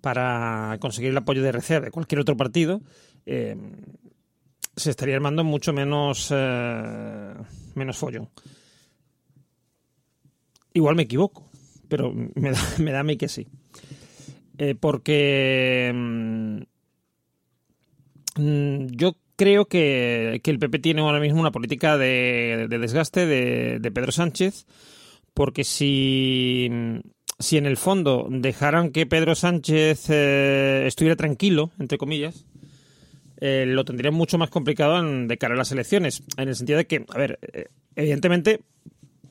para 0.00 0.76
conseguir 0.80 1.10
el 1.10 1.16
apoyo 1.16 1.42
de 1.42 1.48
RC 1.48 1.80
de 1.80 1.90
cualquier 1.90 2.20
otro 2.20 2.36
partido, 2.36 2.82
eh, 3.26 3.56
se 4.76 4.90
estaría 4.90 5.14
armando 5.14 5.44
mucho 5.44 5.72
menos, 5.72 6.28
eh, 6.30 7.34
menos 7.74 7.96
follón. 7.96 8.28
Igual 10.72 10.96
me 10.96 11.04
equivoco, 11.04 11.48
pero 11.88 12.12
me 12.12 12.50
da, 12.50 12.58
me 12.78 12.92
da 12.92 13.00
a 13.00 13.04
mí 13.04 13.16
que 13.16 13.28
sí. 13.28 13.46
Eh, 14.58 14.74
porque 14.74 15.90
mm, 15.94 16.58
mm, 18.36 18.86
yo 18.90 19.16
creo 19.36 19.66
que, 19.66 20.40
que, 20.42 20.50
el 20.50 20.58
PP 20.58 20.78
tiene 20.78 21.00
ahora 21.00 21.20
mismo 21.20 21.40
una 21.40 21.52
política 21.52 21.96
de, 21.98 22.66
de 22.68 22.78
desgaste 22.78 23.26
de, 23.26 23.78
de, 23.80 23.90
Pedro 23.90 24.12
Sánchez, 24.12 24.66
porque 25.34 25.64
si, 25.64 26.70
si 27.38 27.56
en 27.56 27.66
el 27.66 27.76
fondo 27.76 28.28
dejaran 28.30 28.90
que 28.90 29.06
Pedro 29.06 29.34
Sánchez 29.34 30.06
eh, 30.08 30.84
estuviera 30.86 31.16
tranquilo, 31.16 31.72
entre 31.78 31.98
comillas, 31.98 32.46
eh, 33.40 33.64
lo 33.66 33.84
tendrían 33.84 34.14
mucho 34.14 34.38
más 34.38 34.50
complicado 34.50 35.02
de 35.02 35.38
cara 35.38 35.54
a 35.54 35.58
las 35.58 35.72
elecciones, 35.72 36.22
en 36.36 36.48
el 36.48 36.56
sentido 36.56 36.78
de 36.78 36.86
que, 36.86 37.04
a 37.08 37.18
ver, 37.18 37.38
eh, 37.52 37.66
evidentemente, 37.96 38.60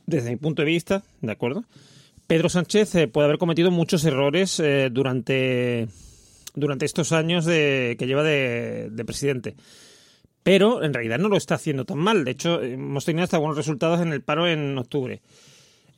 desde 0.06 0.32
mi 0.32 0.36
punto 0.36 0.62
de 0.62 0.68
vista, 0.68 1.04
¿de 1.22 1.32
acuerdo? 1.32 1.64
Pedro 2.28 2.50
Sánchez 2.50 3.10
puede 3.12 3.26
haber 3.26 3.38
cometido 3.38 3.72
muchos 3.72 4.04
errores 4.06 4.62
durante, 4.92 5.88
durante 6.56 6.86
estos 6.86 7.12
años 7.12 7.44
de, 7.44 7.98
que 8.00 8.08
lleva 8.08 8.24
de, 8.24 8.90
de, 8.92 9.06
presidente. 9.06 9.56
Pero 10.44 10.84
en 10.84 10.94
realidad 10.94 11.20
no 11.20 11.30
lo 11.30 11.38
está 11.38 11.56
haciendo 11.56 11.86
tan 11.86 11.98
mal. 11.98 12.26
De 12.26 12.32
hecho, 12.32 12.62
hemos 12.62 13.06
tenido 13.06 13.24
hasta 13.24 13.38
buenos 13.38 13.58
resultados 13.58 14.02
en 14.02 14.12
el 14.12 14.22
paro 14.22 14.48
en 14.48 14.78
octubre. 14.78 15.22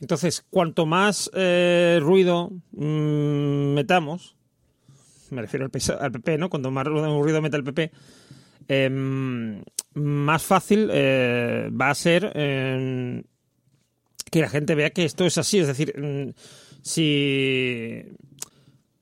Entonces, 0.01 0.45
cuanto 0.49 0.85
más 0.85 1.31
eh, 1.33 1.99
ruido 2.01 2.51
mmm, 2.71 3.73
metamos, 3.73 4.35
me 5.31 5.41
refiero 5.41 5.65
al, 5.65 6.11
PP, 6.11 6.37
¿no? 6.37 6.49
Cuanto 6.49 6.69
más 6.69 6.85
ruido 6.85 7.41
meta 7.41 7.57
el 7.57 7.63
PP, 7.63 7.91
eh, 8.67 9.61
más 9.93 10.43
fácil 10.43 10.89
eh, 10.91 11.69
va 11.69 11.89
a 11.89 11.95
ser 11.95 12.31
que 12.31 14.41
la 14.41 14.49
gente 14.49 14.75
vea 14.75 14.91
que 14.91 15.05
esto 15.05 15.25
es 15.25 15.37
así. 15.37 15.59
Es 15.59 15.67
decir, 15.67 15.97
mm, 15.97 16.33
si, 16.81 18.03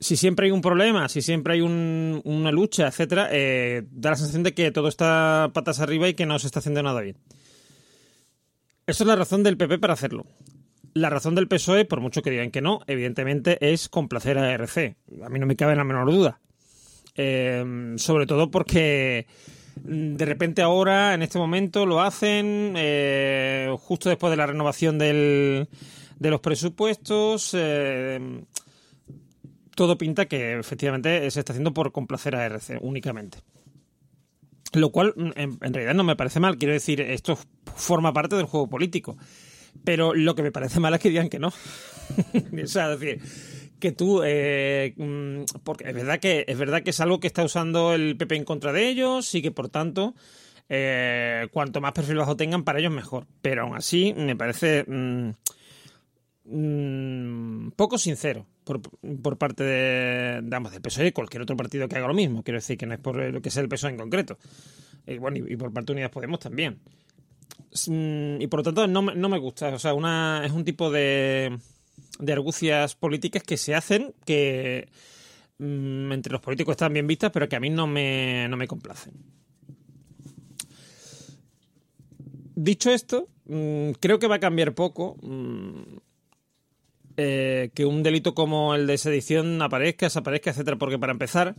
si 0.03 0.17
siempre 0.17 0.47
hay 0.47 0.51
un 0.51 0.61
problema, 0.61 1.07
si 1.07 1.21
siempre 1.21 1.53
hay 1.53 1.61
un, 1.61 2.21
una 2.25 2.51
lucha, 2.51 2.87
etcétera, 2.87 3.29
eh, 3.31 3.83
da 3.89 4.11
la 4.11 4.15
sensación 4.17 4.43
de 4.43 4.53
que 4.53 4.71
todo 4.71 4.89
está 4.89 5.49
patas 5.53 5.79
arriba 5.79 6.09
y 6.09 6.13
que 6.13 6.25
no 6.25 6.37
se 6.39 6.47
está 6.47 6.59
haciendo 6.59 6.83
nada 6.83 7.01
bien. 7.01 7.15
Esa 8.85 9.03
es 9.03 9.07
la 9.07 9.15
razón 9.15 9.43
del 9.43 9.55
PP 9.55 9.79
para 9.79 9.93
hacerlo. 9.93 10.25
La 10.93 11.09
razón 11.09 11.35
del 11.35 11.47
PSOE, 11.47 11.85
por 11.85 12.01
mucho 12.01 12.21
que 12.21 12.31
digan 12.31 12.51
que 12.51 12.61
no, 12.61 12.81
evidentemente 12.85 13.57
es 13.71 13.87
complacer 13.87 14.37
a 14.37 14.51
RC. 14.51 14.97
A 15.23 15.29
mí 15.29 15.39
no 15.39 15.45
me 15.45 15.55
cabe 15.55 15.75
la 15.75 15.85
menor 15.85 16.11
duda. 16.11 16.39
Eh, 17.15 17.93
sobre 17.97 18.25
todo 18.25 18.51
porque 18.51 19.25
de 19.83 20.25
repente 20.25 20.61
ahora, 20.61 21.13
en 21.13 21.21
este 21.21 21.39
momento, 21.39 21.85
lo 21.85 22.01
hacen 22.01 22.73
eh, 22.75 23.73
justo 23.79 24.09
después 24.09 24.31
de 24.31 24.37
la 24.37 24.47
renovación 24.47 24.99
de 24.99 25.67
los 26.19 26.41
presupuestos. 26.41 27.55
Todo 29.75 29.97
pinta 29.97 30.25
que 30.25 30.59
efectivamente 30.59 31.29
se 31.31 31.39
está 31.39 31.53
haciendo 31.53 31.73
por 31.73 31.91
complacer 31.91 32.35
a 32.35 32.45
RC 32.45 32.79
únicamente. 32.81 33.39
Lo 34.73 34.91
cual 34.91 35.13
en, 35.17 35.57
en, 35.61 35.73
realidad 35.73 35.93
no 35.93 36.03
me 36.03 36.15
parece 36.15 36.39
mal. 36.39 36.57
Quiero 36.57 36.73
decir, 36.73 36.99
esto 37.01 37.37
forma 37.75 38.11
parte 38.11 38.35
del 38.35 38.45
juego 38.45 38.67
político. 38.67 39.17
Pero 39.83 40.13
lo 40.13 40.35
que 40.35 40.43
me 40.43 40.51
parece 40.51 40.79
mal 40.79 40.93
es 40.93 40.99
que 40.99 41.09
digan 41.09 41.29
que 41.29 41.39
no. 41.39 41.47
o 42.63 42.67
sea, 42.67 42.93
es 42.93 42.99
decir, 42.99 43.21
que 43.83 43.91
tú 43.91 44.21
eh, 44.23 44.95
porque 45.65 45.89
es 45.89 45.93
verdad 45.93 46.17
que 46.21 46.45
es 46.47 46.57
verdad 46.57 46.83
que 46.83 46.91
es 46.91 47.01
algo 47.01 47.19
que 47.19 47.27
está 47.27 47.43
usando 47.43 47.93
el 47.93 48.15
PP 48.15 48.37
en 48.37 48.45
contra 48.45 48.71
de 48.71 48.87
ellos 48.87 49.35
y 49.35 49.41
que 49.41 49.51
por 49.51 49.67
tanto 49.67 50.15
eh, 50.69 51.49
cuanto 51.51 51.81
más 51.81 51.91
perfil 51.91 52.15
bajo 52.15 52.37
tengan 52.37 52.63
para 52.63 52.79
ellos 52.79 52.93
mejor 52.93 53.27
pero 53.41 53.63
aún 53.63 53.75
así 53.75 54.13
me 54.15 54.37
parece 54.37 54.85
mmm, 56.45 57.71
poco 57.75 57.97
sincero 57.97 58.45
por, 58.63 58.81
por 58.81 59.37
parte 59.37 59.63
de, 59.63 60.41
digamos, 60.43 60.71
del 60.71 60.81
PSOE 60.81 61.07
y 61.07 61.11
cualquier 61.11 61.43
otro 61.43 61.55
partido 61.55 61.87
que 61.87 61.97
haga 61.97 62.07
lo 62.07 62.13
mismo. 62.13 62.43
Quiero 62.43 62.59
decir 62.59 62.77
que 62.77 62.85
no 62.85 62.93
es 62.93 62.99
por 62.99 63.17
lo 63.17 63.41
que 63.41 63.49
sea 63.49 63.61
el 63.61 63.69
PSOE 63.69 63.91
en 63.91 63.97
concreto. 63.97 64.37
Y 65.05 65.17
bueno 65.17 65.45
y, 65.47 65.55
por 65.55 65.73
parte 65.73 65.87
de 65.87 65.93
Unidas 65.93 66.11
Podemos 66.11 66.39
también. 66.39 66.79
Y 67.87 68.47
por 68.47 68.59
lo 68.59 68.63
tanto 68.63 68.87
no, 68.87 69.01
no 69.01 69.29
me 69.29 69.37
gusta. 69.37 69.69
O 69.69 69.79
sea 69.79 69.93
una 69.93 70.43
es 70.45 70.51
un 70.51 70.63
tipo 70.63 70.91
de 70.91 71.57
de 72.19 72.33
argucias 72.33 72.95
políticas 72.95 73.43
que 73.43 73.57
se 73.57 73.75
hacen 73.75 74.13
que 74.25 74.89
mmm, 75.57 76.11
entre 76.11 76.31
los 76.31 76.41
políticos 76.41 76.73
están 76.73 76.93
bien 76.93 77.07
vistas, 77.07 77.31
pero 77.31 77.49
que 77.49 77.55
a 77.55 77.59
mí 77.59 77.69
no 77.69 77.87
me, 77.87 78.47
no 78.49 78.57
me 78.57 78.67
complacen. 78.67 79.13
Dicho 82.55 82.91
esto, 82.91 83.29
mmm, 83.45 83.91
creo 83.99 84.19
que 84.19 84.27
va 84.27 84.35
a 84.35 84.39
cambiar 84.39 84.75
poco 84.75 85.17
eh, 87.17 87.69
que 87.73 87.85
un 87.85 88.03
delito 88.03 88.33
como 88.33 88.75
el 88.75 88.87
de 88.87 88.97
sedición 88.97 89.61
aparezca, 89.61 90.05
desaparezca, 90.05 90.51
etcétera, 90.51 90.77
porque 90.77 90.99
para 90.99 91.11
empezar 91.11 91.55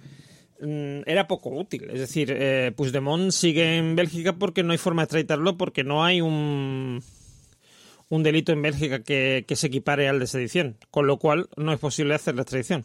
mm, 0.60 1.02
era 1.06 1.26
poco 1.26 1.50
útil. 1.50 1.88
Es 1.90 2.00
decir, 2.00 2.32
eh, 2.36 2.72
Puigdemont 2.76 3.30
sigue 3.30 3.76
en 3.76 3.96
Bélgica 3.96 4.34
porque 4.34 4.62
no 4.62 4.72
hay 4.72 4.78
forma 4.78 5.02
de 5.02 5.04
extraditarlo, 5.04 5.56
porque 5.56 5.84
no 5.84 6.04
hay 6.04 6.20
un 6.20 7.02
un 8.10 8.22
delito 8.22 8.52
en 8.52 8.62
Bélgica 8.62 9.02
que, 9.02 9.44
que, 9.48 9.56
se 9.56 9.68
equipare 9.68 10.08
al 10.08 10.20
de 10.20 10.26
sedición, 10.26 10.76
con 10.90 11.06
lo 11.06 11.18
cual 11.18 11.48
no 11.56 11.72
es 11.72 11.80
posible 11.80 12.14
hacer 12.14 12.34
la 12.34 12.42
extradición. 12.42 12.84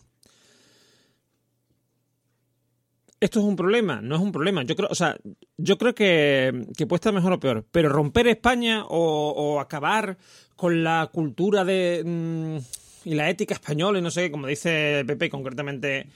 ¿Esto 3.20 3.39
es 3.39 3.45
un 3.45 3.55
problema? 3.55 4.01
No 4.01 4.15
es 4.15 4.22
un 4.22 4.32
problema. 4.32 4.63
Yo 4.63 4.76
creo, 4.76 4.88
o 4.89 4.95
sea, 4.95 5.17
yo 5.57 5.78
creo 5.78 5.93
que, 5.93 6.67
que 6.78 6.88
puede 6.88 6.97
estar 6.97 7.13
mejor 7.13 7.34
o 7.34 7.39
peor. 7.39 7.65
Pero 7.72 7.89
romper 7.89 8.28
España 8.28 8.86
o, 8.88 9.59
acabar 9.59 10.17
con 10.55 10.84
la 10.84 11.09
cultura 11.11 11.65
de 11.65 12.03
mmm, 12.05 12.57
y 13.05 13.15
la 13.15 13.30
ética 13.30 13.55
española 13.55 13.99
y 13.99 14.01
no 14.01 14.11
sé, 14.11 14.32
como 14.32 14.47
dice 14.47 15.03
Pepe, 15.05 15.30
concretamente 15.30 16.07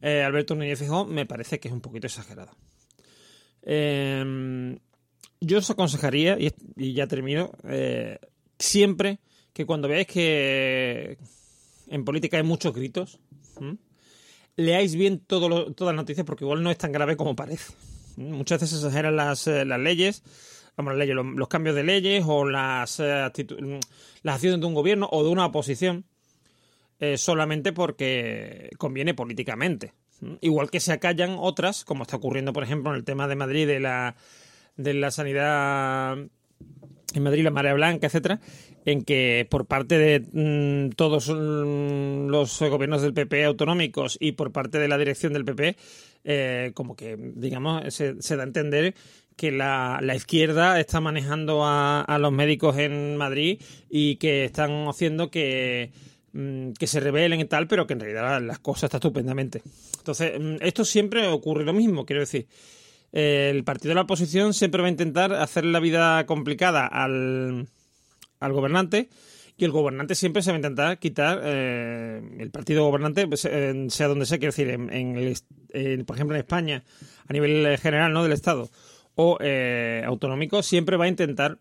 eh, 0.00 0.22
Alberto 0.22 0.54
Núñez 0.54 0.78
Fijón, 0.78 1.12
me 1.12 1.26
parece 1.26 1.58
que 1.58 1.68
es 1.68 1.74
un 1.74 1.80
poquito 1.80 2.06
exagerado. 2.06 2.52
Eh, 3.62 4.78
yo 5.40 5.58
os 5.58 5.70
aconsejaría, 5.70 6.38
y, 6.38 6.52
y 6.76 6.94
ya 6.94 7.08
termino, 7.08 7.50
eh, 7.64 8.18
siempre 8.58 9.18
que 9.52 9.66
cuando 9.66 9.88
veáis 9.88 10.06
que 10.06 11.18
en 11.88 12.04
política 12.04 12.36
hay 12.36 12.42
muchos 12.42 12.74
gritos. 12.74 13.18
Leáis 14.56 14.94
bien 14.94 15.20
todas 15.20 15.50
las 15.78 15.94
noticias 15.94 16.26
porque 16.26 16.44
igual 16.44 16.62
no 16.62 16.70
es 16.70 16.78
tan 16.78 16.92
grave 16.92 17.16
como 17.16 17.36
parece. 17.36 17.72
Muchas 18.16 18.60
veces 18.60 18.80
se 18.80 18.86
exageran 18.86 19.16
las, 19.16 19.46
eh, 19.46 19.64
las 19.64 19.80
leyes, 19.80 20.22
vamos, 20.76 20.92
las 20.92 20.98
leyes 20.98 21.16
los, 21.16 21.48
cambios 21.48 21.74
de 21.74 21.82
leyes 21.82 22.24
o 22.26 22.44
las, 22.44 23.00
eh, 23.00 23.30
las 24.22 24.34
acciones 24.34 24.60
de 24.60 24.66
un 24.66 24.74
gobierno 24.74 25.08
o 25.10 25.24
de 25.24 25.30
una 25.30 25.46
oposición 25.46 26.04
eh, 27.00 27.16
solamente 27.16 27.72
porque 27.72 28.70
conviene 28.78 29.14
políticamente. 29.14 29.94
Igual 30.40 30.70
que 30.70 30.78
se 30.78 30.92
acallan 30.92 31.36
otras, 31.38 31.84
como 31.84 32.04
está 32.04 32.16
ocurriendo, 32.16 32.52
por 32.52 32.62
ejemplo, 32.62 32.92
en 32.92 32.96
el 32.96 33.04
tema 33.04 33.26
de 33.26 33.34
Madrid 33.34 33.66
de 33.66 33.80
la 34.94 35.10
sanidad 35.10 36.16
en 37.14 37.22
Madrid 37.22 37.44
la 37.44 37.50
marea 37.50 37.74
blanca, 37.74 38.06
etcétera, 38.06 38.40
en 38.84 39.02
que 39.04 39.46
por 39.50 39.66
parte 39.66 39.98
de 39.98 40.20
mmm, 40.32 40.90
todos 40.94 41.28
los 41.28 42.60
gobiernos 42.60 43.02
del 43.02 43.14
PP 43.14 43.44
autonómicos 43.44 44.16
y 44.20 44.32
por 44.32 44.52
parte 44.52 44.78
de 44.78 44.88
la 44.88 44.98
dirección 44.98 45.32
del 45.32 45.44
PP, 45.44 45.76
eh, 46.24 46.70
como 46.74 46.96
que, 46.96 47.16
digamos, 47.16 47.82
se, 47.92 48.14
da 48.14 48.42
a 48.42 48.46
entender 48.46 48.94
que 49.36 49.50
la, 49.50 50.00
izquierda 50.14 50.78
está 50.78 51.00
manejando 51.00 51.62
a, 51.64 52.18
los 52.20 52.32
médicos 52.32 52.78
en 52.78 53.16
Madrid 53.16 53.60
y 53.88 54.16
que 54.16 54.44
están 54.44 54.88
haciendo 54.88 55.30
que, 55.30 55.90
mmm, 56.32 56.72
que 56.72 56.86
se 56.86 57.00
rebelen 57.00 57.40
y 57.40 57.44
tal, 57.44 57.66
pero 57.66 57.86
que 57.86 57.94
en 57.94 58.00
realidad 58.00 58.40
las 58.42 58.58
cosas 58.58 58.84
están 58.84 58.98
estupendamente. 58.98 59.62
Entonces, 59.98 60.32
esto 60.60 60.84
siempre 60.84 61.26
ocurre 61.28 61.64
lo 61.64 61.72
mismo, 61.72 62.04
quiero 62.04 62.20
decir 62.20 62.46
el 63.12 63.62
partido 63.64 63.90
de 63.90 63.96
la 63.96 64.02
oposición 64.02 64.54
siempre 64.54 64.80
va 64.80 64.88
a 64.88 64.90
intentar 64.90 65.32
hacer 65.34 65.64
la 65.64 65.80
vida 65.80 66.24
complicada 66.26 66.86
al, 66.86 67.68
al 68.40 68.52
gobernante 68.52 69.08
y 69.56 69.64
el 69.64 69.70
gobernante 69.70 70.14
siempre 70.14 70.42
se 70.42 70.50
va 70.50 70.56
a 70.56 70.58
intentar 70.58 70.98
quitar 70.98 71.40
eh, 71.44 72.22
el 72.38 72.50
partido 72.50 72.84
gobernante, 72.84 73.26
pues, 73.28 73.44
eh, 73.44 73.86
sea 73.90 74.08
donde 74.08 74.26
sea, 74.26 74.38
quiero 74.38 74.52
decir, 74.52 74.70
en, 74.70 74.92
en 74.92 75.16
el, 75.16 75.36
eh, 75.74 76.02
por 76.06 76.16
ejemplo 76.16 76.34
en 76.34 76.40
España, 76.40 76.82
a 77.28 77.32
nivel 77.32 77.78
general 77.78 78.12
¿no? 78.12 78.22
del 78.22 78.32
Estado 78.32 78.70
o 79.14 79.36
eh, 79.40 80.02
autonómico, 80.06 80.62
siempre 80.62 80.96
va 80.96 81.04
a 81.04 81.08
intentar 81.08 81.58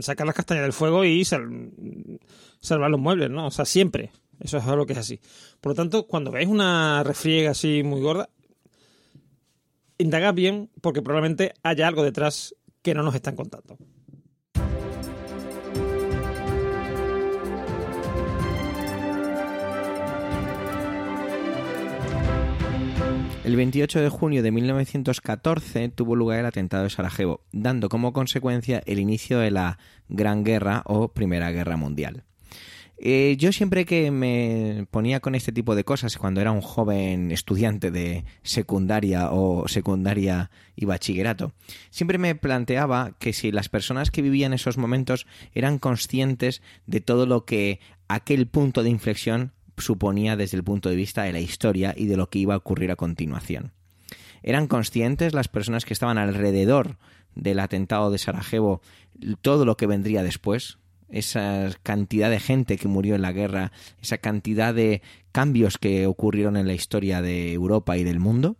sacar 0.00 0.26
las 0.26 0.34
castañas 0.34 0.62
del 0.62 0.72
fuego 0.72 1.04
y 1.04 1.24
sal, 1.24 1.70
salvar 2.60 2.90
los 2.90 3.00
muebles, 3.00 3.28
¿no? 3.28 3.48
O 3.48 3.50
sea, 3.50 3.66
siempre. 3.66 4.10
Eso 4.40 4.56
es 4.56 4.64
algo 4.64 4.86
que 4.86 4.94
es 4.94 4.98
así. 4.98 5.20
Por 5.60 5.72
lo 5.72 5.76
tanto, 5.76 6.06
cuando 6.06 6.30
veis 6.30 6.48
una 6.48 7.02
refriega 7.04 7.50
así 7.50 7.82
muy 7.82 8.00
gorda, 8.00 8.30
indagad 9.98 10.34
bien 10.34 10.70
porque 10.80 11.02
probablemente 11.02 11.54
haya 11.62 11.88
algo 11.88 12.02
detrás 12.02 12.54
que 12.82 12.94
no 12.94 13.02
nos 13.02 13.14
están 13.14 13.36
contando. 13.36 13.78
El 23.44 23.56
28 23.56 24.00
de 24.00 24.08
junio 24.08 24.42
de 24.42 24.50
1914 24.50 25.90
tuvo 25.90 26.16
lugar 26.16 26.40
el 26.40 26.46
atentado 26.46 26.84
de 26.84 26.90
Sarajevo, 26.90 27.42
dando 27.52 27.90
como 27.90 28.14
consecuencia 28.14 28.82
el 28.86 28.98
inicio 28.98 29.38
de 29.38 29.50
la 29.50 29.78
Gran 30.08 30.44
Guerra 30.44 30.82
o 30.86 31.08
Primera 31.08 31.50
Guerra 31.50 31.76
Mundial. 31.76 32.24
Eh, 33.06 33.36
yo 33.38 33.52
siempre 33.52 33.84
que 33.84 34.10
me 34.10 34.86
ponía 34.90 35.20
con 35.20 35.34
este 35.34 35.52
tipo 35.52 35.74
de 35.74 35.84
cosas, 35.84 36.16
cuando 36.16 36.40
era 36.40 36.52
un 36.52 36.62
joven 36.62 37.32
estudiante 37.32 37.90
de 37.90 38.24
secundaria 38.42 39.30
o 39.30 39.68
secundaria 39.68 40.50
y 40.74 40.86
bachillerato, 40.86 41.52
siempre 41.90 42.16
me 42.16 42.34
planteaba 42.34 43.12
que 43.18 43.34
si 43.34 43.52
las 43.52 43.68
personas 43.68 44.10
que 44.10 44.22
vivían 44.22 44.54
esos 44.54 44.78
momentos 44.78 45.26
eran 45.52 45.78
conscientes 45.78 46.62
de 46.86 47.02
todo 47.02 47.26
lo 47.26 47.44
que 47.44 47.78
aquel 48.08 48.46
punto 48.46 48.82
de 48.82 48.88
inflexión 48.88 49.52
suponía 49.76 50.34
desde 50.36 50.56
el 50.56 50.64
punto 50.64 50.88
de 50.88 50.96
vista 50.96 51.24
de 51.24 51.34
la 51.34 51.40
historia 51.40 51.92
y 51.94 52.06
de 52.06 52.16
lo 52.16 52.30
que 52.30 52.38
iba 52.38 52.54
a 52.54 52.58
ocurrir 52.58 52.90
a 52.90 52.96
continuación. 52.96 53.72
¿Eran 54.42 54.66
conscientes 54.66 55.34
las 55.34 55.48
personas 55.48 55.84
que 55.84 55.92
estaban 55.92 56.16
alrededor 56.16 56.96
del 57.34 57.60
atentado 57.60 58.10
de 58.10 58.16
Sarajevo 58.16 58.80
todo 59.42 59.66
lo 59.66 59.76
que 59.76 59.86
vendría 59.86 60.22
después? 60.22 60.78
Esa 61.08 61.70
cantidad 61.82 62.30
de 62.30 62.40
gente 62.40 62.76
que 62.76 62.88
murió 62.88 63.14
en 63.14 63.22
la 63.22 63.32
guerra, 63.32 63.72
esa 64.02 64.18
cantidad 64.18 64.74
de 64.74 65.02
cambios 65.32 65.78
que 65.78 66.06
ocurrieron 66.06 66.56
en 66.56 66.66
la 66.66 66.74
historia 66.74 67.22
de 67.22 67.52
Europa 67.52 67.96
y 67.96 68.04
del 68.04 68.20
mundo. 68.20 68.56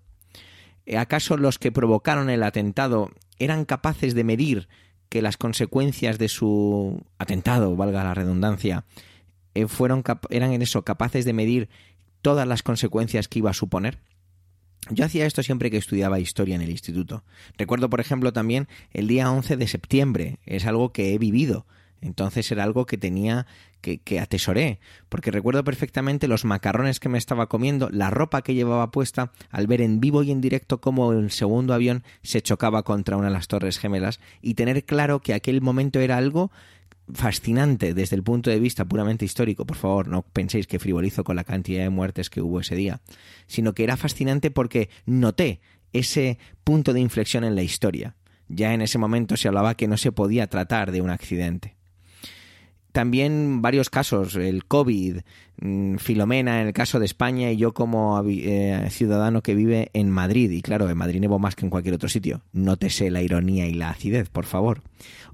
¿Acaso 0.96 1.36
los 1.36 1.58
que 1.58 1.72
provocaron 1.72 2.28
el 2.30 2.42
atentado 2.42 3.10
eran 3.38 3.64
capaces 3.64 4.14
de 4.14 4.24
medir 4.24 4.68
que 5.08 5.22
las 5.22 5.36
consecuencias 5.36 6.18
de 6.18 6.28
su 6.28 7.02
atentado, 7.18 7.76
valga 7.76 8.04
la 8.04 8.14
redundancia, 8.14 8.84
eh, 9.54 9.66
fueron 9.66 10.02
eran 10.30 10.52
en 10.52 10.62
eso 10.62 10.82
capaces 10.82 11.24
de 11.24 11.32
medir 11.32 11.68
todas 12.20 12.46
las 12.46 12.62
consecuencias 12.62 13.28
que 13.28 13.38
iba 13.38 13.50
a 13.50 13.54
suponer? 13.54 13.98
Yo 14.90 15.04
hacía 15.04 15.24
esto 15.24 15.42
siempre 15.42 15.70
que 15.70 15.78
estudiaba 15.78 16.18
historia 16.18 16.54
en 16.54 16.60
el 16.60 16.70
instituto. 16.70 17.24
Recuerdo, 17.56 17.88
por 17.88 18.00
ejemplo, 18.00 18.32
también 18.32 18.68
el 18.92 19.08
día 19.08 19.30
11 19.30 19.56
de 19.56 19.68
septiembre. 19.68 20.38
Es 20.44 20.66
algo 20.66 20.92
que 20.92 21.14
he 21.14 21.18
vivido. 21.18 21.66
Entonces 22.04 22.52
era 22.52 22.64
algo 22.64 22.84
que 22.84 22.98
tenía 22.98 23.46
que, 23.80 24.20
atesoré, 24.20 24.78
porque 25.08 25.30
recuerdo 25.30 25.64
perfectamente 25.64 26.28
los 26.28 26.44
macarrones 26.44 27.00
que 27.00 27.08
me 27.08 27.18
estaba 27.18 27.48
comiendo, 27.48 27.88
la 27.90 28.10
ropa 28.10 28.42
que 28.42 28.54
llevaba 28.54 28.90
puesta, 28.90 29.32
al 29.50 29.66
ver 29.66 29.80
en 29.80 30.00
vivo 30.00 30.22
y 30.22 30.30
en 30.30 30.40
directo 30.40 30.80
cómo 30.80 31.12
el 31.12 31.30
segundo 31.30 31.74
avión 31.74 32.02
se 32.22 32.42
chocaba 32.42 32.82
contra 32.82 33.16
una 33.16 33.28
de 33.28 33.34
las 33.34 33.48
torres 33.48 33.78
gemelas 33.78 34.20
y 34.40 34.54
tener 34.54 34.84
claro 34.84 35.20
que 35.20 35.34
aquel 35.34 35.60
momento 35.60 35.98
era 36.00 36.16
algo 36.16 36.50
fascinante 37.12 37.92
desde 37.92 38.16
el 38.16 38.22
punto 38.22 38.48
de 38.48 38.58
vista 38.58 38.84
puramente 38.86 39.24
histórico, 39.24 39.66
por 39.66 39.76
favor, 39.76 40.08
no 40.08 40.22
penséis 40.22 40.66
que 40.66 40.78
frivolizo 40.78 41.24
con 41.24 41.36
la 41.36 41.44
cantidad 41.44 41.82
de 41.82 41.90
muertes 41.90 42.30
que 42.30 42.40
hubo 42.40 42.60
ese 42.60 42.76
día, 42.76 43.00
sino 43.46 43.74
que 43.74 43.84
era 43.84 43.96
fascinante 43.96 44.50
porque 44.50 44.88
noté 45.04 45.60
ese 45.92 46.38
punto 46.64 46.92
de 46.92 47.00
inflexión 47.00 47.44
en 47.44 47.54
la 47.54 47.62
historia. 47.62 48.16
Ya 48.48 48.74
en 48.74 48.82
ese 48.82 48.98
momento 48.98 49.36
se 49.36 49.48
hablaba 49.48 49.74
que 49.74 49.88
no 49.88 49.96
se 49.96 50.12
podía 50.12 50.46
tratar 50.48 50.92
de 50.92 51.00
un 51.00 51.10
accidente. 51.10 51.73
También 52.94 53.60
varios 53.60 53.90
casos, 53.90 54.36
el 54.36 54.66
COVID, 54.66 55.16
mm, 55.60 55.96
Filomena 55.96 56.60
en 56.60 56.68
el 56.68 56.72
caso 56.72 57.00
de 57.00 57.06
España 57.06 57.50
y 57.50 57.56
yo 57.56 57.74
como 57.74 58.22
eh, 58.24 58.86
ciudadano 58.88 59.42
que 59.42 59.56
vive 59.56 59.90
en 59.94 60.10
Madrid. 60.10 60.48
Y 60.52 60.62
claro, 60.62 60.88
en 60.88 60.96
Madrid 60.96 61.18
nevo 61.18 61.40
más 61.40 61.56
que 61.56 61.66
en 61.66 61.70
cualquier 61.70 61.96
otro 61.96 62.08
sitio. 62.08 62.42
Nótese 62.52 63.10
la 63.10 63.20
ironía 63.20 63.66
y 63.66 63.74
la 63.74 63.90
acidez, 63.90 64.28
por 64.28 64.44
favor. 64.44 64.82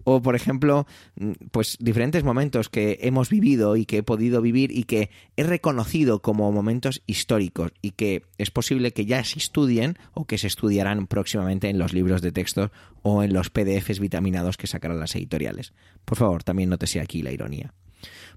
O, 0.05 0.23
por 0.23 0.35
ejemplo, 0.35 0.87
mm, 1.17 1.33
pues 1.51 1.77
diferentes 1.81 2.25
momentos 2.25 2.69
que 2.69 2.99
hemos 3.03 3.31
vivido 3.31 3.77
y 3.77 3.87
que 3.87 3.99
he 3.99 4.03
podido 4.03 4.41
vivir 4.43 4.71
y 4.71 4.85
que 4.85 5.11
he 5.37 5.43
reconocido 5.43 6.23
como 6.23 6.51
momentos 6.53 7.03
históricos 7.07 7.73
y 7.83 7.93
que 7.93 8.23
es 8.39 8.51
posible 8.51 8.93
que 8.93 9.07
ya 9.07 9.23
se 9.25 9.39
estudien 9.39 9.99
o 10.15 10.27
que 10.27 10.39
se 10.39 10.47
estudiarán 10.47 11.07
próximamente 11.07 11.69
en 11.69 11.79
los 11.79 11.93
libros 11.93 12.23
de 12.23 12.33
texto 12.33 12.71
o 13.03 13.23
en 13.23 13.33
los 13.33 13.51
PDFs 13.51 14.01
vitaminados 14.01 14.57
que 14.57 14.67
sacarán 14.67 15.01
las 15.01 15.15
editoriales. 15.15 15.73
Por 16.05 16.19
favor, 16.19 16.43
también 16.43 16.71
nótese 16.71 17.01
aquí 17.01 17.23
la 17.23 17.33
ironía. 17.33 17.73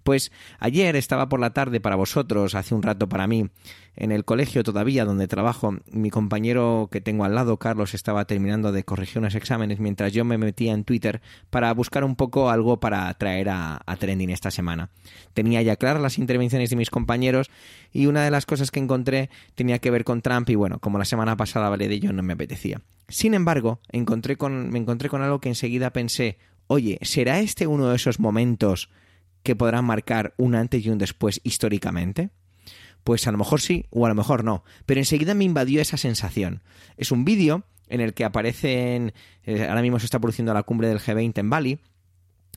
Pues 0.03 0.31
ayer 0.59 0.95
estaba 0.95 1.29
por 1.29 1.39
la 1.39 1.53
tarde 1.53 1.79
para 1.79 1.95
vosotros, 1.95 2.55
hace 2.55 2.75
un 2.75 2.83
rato 2.83 3.07
para 3.07 3.27
mí, 3.27 3.49
en 3.95 4.11
el 4.11 4.25
colegio 4.25 4.63
todavía 4.63 5.05
donde 5.05 5.27
trabajo. 5.27 5.75
Mi 5.91 6.09
compañero 6.09 6.89
que 6.91 7.01
tengo 7.01 7.25
al 7.25 7.35
lado, 7.35 7.57
Carlos, 7.57 7.93
estaba 7.93 8.25
terminando 8.25 8.71
de 8.71 8.83
corregir 8.83 9.19
unos 9.19 9.35
exámenes 9.35 9.79
mientras 9.79 10.11
yo 10.11 10.25
me 10.25 10.37
metía 10.37 10.73
en 10.73 10.83
Twitter 10.83 11.21
para 11.49 11.73
buscar 11.73 12.03
un 12.03 12.15
poco 12.15 12.49
algo 12.49 12.79
para 12.79 13.13
traer 13.15 13.49
a, 13.49 13.81
Trending 13.99 14.31
esta 14.31 14.51
semana. 14.51 14.89
Tenía 15.33 15.61
ya 15.61 15.77
claras 15.77 16.01
las 16.01 16.17
intervenciones 16.17 16.69
de 16.69 16.75
mis 16.75 16.89
compañeros 16.89 17.49
y 17.91 18.07
una 18.07 18.23
de 18.23 18.31
las 18.31 18.45
cosas 18.45 18.71
que 18.71 18.79
encontré 18.79 19.29
tenía 19.55 19.79
que 19.79 19.91
ver 19.91 20.03
con 20.03 20.21
Trump 20.21 20.49
y 20.49 20.55
bueno, 20.55 20.79
como 20.79 20.97
la 20.97 21.05
semana 21.05 21.37
pasada 21.37 21.67
hablé 21.67 21.87
de 21.87 21.95
ello, 21.95 22.11
no 22.11 22.23
me 22.23 22.33
apetecía. 22.33 22.81
Sin 23.07 23.33
embargo, 23.33 23.79
me 23.91 23.99
encontré 23.99 24.35
con 24.35 25.21
algo 25.21 25.39
que 25.39 25.49
enseguida 25.49 25.93
pensé, 25.93 26.37
oye, 26.67 26.97
¿será 27.01 27.39
este 27.39 27.67
uno 27.67 27.89
de 27.89 27.95
esos 27.95 28.19
momentos 28.19 28.89
que 29.43 29.55
podrán 29.55 29.85
marcar 29.85 30.33
un 30.37 30.55
antes 30.55 30.85
y 30.85 30.89
un 30.89 30.97
después 30.97 31.41
históricamente? 31.43 32.29
Pues 33.03 33.27
a 33.27 33.31
lo 33.31 33.37
mejor 33.37 33.61
sí 33.61 33.85
o 33.89 34.05
a 34.05 34.09
lo 34.09 34.15
mejor 34.15 34.43
no, 34.43 34.63
pero 34.85 35.01
enseguida 35.01 35.33
me 35.33 35.43
invadió 35.43 35.81
esa 35.81 35.97
sensación. 35.97 36.61
Es 36.97 37.11
un 37.11 37.25
vídeo 37.25 37.65
en 37.87 38.01
el 38.01 38.13
que 38.13 38.23
aparecen, 38.23 39.13
eh, 39.43 39.67
ahora 39.67 39.81
mismo 39.81 39.99
se 39.99 40.05
está 40.05 40.19
produciendo 40.19 40.53
la 40.53 40.63
cumbre 40.63 40.87
del 40.87 40.99
G20 40.99 41.37
en 41.37 41.49
Bali, 41.49 41.79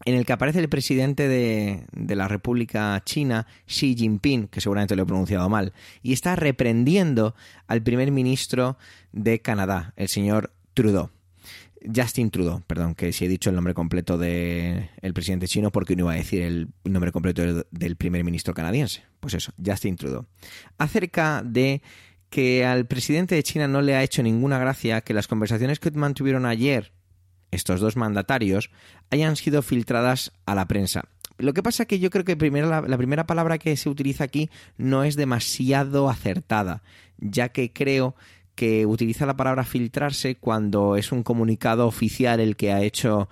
en 0.04 0.14
el 0.14 0.26
que 0.26 0.32
aparece 0.32 0.60
el 0.60 0.68
presidente 0.68 1.26
de, 1.26 1.84
de, 1.92 2.16
la 2.16 2.28
República 2.28 3.02
China, 3.04 3.46
Xi 3.66 3.96
Jinping, 3.96 4.48
que 4.48 4.60
seguramente 4.60 4.94
lo 4.94 5.02
he 5.02 5.06
pronunciado 5.06 5.48
mal, 5.48 5.72
y 6.02 6.12
está 6.12 6.36
reprendiendo 6.36 7.34
al 7.66 7.82
primer 7.82 8.10
ministro 8.12 8.76
de 9.12 9.40
Canadá, 9.40 9.94
el 9.96 10.08
señor 10.08 10.52
Trudeau. 10.74 11.10
Justin 11.94 12.30
Trudeau, 12.30 12.62
perdón, 12.66 12.94
que 12.94 13.12
si 13.12 13.24
he 13.24 13.28
dicho 13.28 13.50
el 13.50 13.56
nombre 13.56 13.74
completo 13.74 14.18
del 14.18 14.90
el 15.00 15.14
presidente 15.14 15.48
chino, 15.48 15.70
porque 15.70 15.96
no 15.96 16.04
iba 16.04 16.12
a 16.12 16.16
decir 16.16 16.42
el 16.42 16.68
nombre 16.84 17.12
completo 17.12 17.64
del, 17.70 17.96
primer 17.96 18.24
ministro 18.24 18.54
canadiense. 18.54 19.04
Pues 19.20 19.34
eso, 19.34 19.52
Justin 19.64 19.96
Trudeau. 19.96 20.26
Acerca 20.78 21.42
de 21.44 21.82
que 22.30 22.64
al 22.64 22.86
presidente 22.86 23.34
de 23.34 23.42
China 23.42 23.68
no 23.68 23.82
le 23.82 23.94
ha 23.94 24.02
hecho 24.02 24.22
ninguna 24.22 24.58
gracia 24.58 25.00
que 25.00 25.14
las 25.14 25.28
conversaciones 25.28 25.78
que 25.78 25.90
mantuvieron 25.92 26.44
ayer 26.44 26.92
estos 27.50 27.80
dos 27.80 27.96
mandatarios 27.96 28.70
hayan 29.10 29.36
sido 29.36 29.62
filtradas 29.62 30.32
a 30.44 30.54
la 30.54 30.66
prensa. 30.66 31.04
Lo 31.38 31.52
que 31.52 31.62
pasa 31.62 31.82
es 31.82 31.86
que 31.88 31.98
yo 31.98 32.10
creo 32.10 32.24
que 32.24 32.36
primero, 32.36 32.68
la, 32.68 32.96
primera 32.96 33.26
palabra 33.26 33.58
que 33.58 33.76
se 33.76 33.90
utiliza 33.90 34.24
aquí 34.24 34.50
no 34.78 35.04
es 35.04 35.16
demasiado 35.16 36.08
acertada, 36.08 36.82
ya 37.18 37.50
que 37.50 37.72
creo 37.72 38.16
que 38.56 38.86
utiliza 38.86 39.26
la 39.26 39.36
palabra 39.36 39.62
filtrarse 39.62 40.34
cuando 40.34 40.96
es 40.96 41.12
un 41.12 41.22
comunicado 41.22 41.86
oficial 41.86 42.40
el 42.40 42.56
que 42.56 42.72
ha 42.72 42.82
hecho 42.82 43.28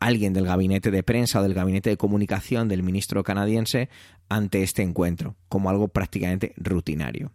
alguien 0.00 0.34
del 0.34 0.44
gabinete 0.44 0.90
de 0.90 1.02
prensa 1.02 1.40
o 1.40 1.42
del 1.42 1.54
gabinete 1.54 1.88
de 1.88 1.96
comunicación 1.96 2.68
del 2.68 2.82
ministro 2.82 3.22
canadiense 3.22 3.88
ante 4.28 4.62
este 4.62 4.82
encuentro, 4.82 5.36
como 5.48 5.70
algo 5.70 5.88
prácticamente 5.88 6.52
rutinario 6.58 7.32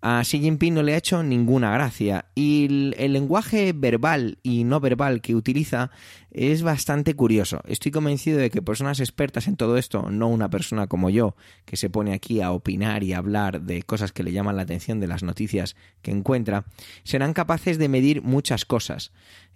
a 0.00 0.22
Xi 0.22 0.40
Jinping 0.40 0.74
no 0.74 0.82
le 0.82 0.94
ha 0.94 0.98
hecho 0.98 1.22
ninguna 1.22 1.72
gracia. 1.72 2.26
Y 2.34 2.66
el, 2.66 2.94
el, 2.98 3.12
lenguaje 3.12 3.72
verbal 3.72 4.38
y 4.42 4.64
no 4.64 4.80
verbal 4.80 5.20
que 5.20 5.34
utiliza 5.34 5.90
es 6.30 6.62
bastante 6.62 7.14
curioso. 7.14 7.62
Estoy 7.66 7.92
convencido 7.92 8.38
de 8.38 8.50
que 8.50 8.62
personas 8.62 9.00
expertas 9.00 9.48
en 9.48 9.56
todo 9.56 9.76
esto, 9.76 10.10
no 10.10 10.28
una 10.28 10.50
persona 10.50 10.86
como 10.86 11.10
yo, 11.10 11.34
que 11.64 11.76
se 11.76 11.90
pone 11.90 12.12
aquí 12.12 12.40
a 12.40 12.52
opinar 12.52 13.02
y 13.02 13.12
a 13.12 13.18
hablar 13.18 13.62
de 13.62 13.82
cosas 13.82 14.12
que 14.12 14.22
le 14.22 14.32
llaman 14.32 14.56
la 14.56 14.62
atención 14.62 15.00
de 15.00 15.08
las 15.08 15.22
noticias 15.22 15.76
que 16.02 16.10
encuentra, 16.10 16.66
serán 17.04 17.32
capaces 17.32 17.78
de 17.78 17.88
medir 17.88 18.22
muchas 18.22 18.64
cosas. 18.64 19.12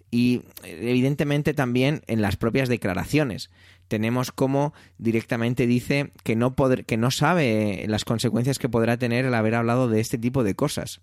Y 0.09 0.41
evidentemente 0.63 1.53
también 1.53 2.01
en 2.07 2.21
las 2.21 2.35
propias 2.35 2.67
declaraciones 2.67 3.49
tenemos 3.91 4.31
como 4.31 4.73
directamente 4.99 5.67
dice 5.67 6.13
que 6.23 6.37
no, 6.37 6.55
que 6.55 6.95
no 6.95 7.11
sabe 7.11 7.83
las 7.89 8.05
consecuencias 8.05 8.57
que 8.57 8.69
podrá 8.69 8.95
tener 8.95 9.25
el 9.25 9.33
haber 9.33 9.53
hablado 9.53 9.89
de 9.89 9.99
este 9.99 10.17
tipo 10.17 10.45
de 10.45 10.55
cosas. 10.55 11.01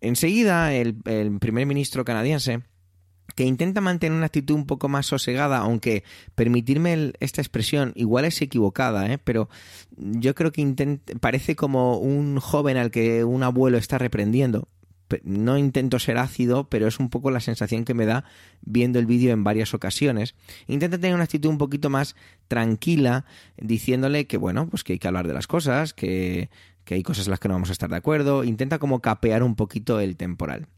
Enseguida, 0.00 0.72
el, 0.72 0.96
el 1.04 1.38
primer 1.38 1.66
ministro 1.66 2.06
canadiense, 2.06 2.62
que 3.34 3.44
intenta 3.44 3.82
mantener 3.82 4.16
una 4.16 4.24
actitud 4.24 4.54
un 4.54 4.64
poco 4.64 4.88
más 4.88 5.04
sosegada, 5.04 5.58
aunque 5.58 6.02
permitirme 6.34 7.12
esta 7.20 7.42
expresión 7.42 7.92
igual 7.94 8.24
es 8.24 8.40
equivocada, 8.40 9.12
¿eh? 9.12 9.18
pero 9.18 9.50
yo 9.98 10.34
creo 10.34 10.50
que 10.50 10.98
parece 11.20 11.56
como 11.56 11.98
un 11.98 12.40
joven 12.40 12.78
al 12.78 12.90
que 12.90 13.22
un 13.22 13.42
abuelo 13.42 13.76
está 13.76 13.98
reprendiendo, 13.98 14.66
no 15.24 15.58
intento 15.58 15.98
ser 15.98 16.18
ácido, 16.18 16.68
pero 16.68 16.86
es 16.86 16.98
un 16.98 17.10
poco 17.10 17.30
la 17.30 17.40
sensación 17.40 17.84
que 17.84 17.94
me 17.94 18.06
da 18.06 18.24
viendo 18.62 18.98
el 18.98 19.06
vídeo 19.06 19.32
en 19.32 19.44
varias 19.44 19.74
ocasiones. 19.74 20.34
Intenta 20.66 20.98
tener 20.98 21.14
una 21.14 21.24
actitud 21.24 21.48
un 21.48 21.58
poquito 21.58 21.90
más 21.90 22.16
tranquila, 22.48 23.24
diciéndole 23.56 24.26
que, 24.26 24.36
bueno, 24.36 24.68
pues 24.68 24.84
que 24.84 24.94
hay 24.94 24.98
que 24.98 25.08
hablar 25.08 25.26
de 25.26 25.34
las 25.34 25.46
cosas, 25.46 25.94
que, 25.94 26.50
que 26.84 26.94
hay 26.94 27.02
cosas 27.02 27.26
en 27.26 27.32
las 27.32 27.40
que 27.40 27.48
no 27.48 27.54
vamos 27.54 27.70
a 27.70 27.72
estar 27.72 27.90
de 27.90 27.96
acuerdo. 27.96 28.44
Intenta 28.44 28.78
como 28.78 29.00
capear 29.00 29.42
un 29.42 29.56
poquito 29.56 30.00
el 30.00 30.16
temporal. 30.16 30.68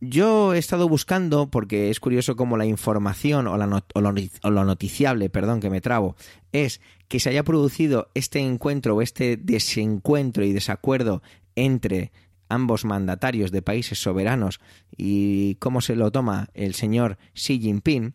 Yo 0.00 0.54
he 0.54 0.58
estado 0.58 0.88
buscando, 0.88 1.50
porque 1.50 1.90
es 1.90 1.98
curioso 1.98 2.36
cómo 2.36 2.56
la 2.56 2.66
información 2.66 3.48
o, 3.48 3.56
la 3.56 3.84
o, 3.94 4.00
lo, 4.00 4.64
noticiable, 4.64 5.28
perdón, 5.28 5.58
que 5.58 5.70
me 5.70 5.80
trabo, 5.80 6.14
es 6.52 6.80
que 7.08 7.18
se 7.18 7.30
haya 7.30 7.42
producido 7.42 8.08
este 8.14 8.38
encuentro 8.38 8.94
o 8.94 9.02
este 9.02 9.36
desencuentro 9.36 10.44
y 10.44 10.52
desacuerdo 10.52 11.22
entre 11.56 12.12
ambos 12.48 12.84
mandatarios 12.84 13.50
de 13.50 13.62
países 13.62 14.00
soberanos 14.00 14.60
y 14.96 15.56
cómo 15.56 15.80
se 15.80 15.96
lo 15.96 16.10
toma 16.10 16.48
el 16.54 16.74
señor 16.74 17.18
Xi 17.34 17.60
Jinping, 17.60 18.14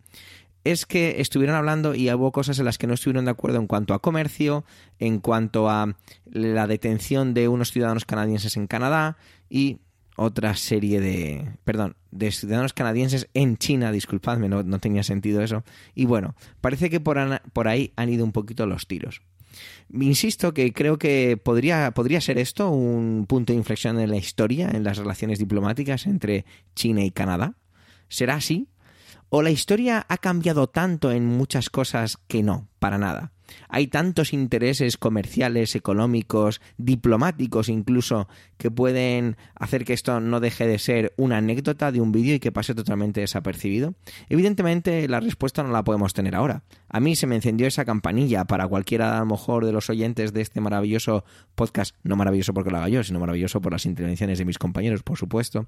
es 0.64 0.86
que 0.86 1.20
estuvieron 1.20 1.56
hablando 1.56 1.94
y 1.94 2.12
hubo 2.12 2.32
cosas 2.32 2.58
en 2.60 2.66
las 2.66 2.78
que 2.78 2.88
no 2.88 2.94
estuvieron 2.94 3.26
de 3.26 3.32
acuerdo 3.32 3.60
en 3.60 3.68
cuanto 3.68 3.94
a 3.94 4.02
comercio, 4.02 4.64
en 5.00 5.20
cuanto 5.20 5.70
a 5.70 5.96
la 6.26 6.68
detención 6.68 7.34
de 7.34 7.48
unos 7.48 7.72
ciudadanos 7.72 8.06
canadienses 8.06 8.56
en 8.56 8.68
Canadá 8.68 9.18
y 9.50 9.80
otra 10.16 10.56
serie 10.56 11.02
de, 11.02 11.58
perdón, 11.64 11.96
de 12.12 12.32
ciudadanos 12.32 12.74
canadienses 12.74 13.28
en 13.34 13.58
China, 13.58 13.92
disculpadme, 13.92 14.48
no, 14.48 14.64
no 14.64 14.80
tenía 14.80 15.04
sentido 15.04 15.42
eso. 15.42 15.64
Y 15.96 16.06
bueno, 16.06 16.36
parece 16.62 16.90
que 16.90 17.00
por, 17.00 17.18
por 17.52 17.68
ahí 17.68 17.92
han 17.96 18.10
ido 18.10 18.24
un 18.24 18.32
poquito 18.32 18.66
los 18.66 18.88
tiros. 18.88 19.22
Insisto 19.92 20.54
que 20.54 20.72
creo 20.74 20.98
que 20.98 21.38
podría, 21.38 21.92
podría 21.92 22.22
ser 22.22 22.38
esto 22.38 22.70
un 22.70 23.26
punto 23.28 23.54
de 23.54 23.58
inflexión 23.58 24.00
en 24.00 24.10
la 24.10 24.18
historia, 24.18 24.70
en 24.70 24.84
las 24.84 24.98
relaciones 24.98 25.40
diplomáticas 25.40 26.06
entre 26.06 26.46
China 26.76 27.04
y 27.04 27.12
Canadá. 27.12 27.56
¿Será 28.08 28.36
así? 28.36 28.70
¿O 29.30 29.42
la 29.42 29.52
historia 29.52 30.06
ha 30.08 30.18
cambiado 30.18 30.68
tanto 30.68 31.12
en 31.12 31.26
muchas 31.26 31.70
cosas 31.70 32.18
que 32.28 32.44
no, 32.44 32.70
para 32.80 32.98
nada? 32.98 33.33
Hay 33.70 33.88
tantos 33.88 34.34
intereses 34.34 34.98
comerciales, 34.98 35.76
económicos, 35.76 36.62
diplomáticos 36.78 37.70
incluso, 37.70 38.28
que 38.58 38.72
pueden 38.72 39.38
hacer 39.56 39.86
que 39.86 39.94
esto 39.94 40.20
no 40.20 40.40
deje 40.40 40.68
de 40.68 40.80
ser 40.80 41.14
una 41.18 41.38
anécdota 41.38 41.92
de 41.92 42.02
un 42.02 42.12
vídeo 42.12 42.36
y 42.36 42.40
que 42.40 42.52
pase 42.52 42.76
totalmente 42.76 43.22
desapercibido. 43.22 43.96
Evidentemente 44.30 45.08
la 45.08 45.20
respuesta 45.20 45.64
no 45.64 45.72
la 45.72 45.84
podemos 45.84 46.14
tener 46.14 46.36
ahora. 46.36 46.64
A 46.90 47.00
mí 47.00 47.16
se 47.16 47.28
me 47.28 47.36
encendió 47.36 47.68
esa 47.68 47.86
campanilla 47.86 48.46
para 48.46 48.68
cualquiera 48.68 49.18
a 49.18 49.20
lo 49.20 49.26
mejor 49.26 49.66
de 49.66 49.72
los 49.72 49.90
oyentes 49.90 50.34
de 50.34 50.42
este 50.42 50.62
maravilloso 50.62 51.26
podcast, 51.56 51.96
no 52.04 52.16
maravilloso 52.16 52.54
porque 52.54 52.72
lo 52.72 52.78
haga 52.78 52.90
yo, 52.90 53.04
sino 53.04 53.20
maravilloso 53.20 53.62
por 53.62 53.72
las 53.72 53.86
intervenciones 53.86 54.38
de 54.38 54.46
mis 54.46 54.58
compañeros, 54.58 55.04
por 55.04 55.18
supuesto. 55.18 55.68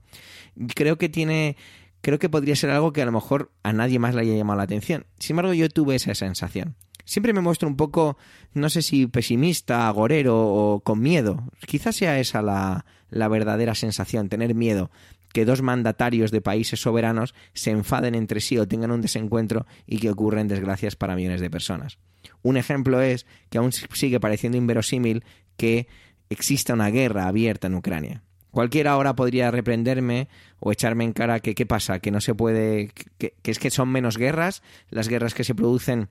Creo 0.75 0.97
que 0.97 1.09
tiene 1.09 1.57
creo 2.01 2.19
que 2.19 2.29
podría 2.29 2.55
ser 2.55 2.69
algo 2.69 2.93
que 2.93 3.01
a 3.01 3.05
lo 3.05 3.11
mejor 3.11 3.51
a 3.63 3.73
nadie 3.73 3.97
más 3.97 4.13
le 4.13 4.21
haya 4.21 4.35
llamado 4.35 4.57
la 4.57 4.63
atención. 4.63 5.07
Sin 5.17 5.33
embargo, 5.33 5.53
yo 5.53 5.69
tuve 5.69 5.95
esa 5.95 6.13
sensación 6.13 6.75
siempre 7.05 7.33
me 7.33 7.41
muestro 7.41 7.67
un 7.69 7.77
poco, 7.77 8.17
no 8.53 8.69
sé 8.69 8.81
si 8.81 9.07
pesimista, 9.07 9.87
agorero 9.87 10.37
o 10.37 10.81
con 10.81 10.99
miedo. 10.99 11.43
Quizás 11.65 11.95
sea 11.95 12.19
esa 12.19 12.41
la, 12.41 12.85
la 13.09 13.27
verdadera 13.27 13.75
sensación, 13.75 14.29
tener 14.29 14.53
miedo 14.55 14.91
que 15.35 15.43
dos 15.43 15.61
mandatarios 15.61 16.31
de 16.31 16.39
países 16.39 16.79
soberanos 16.79 17.35
se 17.53 17.71
enfaden 17.71 18.15
entre 18.15 18.39
sí 18.39 18.57
o 18.57 18.69
tengan 18.69 18.91
un 18.91 19.01
desencuentro 19.01 19.65
y 19.85 19.99
que 19.99 20.09
ocurren 20.09 20.47
desgracias 20.47 20.95
para 20.95 21.13
millones 21.17 21.41
de 21.41 21.49
personas. 21.49 21.97
Un 22.41 22.55
ejemplo 22.55 23.01
es 23.01 23.25
que 23.49 23.57
aún 23.57 23.73
sigue 23.73 24.21
pareciendo 24.21 24.57
inverosímil 24.57 25.25
que 25.57 25.89
exista 26.29 26.73
una 26.73 26.89
guerra 26.89 27.27
abierta 27.27 27.67
en 27.67 27.75
Ucrania. 27.75 28.23
Cualquiera 28.49 28.93
ahora 28.93 29.17
podría 29.17 29.51
reprenderme 29.51 30.29
o 30.59 30.71
echarme 30.71 31.03
en 31.03 31.11
cara 31.11 31.41
que 31.41 31.53
qué 31.53 31.65
pasa, 31.65 31.99
que 31.99 32.11
no 32.11 32.21
se 32.21 32.33
puede, 32.33 32.93
que 33.17 33.33
es 33.43 33.59
que 33.59 33.71
son 33.71 33.89
menos 33.89 34.17
guerras, 34.17 34.63
las 34.89 35.09
guerras 35.09 35.33
que 35.33 35.43
se 35.43 35.53
producen 35.53 36.07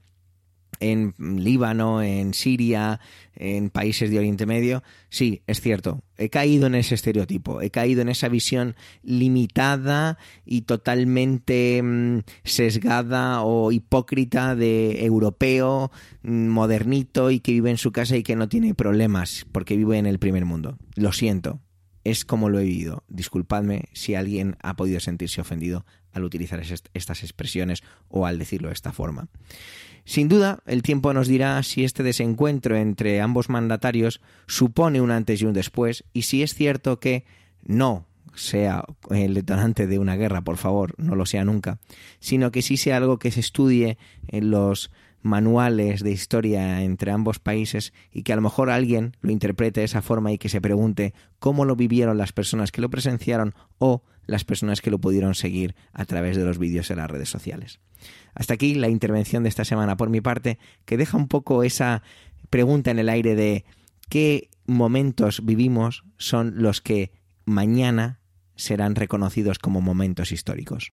en 0.81 1.15
Líbano, 1.19 2.03
en 2.03 2.35
Siria, 2.35 3.01
en 3.37 3.71
países 3.71 4.11
de 4.11 4.19
Oriente 4.19 4.47
Medio, 4.47 4.83
sí, 5.09 5.43
es 5.47 5.61
cierto, 5.61 6.03
he 6.17 6.31
caído 6.31 6.67
en 6.67 6.75
ese 6.75 6.95
estereotipo, 6.95 7.61
he 7.61 7.71
caído 7.71 8.03
en 8.03 8.09
esa 8.09 8.29
visión 8.29 8.77
limitada 9.03 10.19
y 10.45 10.63
totalmente 10.63 11.83
mm, 11.83 12.21
sesgada 12.45 13.43
o 13.43 13.73
hipócrita 13.73 14.55
de 14.55 15.05
europeo 15.05 15.91
mm, 16.23 16.49
modernito 16.49 17.31
y 17.31 17.41
que 17.41 17.53
vive 17.53 17.71
en 17.71 17.79
su 17.79 17.93
casa 17.93 18.17
y 18.17 18.23
que 18.23 18.37
no 18.37 18.49
tiene 18.49 18.75
problemas 18.75 19.47
porque 19.53 19.77
vive 19.77 19.99
en 19.99 20.07
el 20.07 20.19
primer 20.19 20.45
mundo. 20.45 20.79
Lo 20.95 21.13
siento, 21.13 21.61
es 22.05 22.25
como 22.25 22.51
lo 22.51 22.61
he 22.61 22.65
vivido. 22.65 23.03
Disculpadme 23.09 23.89
si 23.93 24.15
alguien 24.15 24.57
ha 24.63 24.77
podido 24.77 25.01
sentirse 25.01 25.41
ofendido 25.41 25.85
al 26.13 26.25
utilizar 26.25 26.63
estas 26.95 27.23
expresiones 27.23 27.83
o 28.09 28.27
al 28.27 28.39
decirlo 28.39 28.69
de 28.69 28.75
esta 28.75 28.93
forma. 28.93 29.29
Sin 30.05 30.29
duda, 30.29 30.61
el 30.67 30.83
tiempo 30.83 31.15
nos 31.15 31.29
dirá 31.29 31.63
si 31.63 31.85
este 31.85 32.03
desencuentro 32.03 32.77
entre 32.77 33.21
ambos 33.21 33.49
mandatarios 33.49 34.21
supone 34.47 35.01
un 35.01 35.11
antes 35.11 35.41
y 35.41 35.47
un 35.47 35.55
después 35.55 36.05
y 36.13 36.23
si 36.23 36.43
es 36.43 36.55
cierto 36.55 37.01
que 37.01 37.25
no 37.63 38.07
sea 38.35 38.85
el 39.11 39.35
detonante 39.35 39.87
de 39.87 39.99
una 39.99 40.17
guerra, 40.17 40.43
por 40.43 40.57
favor, 40.57 40.95
no 40.99 41.15
lo 41.15 41.25
sea 41.25 41.45
nunca, 41.45 41.79
sino 42.19 42.51
que 42.51 42.63
sí 42.63 42.77
sea 42.77 42.99
algo 42.99 43.19
que 43.19 43.31
se 43.31 43.41
estudie 43.41 43.97
en 44.29 44.51
los 44.51 44.91
manuales 45.23 46.03
de 46.03 46.11
historia 46.11 46.83
entre 46.83 47.11
ambos 47.11 47.39
países 47.39 47.95
y 48.13 48.23
que 48.23 48.35
a 48.35 48.37
lo 48.37 48.43
mejor 48.43 48.69
alguien 48.69 49.17
lo 49.23 49.33
interprete 49.33 49.81
de 49.81 49.87
esa 49.87 50.03
forma 50.03 50.33
y 50.33 50.39
que 50.39 50.51
se 50.51 50.61
pregunte 50.61 51.15
cómo 51.39 51.65
lo 51.65 51.77
vivieron 51.77 52.19
las 52.19 52.33
personas 52.33 52.71
que 52.71 52.83
lo 52.83 52.91
presenciaron 52.91 53.55
o 53.79 54.03
las 54.27 54.45
personas 54.45 54.81
que 54.81 54.91
lo 54.91 54.99
pudieron 54.99 55.35
seguir 55.35 55.75
a 55.93 56.05
través 56.05 56.37
de 56.37 56.45
los 56.45 56.59
vídeos 56.59 56.91
en 56.91 56.99
las 56.99 57.11
redes 57.11 57.29
sociales. 57.29 57.81
Hasta 58.35 58.55
aquí 58.55 58.75
la 58.75 58.89
intervención 58.89 59.43
de 59.43 59.49
esta 59.49 59.65
semana 59.65 59.97
por 59.97 60.11
mi 60.11 60.21
parte, 60.21 60.59
que 60.85 60.97
deja 60.97 61.17
un 61.17 61.29
poco 61.29 61.63
esa 61.63 62.03
pregunta 62.51 62.91
en 62.91 62.99
el 62.99 63.09
aire 63.09 63.35
de 63.35 63.65
qué 64.09 64.51
momentos 64.67 65.45
vivimos 65.45 66.05
son 66.19 66.63
los 66.63 66.81
que 66.81 67.13
mañana 67.45 68.21
serán 68.57 68.95
reconocidos 68.95 69.59
como 69.59 69.81
momentos 69.81 70.33
históricos. 70.33 70.93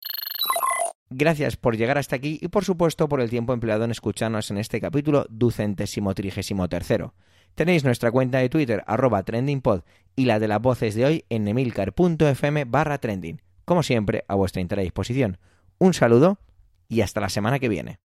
Gracias 1.11 1.57
por 1.57 1.77
llegar 1.77 1.99
hasta 1.99 2.17
aquí 2.17 2.39
y 2.41 2.49
por 2.49 2.65
supuesto 2.65 3.09
por 3.09 3.21
el 3.21 3.31
tiempo 3.31 3.53
empleado 3.53 3.85
en 3.85 3.91
escucharnos 3.91 4.51
en 4.51 4.59
este 4.59 4.81
capítulo 4.81 5.27
ducentésimo 5.29 6.15
trigésimo 6.15 6.69
tercero. 6.69 7.15
Tenéis 7.55 7.85
nuestra 7.85 8.11
cuenta 8.11 8.39
de 8.39 8.49
Twitter 8.49 8.83
arroba 8.87 9.23
trendingpod 9.23 9.83
y 10.17 10.25
la 10.25 10.39
de 10.39 10.49
las 10.49 10.61
voces 10.61 10.95
de 10.95 11.05
hoy 11.05 11.25
en 11.29 11.47
emilcar.fm 11.49 12.65
barra 12.65 12.99
trending. 12.99 13.43
Como 13.65 13.83
siempre, 13.83 14.25
a 14.29 14.35
vuestra 14.35 14.63
entera 14.63 14.83
disposición. 14.83 15.39
Un 15.79 15.95
saludo 15.95 16.39
y 16.89 17.03
hasta 17.03 17.21
la 17.21 17.29
semana 17.29 17.59
que 17.59 17.69
viene. 17.69 18.01